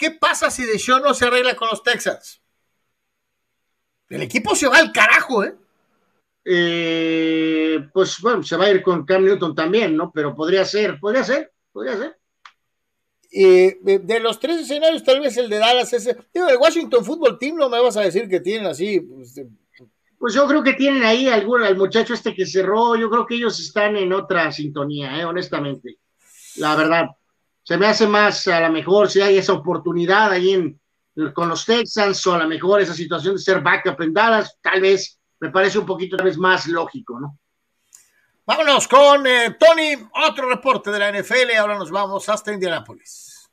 [0.00, 2.40] ¿qué pasa si Deshaun no se arregla con los Texans?
[4.08, 5.54] El equipo se va al carajo, ¿eh?
[6.44, 7.88] ¿eh?
[7.92, 10.10] pues bueno, se va a ir con Cam Newton también, ¿no?
[10.10, 12.18] Pero podría ser, podría ser podría ser.
[13.30, 17.56] de los tres escenarios, tal vez el de Dallas, ese, digo, el Washington Football Team,
[17.56, 19.00] no me vas a decir que tienen así.
[19.00, 19.40] Pues,
[20.18, 23.36] pues yo creo que tienen ahí algún, al muchacho este que cerró, yo creo que
[23.36, 25.98] ellos están en otra sintonía, eh, honestamente.
[26.56, 27.06] La verdad,
[27.70, 30.80] se me hace más, a lo mejor, si hay esa oportunidad ahí en,
[31.32, 34.80] con los Texans, o a lo mejor esa situación de ser backup en Dallas, tal
[34.80, 37.38] vez me parece un poquito tal vez más lógico, ¿no?
[38.44, 41.56] Vámonos con eh, Tony, otro reporte de la NFL.
[41.60, 43.48] Ahora nos vamos hasta Indianápolis.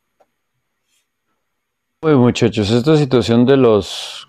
[1.99, 4.27] Pues muchachos, esta situación de los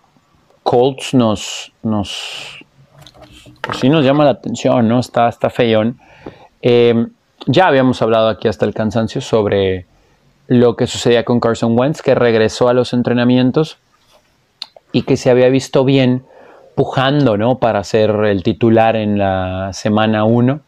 [0.65, 2.63] Colts nos, nos,
[3.63, 5.01] pues sí nos llama la atención, ¿no?
[5.01, 5.99] Está, está feyón.
[6.61, 7.07] Eh,
[7.47, 9.87] ya habíamos hablado aquí hasta el cansancio sobre
[10.49, 13.79] lo que sucedía con Carson Wentz, que regresó a los entrenamientos
[14.93, 16.25] y que se había visto bien
[16.75, 17.59] pujando ¿no?
[17.59, 20.61] para ser el titular en la semana 1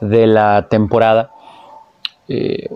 [0.00, 1.30] de la temporada.
[2.28, 2.68] Eh,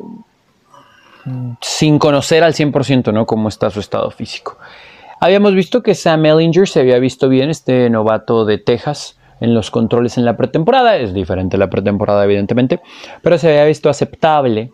[1.60, 3.26] sin conocer al 100% ¿no?
[3.26, 4.56] cómo está su estado físico.
[5.20, 9.70] Habíamos visto que Sam Ellinger se había visto bien, este novato de Texas, en los
[9.70, 10.96] controles en la pretemporada.
[10.96, 12.80] Es diferente la pretemporada, evidentemente,
[13.22, 14.72] pero se había visto aceptable.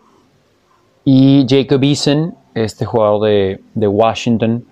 [1.05, 3.27] Y Jacob Eason, este jugador
[3.73, 4.63] de, Washington,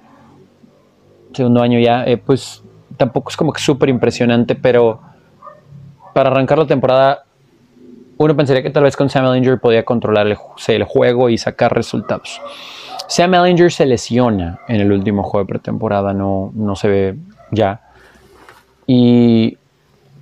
[1.34, 2.64] segundo año ya, eh, pues
[2.98, 5.02] tampoco es como que súper impresionante, pero
[6.14, 7.24] para arrancar la temporada,
[8.18, 12.42] uno pensaría que tal vez con Sam Ellinger podía controlar el, juego y sacar resultados.
[13.08, 17.16] Sam Ellinger se lesiona en el último juego de pretemporada, no, no se ve
[17.52, 17.82] ya.
[18.88, 19.58] Y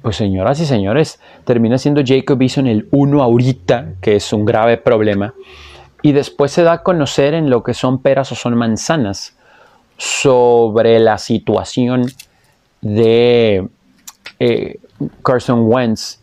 [0.02, 4.78] pues señoras y señores, termina siendo Jacob Eason el uno ahorita, que es un grave
[4.78, 5.34] problema.
[6.02, 9.36] Y después se da a conocer en lo que son peras o son manzanas
[9.98, 12.06] sobre la situación
[12.82, 13.68] de
[14.40, 14.80] eh,
[15.24, 16.20] Carson Wentz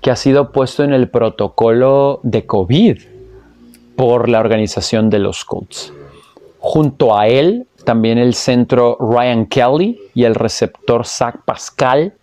[0.00, 2.98] que ha sido puesto en el protocolo de COVID
[3.96, 5.92] por la organización de los Colts.
[6.60, 12.14] Junto a él, también el centro Ryan Kelly y el receptor Zach Pascal,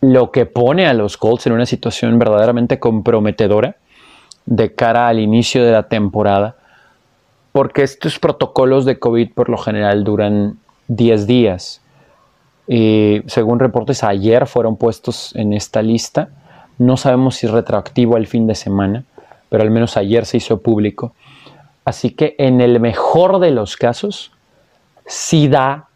[0.00, 3.76] lo que pone a los Colts en una situación verdaderamente comprometedora
[4.46, 6.56] de cara al inicio de la temporada,
[7.52, 10.58] porque estos protocolos de COVID por lo general duran
[10.88, 11.82] 10 días
[12.72, 16.28] y según reportes, ayer fueron puestos en esta lista.
[16.78, 19.02] No sabemos si es retroactivo al fin de semana,
[19.48, 21.12] pero al menos ayer se hizo público.
[21.84, 24.30] Así que en el mejor de los casos,
[25.04, 25.88] sí da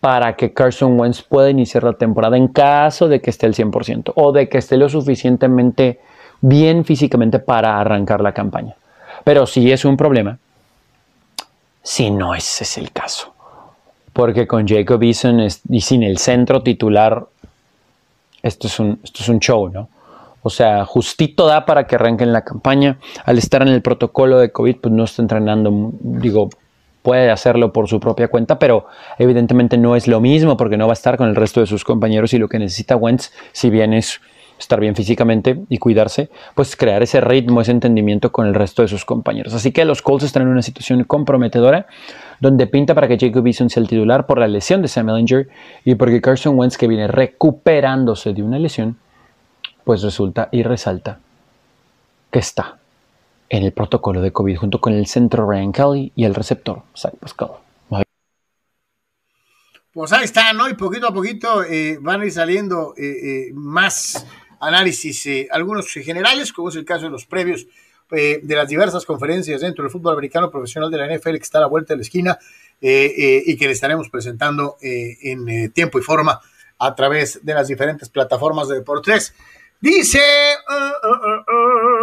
[0.00, 4.12] para que Carson Wentz pueda iniciar la temporada en caso de que esté al 100%
[4.14, 6.00] o de que esté lo suficientemente
[6.40, 8.74] bien físicamente para arrancar la campaña.
[9.24, 10.38] Pero si es un problema,
[11.82, 13.34] si no ese es el caso
[14.18, 17.24] porque con Jacob Eason y sin el centro titular,
[18.42, 19.88] esto es, un, esto es un show, ¿no?
[20.42, 22.98] O sea, justito da para que arranquen la campaña.
[23.24, 26.48] Al estar en el protocolo de COVID, pues no está entrenando, digo,
[27.02, 28.86] puede hacerlo por su propia cuenta, pero
[29.18, 31.84] evidentemente no es lo mismo porque no va a estar con el resto de sus
[31.84, 34.20] compañeros y lo que necesita Wentz, si bien es
[34.58, 38.88] estar bien físicamente y cuidarse, pues crear ese ritmo, ese entendimiento con el resto de
[38.88, 39.54] sus compañeros.
[39.54, 41.86] Así que los Colts están en una situación comprometedora
[42.40, 45.48] donde pinta para que Jacob Eason sea el titular por la lesión de Sam Ellinger
[45.84, 48.96] y porque Carson Wentz, que viene recuperándose de una lesión,
[49.84, 51.20] pues resulta y resalta
[52.30, 52.77] que está
[53.48, 57.14] en el protocolo de COVID junto con el centro Ryan Kelly y el receptor Zach
[57.16, 57.50] Pascal.
[59.92, 60.68] Pues ahí está, ¿no?
[60.68, 64.24] Y poquito a poquito eh, van a ir saliendo eh, eh, más
[64.60, 67.66] análisis, algunos generales, como es el caso de los previos
[68.10, 71.62] de las diversas conferencias dentro del fútbol americano profesional de la NFL que está a
[71.62, 72.38] la vuelta de la esquina
[72.80, 76.40] y que le estaremos presentando en tiempo y forma
[76.78, 79.34] a través de las diferentes plataformas de Deportes.
[79.80, 80.18] Dice
[80.68, 81.97] uh, uh, uh,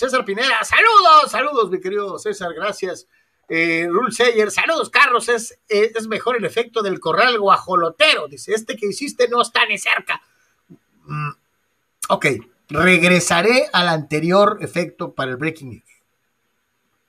[0.00, 3.06] César Pineda, saludos, saludos, mi querido César, gracias.
[3.48, 8.26] Rule Sayer, saludos, Carlos, es, es mejor el efecto del corral guajolotero.
[8.28, 10.22] Dice, este que hiciste no está ni cerca.
[11.04, 11.30] Mm,
[12.08, 12.26] Ok,
[12.70, 16.02] regresaré al anterior efecto para el breaking news.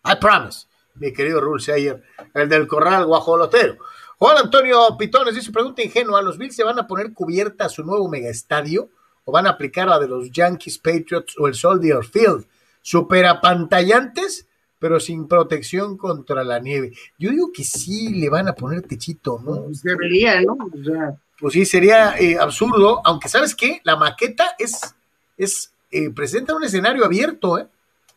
[0.05, 2.03] I promise, mi querido Rule Sayer,
[2.33, 3.77] el del corral guajolotero.
[4.19, 7.83] Juan Antonio Pitones dice, pregunta ingenua, ¿los Bills se van a poner cubierta a su
[7.83, 8.89] nuevo megaestadio
[9.25, 12.45] o van a aplicar la de los Yankees, Patriots o el Soldier Field?
[12.81, 14.47] Super apantallantes,
[14.79, 16.91] pero sin protección contra la nieve.
[17.19, 19.63] Yo digo que sí le van a poner techito, ¿no?
[19.65, 20.53] Pues debería, ¿no?
[20.53, 23.81] O sea, Pues sí, sería eh, absurdo, aunque ¿sabes qué?
[23.83, 24.95] La maqueta es,
[25.37, 27.67] es eh, presenta un escenario abierto, ¿eh?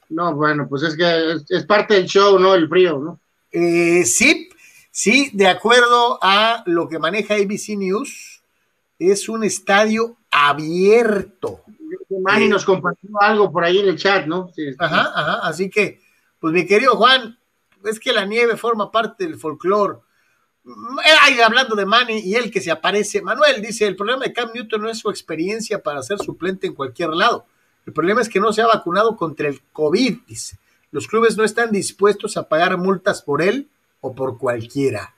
[0.08, 2.54] no, bueno, pues es que es, es parte del show, ¿no?
[2.54, 3.20] El frío, ¿no?
[3.52, 4.48] Eh, sí,
[4.90, 8.42] sí, de acuerdo a lo que maneja ABC News,
[8.98, 11.60] es un estadio abierto.
[12.20, 14.50] Manny nos compartió algo por ahí en el chat, ¿no?
[14.54, 14.74] Sí.
[14.78, 16.00] Ajá, ajá, así que,
[16.38, 17.38] pues mi querido Juan,
[17.84, 19.98] es que la nieve forma parte del folclore.
[20.64, 24.32] Mm, Ay, hablando de Manny y él que se aparece, Manuel dice, el problema de
[24.32, 27.46] Cam Newton no es su experiencia para ser suplente en cualquier lado.
[27.86, 30.58] El problema es que no se ha vacunado contra el COVID, dice.
[30.90, 33.68] Los clubes no están dispuestos a pagar multas por él
[34.00, 35.14] o por cualquiera.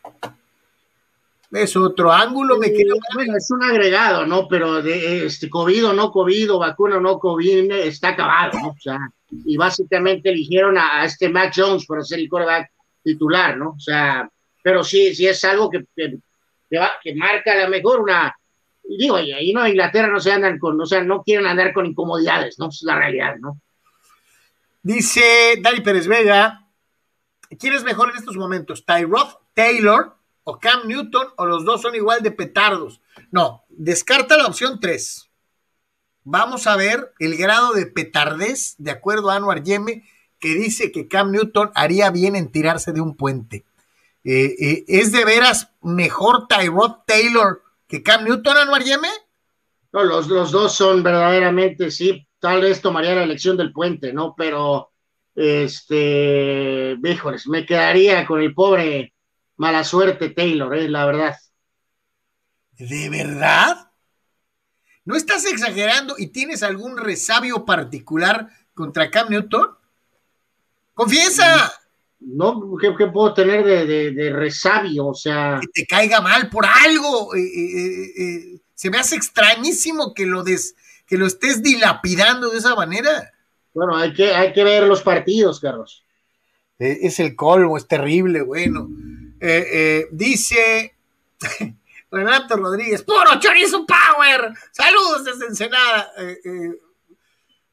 [1.52, 4.48] Es otro ángulo, me querido Eh, bueno, es un agregado, ¿no?
[4.48, 8.68] Pero de este COVID o no COVID o vacuna o no COVID está acabado, ¿no?
[8.70, 8.98] O sea,
[9.44, 12.70] y básicamente eligieron a, a este Matt Jones para ser el quarterback
[13.02, 13.70] titular, ¿no?
[13.70, 14.28] O sea,
[14.62, 16.16] pero sí, sí es algo que, que,
[16.68, 18.34] que va- que marca a lo mejor una.
[18.88, 21.72] y Digo, y ahí no, Inglaterra no se andan con, o sea, no quieren andar
[21.72, 22.68] con incomodidades, ¿no?
[22.68, 23.60] Es la realidad, ¿no?
[24.82, 26.66] Dice Dani Pérez Vega,
[27.58, 28.84] ¿quién es mejor en estos momentos?
[28.84, 30.15] ¿Tyrod Taylor
[30.48, 33.00] o Cam Newton o los dos son igual de petardos?
[33.32, 35.28] No, descarta la opción 3.
[36.22, 40.04] Vamos a ver el grado de petardez de acuerdo a Anwar Yeme
[40.38, 43.64] que dice que Cam Newton haría bien en tirarse de un puente.
[44.22, 49.08] Eh, eh, ¿Es de veras mejor Tyrod Taylor que Cam Newton, Anwar Yeme?
[49.92, 54.34] No, los, los dos son verdaderamente, sí, tal vez tomaría la elección del puente, ¿no?
[54.36, 54.92] Pero,
[55.34, 59.15] este, híjoles, me quedaría con el pobre
[59.56, 61.36] mala suerte Taylor, eh, la verdad.
[62.78, 63.90] ¿De verdad?
[65.04, 69.68] ¿No estás exagerando y tienes algún resabio particular contra Cam Newton?
[70.94, 71.72] ¡Confiesa!
[72.18, 75.06] No, ¿qué, qué puedo tener de, de, de resabio?
[75.08, 77.34] O sea, Que te caiga mal por algo.
[77.34, 80.74] Eh, eh, se me hace extrañísimo que lo, des,
[81.06, 83.32] que lo estés dilapidando de esa manera.
[83.74, 86.04] bueno, hay que, hay que ver los partidos, Carlos.
[86.78, 88.88] Es el colmo, es terrible, bueno.
[89.40, 90.96] Eh, eh, dice
[92.10, 94.52] Renato Rodríguez, puro chorizo power.
[94.72, 96.12] Saludos desde Ensenada.
[96.18, 96.78] Eh,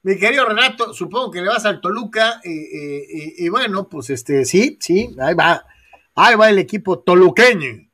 [0.03, 2.41] mi querido Renato, supongo que le vas al Toluca.
[2.43, 5.65] y bueno, pues este, sí, sí, ahí va.
[6.15, 7.89] Ahí va el equipo toluqueño,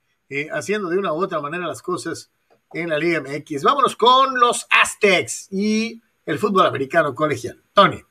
[0.51, 2.31] haciendo de una u otra manera las cosas
[2.73, 3.63] en la Liga MX.
[3.63, 7.61] Vámonos con los Aztecs y el fútbol americano colegial.
[7.73, 8.03] Tony.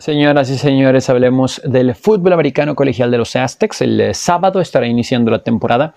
[0.00, 3.82] Señoras y señores, hablemos del fútbol americano colegial de los Aztecs.
[3.82, 5.92] El eh, sábado estará iniciando la temporada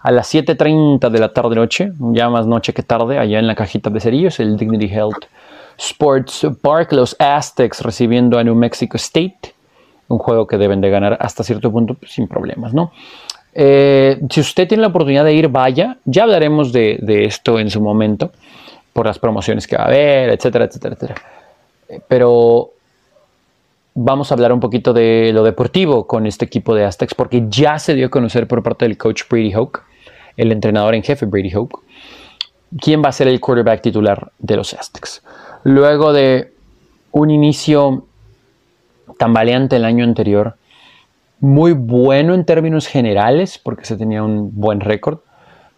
[0.00, 3.90] a las 7.30 de la tarde-noche, ya más noche que tarde, allá en la cajita
[3.90, 5.24] de cerillos, el Dignity Health
[5.76, 6.92] Sports Park.
[6.92, 9.56] Los Aztecs recibiendo a New Mexico State,
[10.06, 12.92] un juego que deben de ganar hasta cierto punto pues, sin problemas, ¿no?
[13.54, 15.96] Eh, si usted tiene la oportunidad de ir, vaya.
[16.04, 18.30] Ya hablaremos de, de esto en su momento,
[18.92, 21.20] por las promociones que va a haber, etcétera, etcétera, etcétera.
[21.88, 22.74] Eh, Pero
[23.94, 27.78] vamos a hablar un poquito de lo deportivo con este equipo de Aztecs, porque ya
[27.78, 29.82] se dio a conocer por parte del coach Brady Hoke,
[30.36, 31.80] el entrenador en jefe Brady Hoke,
[32.80, 35.22] quién va a ser el quarterback titular de los Aztecs.
[35.64, 36.52] Luego de
[37.12, 38.06] un inicio
[39.18, 40.56] tambaleante el año anterior,
[41.40, 45.18] muy bueno en términos generales, porque se tenía un buen récord,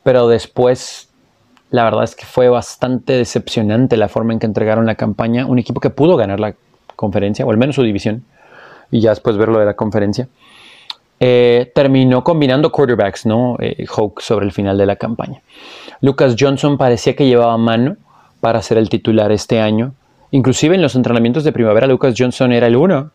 [0.03, 1.09] pero después
[1.71, 5.45] la verdad es que fue bastante decepcionante la forma en que entregaron la campaña.
[5.47, 6.55] Un equipo que pudo ganar la
[6.95, 8.25] conferencia, o al menos su división,
[8.91, 10.29] y ya después ver lo de la conferencia.
[11.21, 13.57] Eh, terminó combinando quarterbacks, ¿no?
[13.61, 13.87] Eh,
[14.19, 15.41] sobre el final de la campaña.
[16.01, 17.97] Lucas Johnson parecía que llevaba mano
[18.41, 19.95] para ser el titular este año.
[20.33, 23.11] Inclusive en los entrenamientos de primavera, Lucas Johnson era el uno.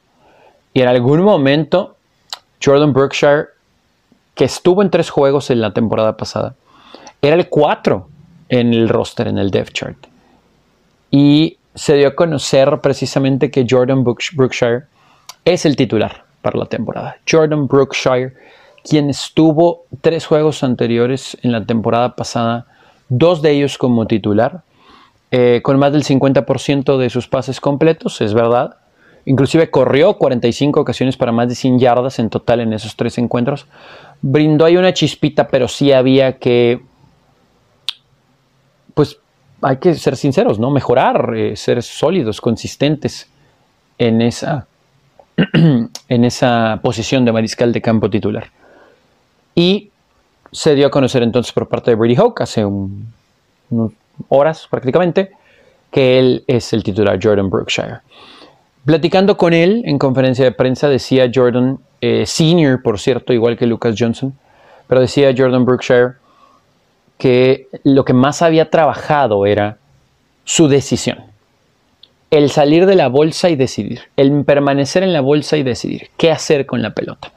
[0.74, 1.98] Y en algún momento,
[2.64, 3.46] Jordan Brookshire,
[4.34, 6.56] que estuvo en tres juegos en la temporada pasada,
[7.22, 8.08] era el 4
[8.50, 9.98] en el roster, en el depth chart.
[11.12, 14.84] Y se dio a conocer precisamente que Jordan Brookshire
[15.46, 17.18] es el titular para la temporada.
[17.30, 18.34] Jordan Brookshire,
[18.84, 22.66] quien estuvo tres juegos anteriores en la temporada pasada,
[23.10, 24.62] dos de ellos como titular,
[25.32, 28.78] eh, con más del 50% de sus pases completos, es verdad,
[29.30, 33.68] Inclusive corrió 45 ocasiones para más de 100 yardas en total en esos tres encuentros.
[34.22, 36.82] Brindó ahí una chispita, pero sí había que,
[38.96, 39.20] pues
[39.62, 40.72] hay que ser sinceros, ¿no?
[40.72, 43.30] Mejorar, eh, ser sólidos, consistentes
[43.98, 44.68] en esa,
[45.54, 48.50] en esa posición de mariscal de campo titular.
[49.56, 49.90] Y
[50.52, 53.92] se dio a conocer entonces por parte de Brady Hoke hace unas
[54.30, 55.32] horas prácticamente
[55.92, 58.00] que él es el titular Jordan Brookshire.
[58.86, 63.68] Platicando con él en conferencia de prensa decía Jordan, eh, senior por cierto, igual que
[63.68, 64.34] Lucas Johnson,
[64.88, 66.14] pero decía Jordan Brookshire
[67.20, 69.78] que lo que más había trabajado era
[70.46, 71.20] su decisión.
[72.32, 76.32] El salir de la bolsa y decidir, el permanecer en la bolsa y decidir qué
[76.32, 77.34] hacer con la pelota.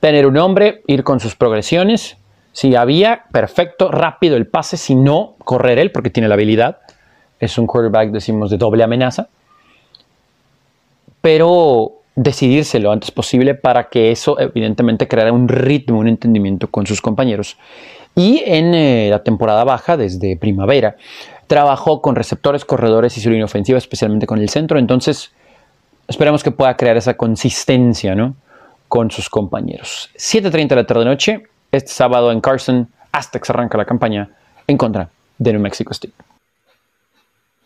[0.00, 2.16] Tener un hombre, ir con sus progresiones,
[2.52, 6.78] si había, perfecto, rápido el pase, si no, correr él porque tiene la habilidad.
[7.38, 9.28] Es un quarterback, decimos, de doble amenaza.
[11.20, 16.86] Pero decidirse lo antes posible para que eso evidentemente creara un ritmo, un entendimiento con
[16.86, 17.56] sus compañeros.
[18.14, 20.96] Y en eh, la temporada baja, desde primavera,
[21.46, 24.78] trabajó con receptores, corredores y su línea ofensiva, especialmente con el centro.
[24.78, 25.32] Entonces,
[26.08, 28.34] esperamos que pueda crear esa consistencia ¿no?
[28.88, 30.10] con sus compañeros.
[30.16, 31.42] 7.30 de la tarde-noche,
[31.72, 34.30] este sábado en Carson hasta que se arranca la campaña
[34.66, 35.08] en contra
[35.38, 36.14] de New Mexico State.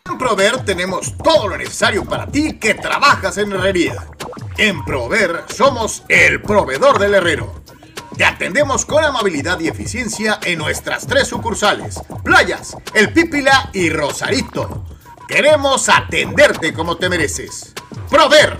[0.09, 3.95] En Prover tenemos todo lo necesario para ti que trabajas en herrería.
[4.57, 7.61] En Prover somos el proveedor del herrero.
[8.19, 14.83] Te atendemos con amabilidad y eficiencia en nuestras tres sucursales, Playas, El Pípila y Rosarito.
[15.25, 17.73] Queremos atenderte como te mereces.
[18.09, 18.57] Prover,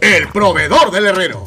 [0.00, 1.44] el proveedor del herrero.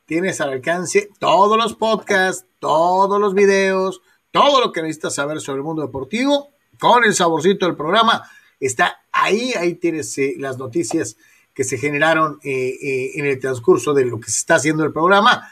[0.09, 4.01] tienes al alcance todos los podcasts, todos los videos,
[4.31, 6.49] todo lo que necesitas saber sobre el mundo deportivo,
[6.79, 8.27] con el saborcito del programa,
[8.59, 11.15] está ahí, ahí tienes eh, las noticias
[11.53, 14.91] que se generaron eh, eh, en el transcurso de lo que se está haciendo el
[14.91, 15.47] programa.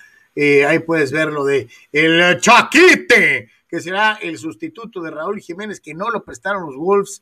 [0.68, 5.94] Ahí puedes ver lo de el Chaquite, que será el sustituto de Raúl Jiménez, que
[5.94, 7.22] no lo prestaron los Wolves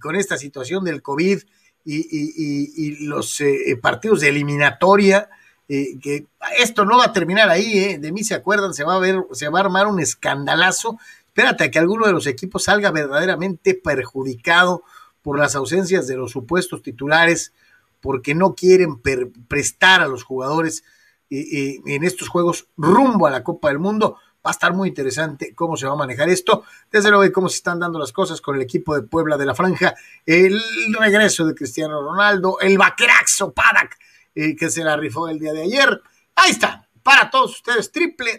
[0.00, 1.42] con esta situación del COVID
[1.84, 3.42] y los
[3.80, 5.28] partidos de eliminatoria
[5.68, 6.26] eh, que
[6.58, 9.24] esto no va a terminar ahí, eh, de mí se acuerdan, se va a ver,
[9.32, 10.98] se va a armar un escandalazo.
[11.26, 14.84] Espérate a que alguno de los equipos salga verdaderamente perjudicado
[15.22, 17.52] por las ausencias de los supuestos titulares,
[18.00, 19.00] porque no quieren
[19.48, 20.84] prestar a los jugadores
[21.30, 24.18] eh, en estos juegos rumbo a la Copa del Mundo.
[24.44, 26.64] Va a estar muy interesante cómo se va a manejar esto.
[26.90, 29.54] Desde luego, cómo se están dando las cosas con el equipo de Puebla de la
[29.54, 29.94] Franja,
[30.24, 30.60] el
[30.98, 33.98] regreso de Cristiano Ronaldo, el vaqueraxo Padak
[34.36, 36.02] que se la rifó el día de ayer.
[36.34, 37.90] Ahí está, para todos ustedes,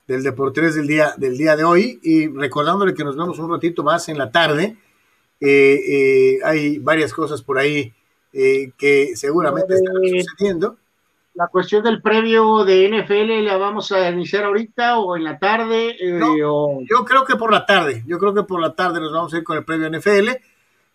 [0.07, 3.81] del Deportes del día, del día de hoy y recordándole que nos vemos un ratito
[3.81, 4.75] más en la tarde.
[5.39, 7.93] hay varias cosas por ahí
[8.33, 10.77] eh, que seguramente estará sucediendo.
[11.33, 15.95] La cuestión del previo de NFL la vamos a iniciar ahorita o en la tarde.
[15.99, 19.33] Eh, yo creo que por la tarde, yo creo que por la tarde nos vamos
[19.33, 20.29] a ir con el previo NFL.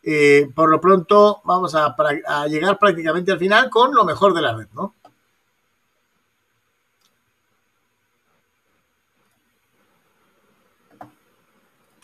[0.09, 1.97] Eh, por lo pronto vamos a,
[2.27, 4.95] a, llegar prácticamente al final con lo mejor de la red, ¿no?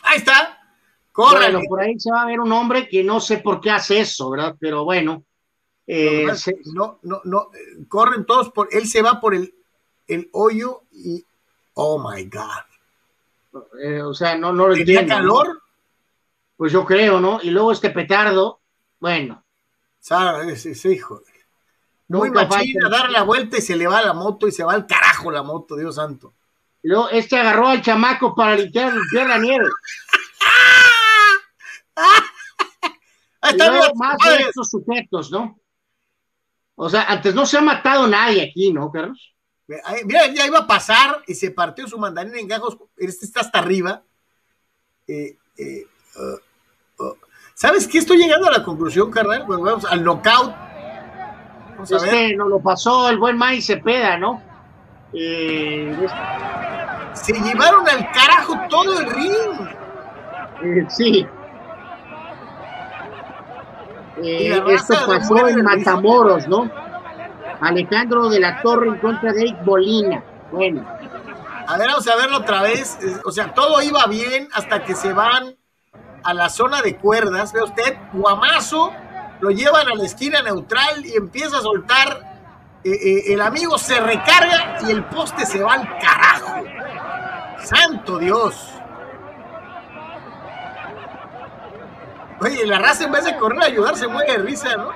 [0.01, 0.62] Ahí está.
[1.15, 3.99] Bueno, por ahí se va a ver un hombre que no sé por qué hace
[3.99, 4.55] eso, ¿verdad?
[4.59, 5.23] Pero bueno.
[5.85, 6.25] Eh,
[6.73, 7.49] no, no, no,
[7.89, 9.53] corren todos por, él se va por el,
[10.07, 11.25] el hoyo y,
[11.73, 13.61] oh my God.
[13.81, 15.13] Eh, o sea, no, no lo entiendo.
[15.13, 15.61] calor?
[16.55, 17.39] Pues yo creo, ¿no?
[17.41, 18.61] Y luego este petardo,
[18.99, 19.43] bueno.
[19.99, 20.65] ¿Sabes?
[20.65, 21.21] Ese hijo.
[22.07, 24.85] Muy machina, dar la vuelta y se le va la moto y se va al
[24.85, 26.33] carajo la moto, Dios santo.
[26.83, 29.65] Y luego este agarró al chamaco para limpiar, limpiar la nieve.
[33.41, 33.57] Ahí
[33.95, 35.59] más de estos sujetos, ¿no?
[36.75, 39.35] O sea, antes no se ha matado nadie aquí, ¿no, Carlos?
[40.05, 42.77] Mira, ya iba a pasar y se partió su mandarín en gajos.
[42.97, 44.03] Este está hasta arriba.
[45.07, 45.85] Eh, eh,
[46.17, 47.17] uh, uh.
[47.53, 47.99] ¿Sabes qué?
[47.99, 49.45] Estoy llegando a la conclusión, carnal.
[49.45, 50.53] Cuando vamos al knockout.
[51.75, 52.35] Vamos a ver.
[52.35, 54.41] nos lo pasó el buen Mike Cepeda, ¿no?
[55.13, 56.07] Eh,
[57.13, 60.89] se llevaron al carajo todo el ring.
[60.89, 61.27] sí.
[64.21, 66.69] Eh, esto pasó en Matamoros, ¿no?
[67.61, 70.23] Alejandro de la Torre en contra de Bolina.
[70.51, 70.85] Bueno.
[71.65, 72.97] A ver, vamos a verlo otra vez.
[73.25, 75.55] O sea, todo iba bien hasta que se van
[76.23, 77.53] a la zona de cuerdas.
[77.53, 78.91] Ve usted, guamazo,
[79.39, 82.33] lo llevan a la esquina neutral y empieza a soltar.
[82.83, 86.63] Eh, eh, el amigo se recarga y el poste se va al carajo.
[87.63, 88.72] Santo Dios.
[92.43, 94.91] Oye, la raza en vez de correr a ayudar se muere de risa, ¿no?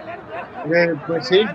[0.73, 1.45] Eh, pues sí.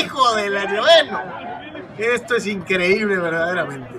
[0.00, 1.22] Hijo de la bueno.
[1.96, 3.94] Esto es increíble, verdaderamente.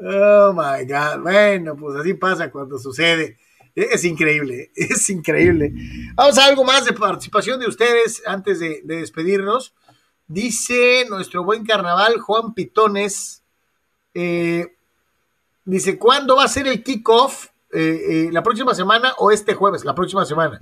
[0.00, 1.22] oh my God.
[1.22, 3.38] Bueno, pues así pasa cuando sucede.
[3.74, 5.72] Es increíble, es increíble.
[6.14, 9.74] Vamos a algo más de participación de ustedes antes de, de despedirnos.
[10.26, 13.41] Dice nuestro buen carnaval Juan Pitones
[14.14, 14.74] eh,
[15.64, 17.46] dice, ¿cuándo va a ser el kickoff?
[17.72, 19.84] Eh, eh, ¿La próxima semana o este jueves?
[19.84, 20.60] La próxima semana.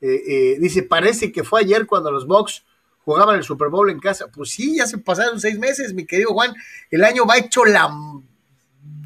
[0.00, 2.64] dice, parece que fue ayer cuando los Bucks
[3.04, 4.26] jugaban el Super Bowl en casa.
[4.28, 6.54] Pues sí, ya se pasaron seis meses, mi querido Juan.
[6.90, 7.88] El año va hecho la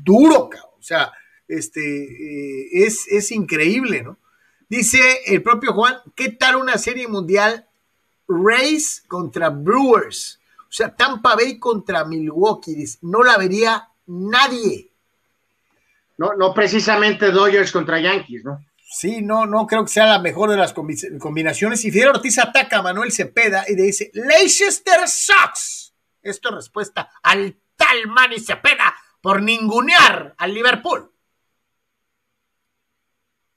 [0.03, 1.12] duro, o sea,
[1.48, 4.16] este, es, es increíble, ¿no?
[4.69, 7.66] Dice el propio Juan, ¿qué tal una serie mundial
[8.27, 10.40] Rays contra Brewers?
[10.69, 14.91] O sea, Tampa Bay contra Milwaukee, no la vería nadie.
[16.19, 18.65] No, no precisamente Dodgers contra Yankees, ¿no?
[18.89, 21.85] Sí, no, no creo que sea la mejor de las combinaciones.
[21.85, 25.93] Y Fidel Ortiz ataca a Manuel Cepeda y le dice, Leicester sucks.
[26.23, 31.11] Esto es respuesta al tal Manny Cepeda por ningunear al Liverpool.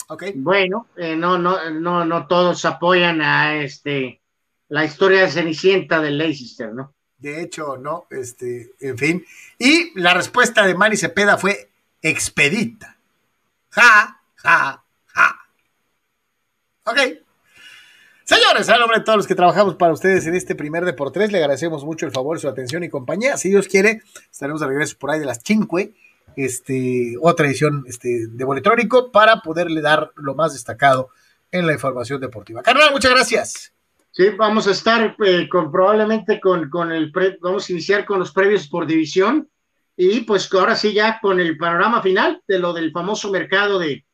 [0.07, 0.34] Okay.
[0.36, 4.19] Bueno, eh, no, no, no, no todos apoyan a este
[4.68, 6.95] la historia de Cenicienta del Leicester, ¿no?
[7.19, 9.25] De hecho, no, este, en fin.
[9.57, 11.69] Y la respuesta de Mari Cepeda fue
[12.01, 12.97] expedita.
[13.69, 15.39] Ja, ja, ja.
[16.85, 16.97] Ok.
[18.23, 21.11] Señores, a nombre de todos los que trabajamos para ustedes en este primer de por
[21.11, 23.37] tres, le agradecemos mucho el favor, su atención y compañía.
[23.37, 24.01] Si Dios quiere,
[24.31, 25.79] estaremos de regreso por ahí de las 5,
[26.35, 31.09] este, otra edición este, de Boletrónico, para poderle dar lo más destacado
[31.51, 32.61] en la información deportiva.
[32.61, 33.73] Carnal, muchas gracias.
[34.11, 37.11] Sí, vamos a estar eh, con, probablemente con, con el,
[37.41, 39.48] vamos a iniciar con los previos por división
[39.95, 44.06] y pues ahora sí ya con el panorama final de lo del famoso mercado de,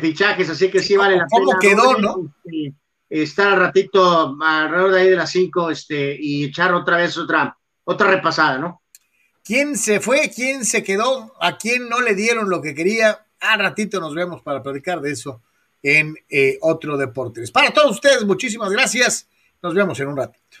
[0.00, 1.44] fichajes, así que sí, vale la pena.
[1.44, 2.32] ¿Cómo quedó, no?
[2.44, 2.74] Este,
[3.08, 7.56] estar al ratito alrededor de ahí de las 5 este, y echar otra vez otra,
[7.84, 8.82] otra repasada, ¿no?
[9.42, 10.30] ¿Quién se fue?
[10.34, 11.34] ¿Quién se quedó?
[11.40, 13.26] ¿A quién no le dieron lo que quería?
[13.40, 15.42] Al ratito nos vemos para platicar de eso
[15.82, 17.50] en eh, otro Deportes.
[17.50, 19.28] Para todos ustedes, muchísimas gracias.
[19.62, 20.58] Nos vemos en un ratito.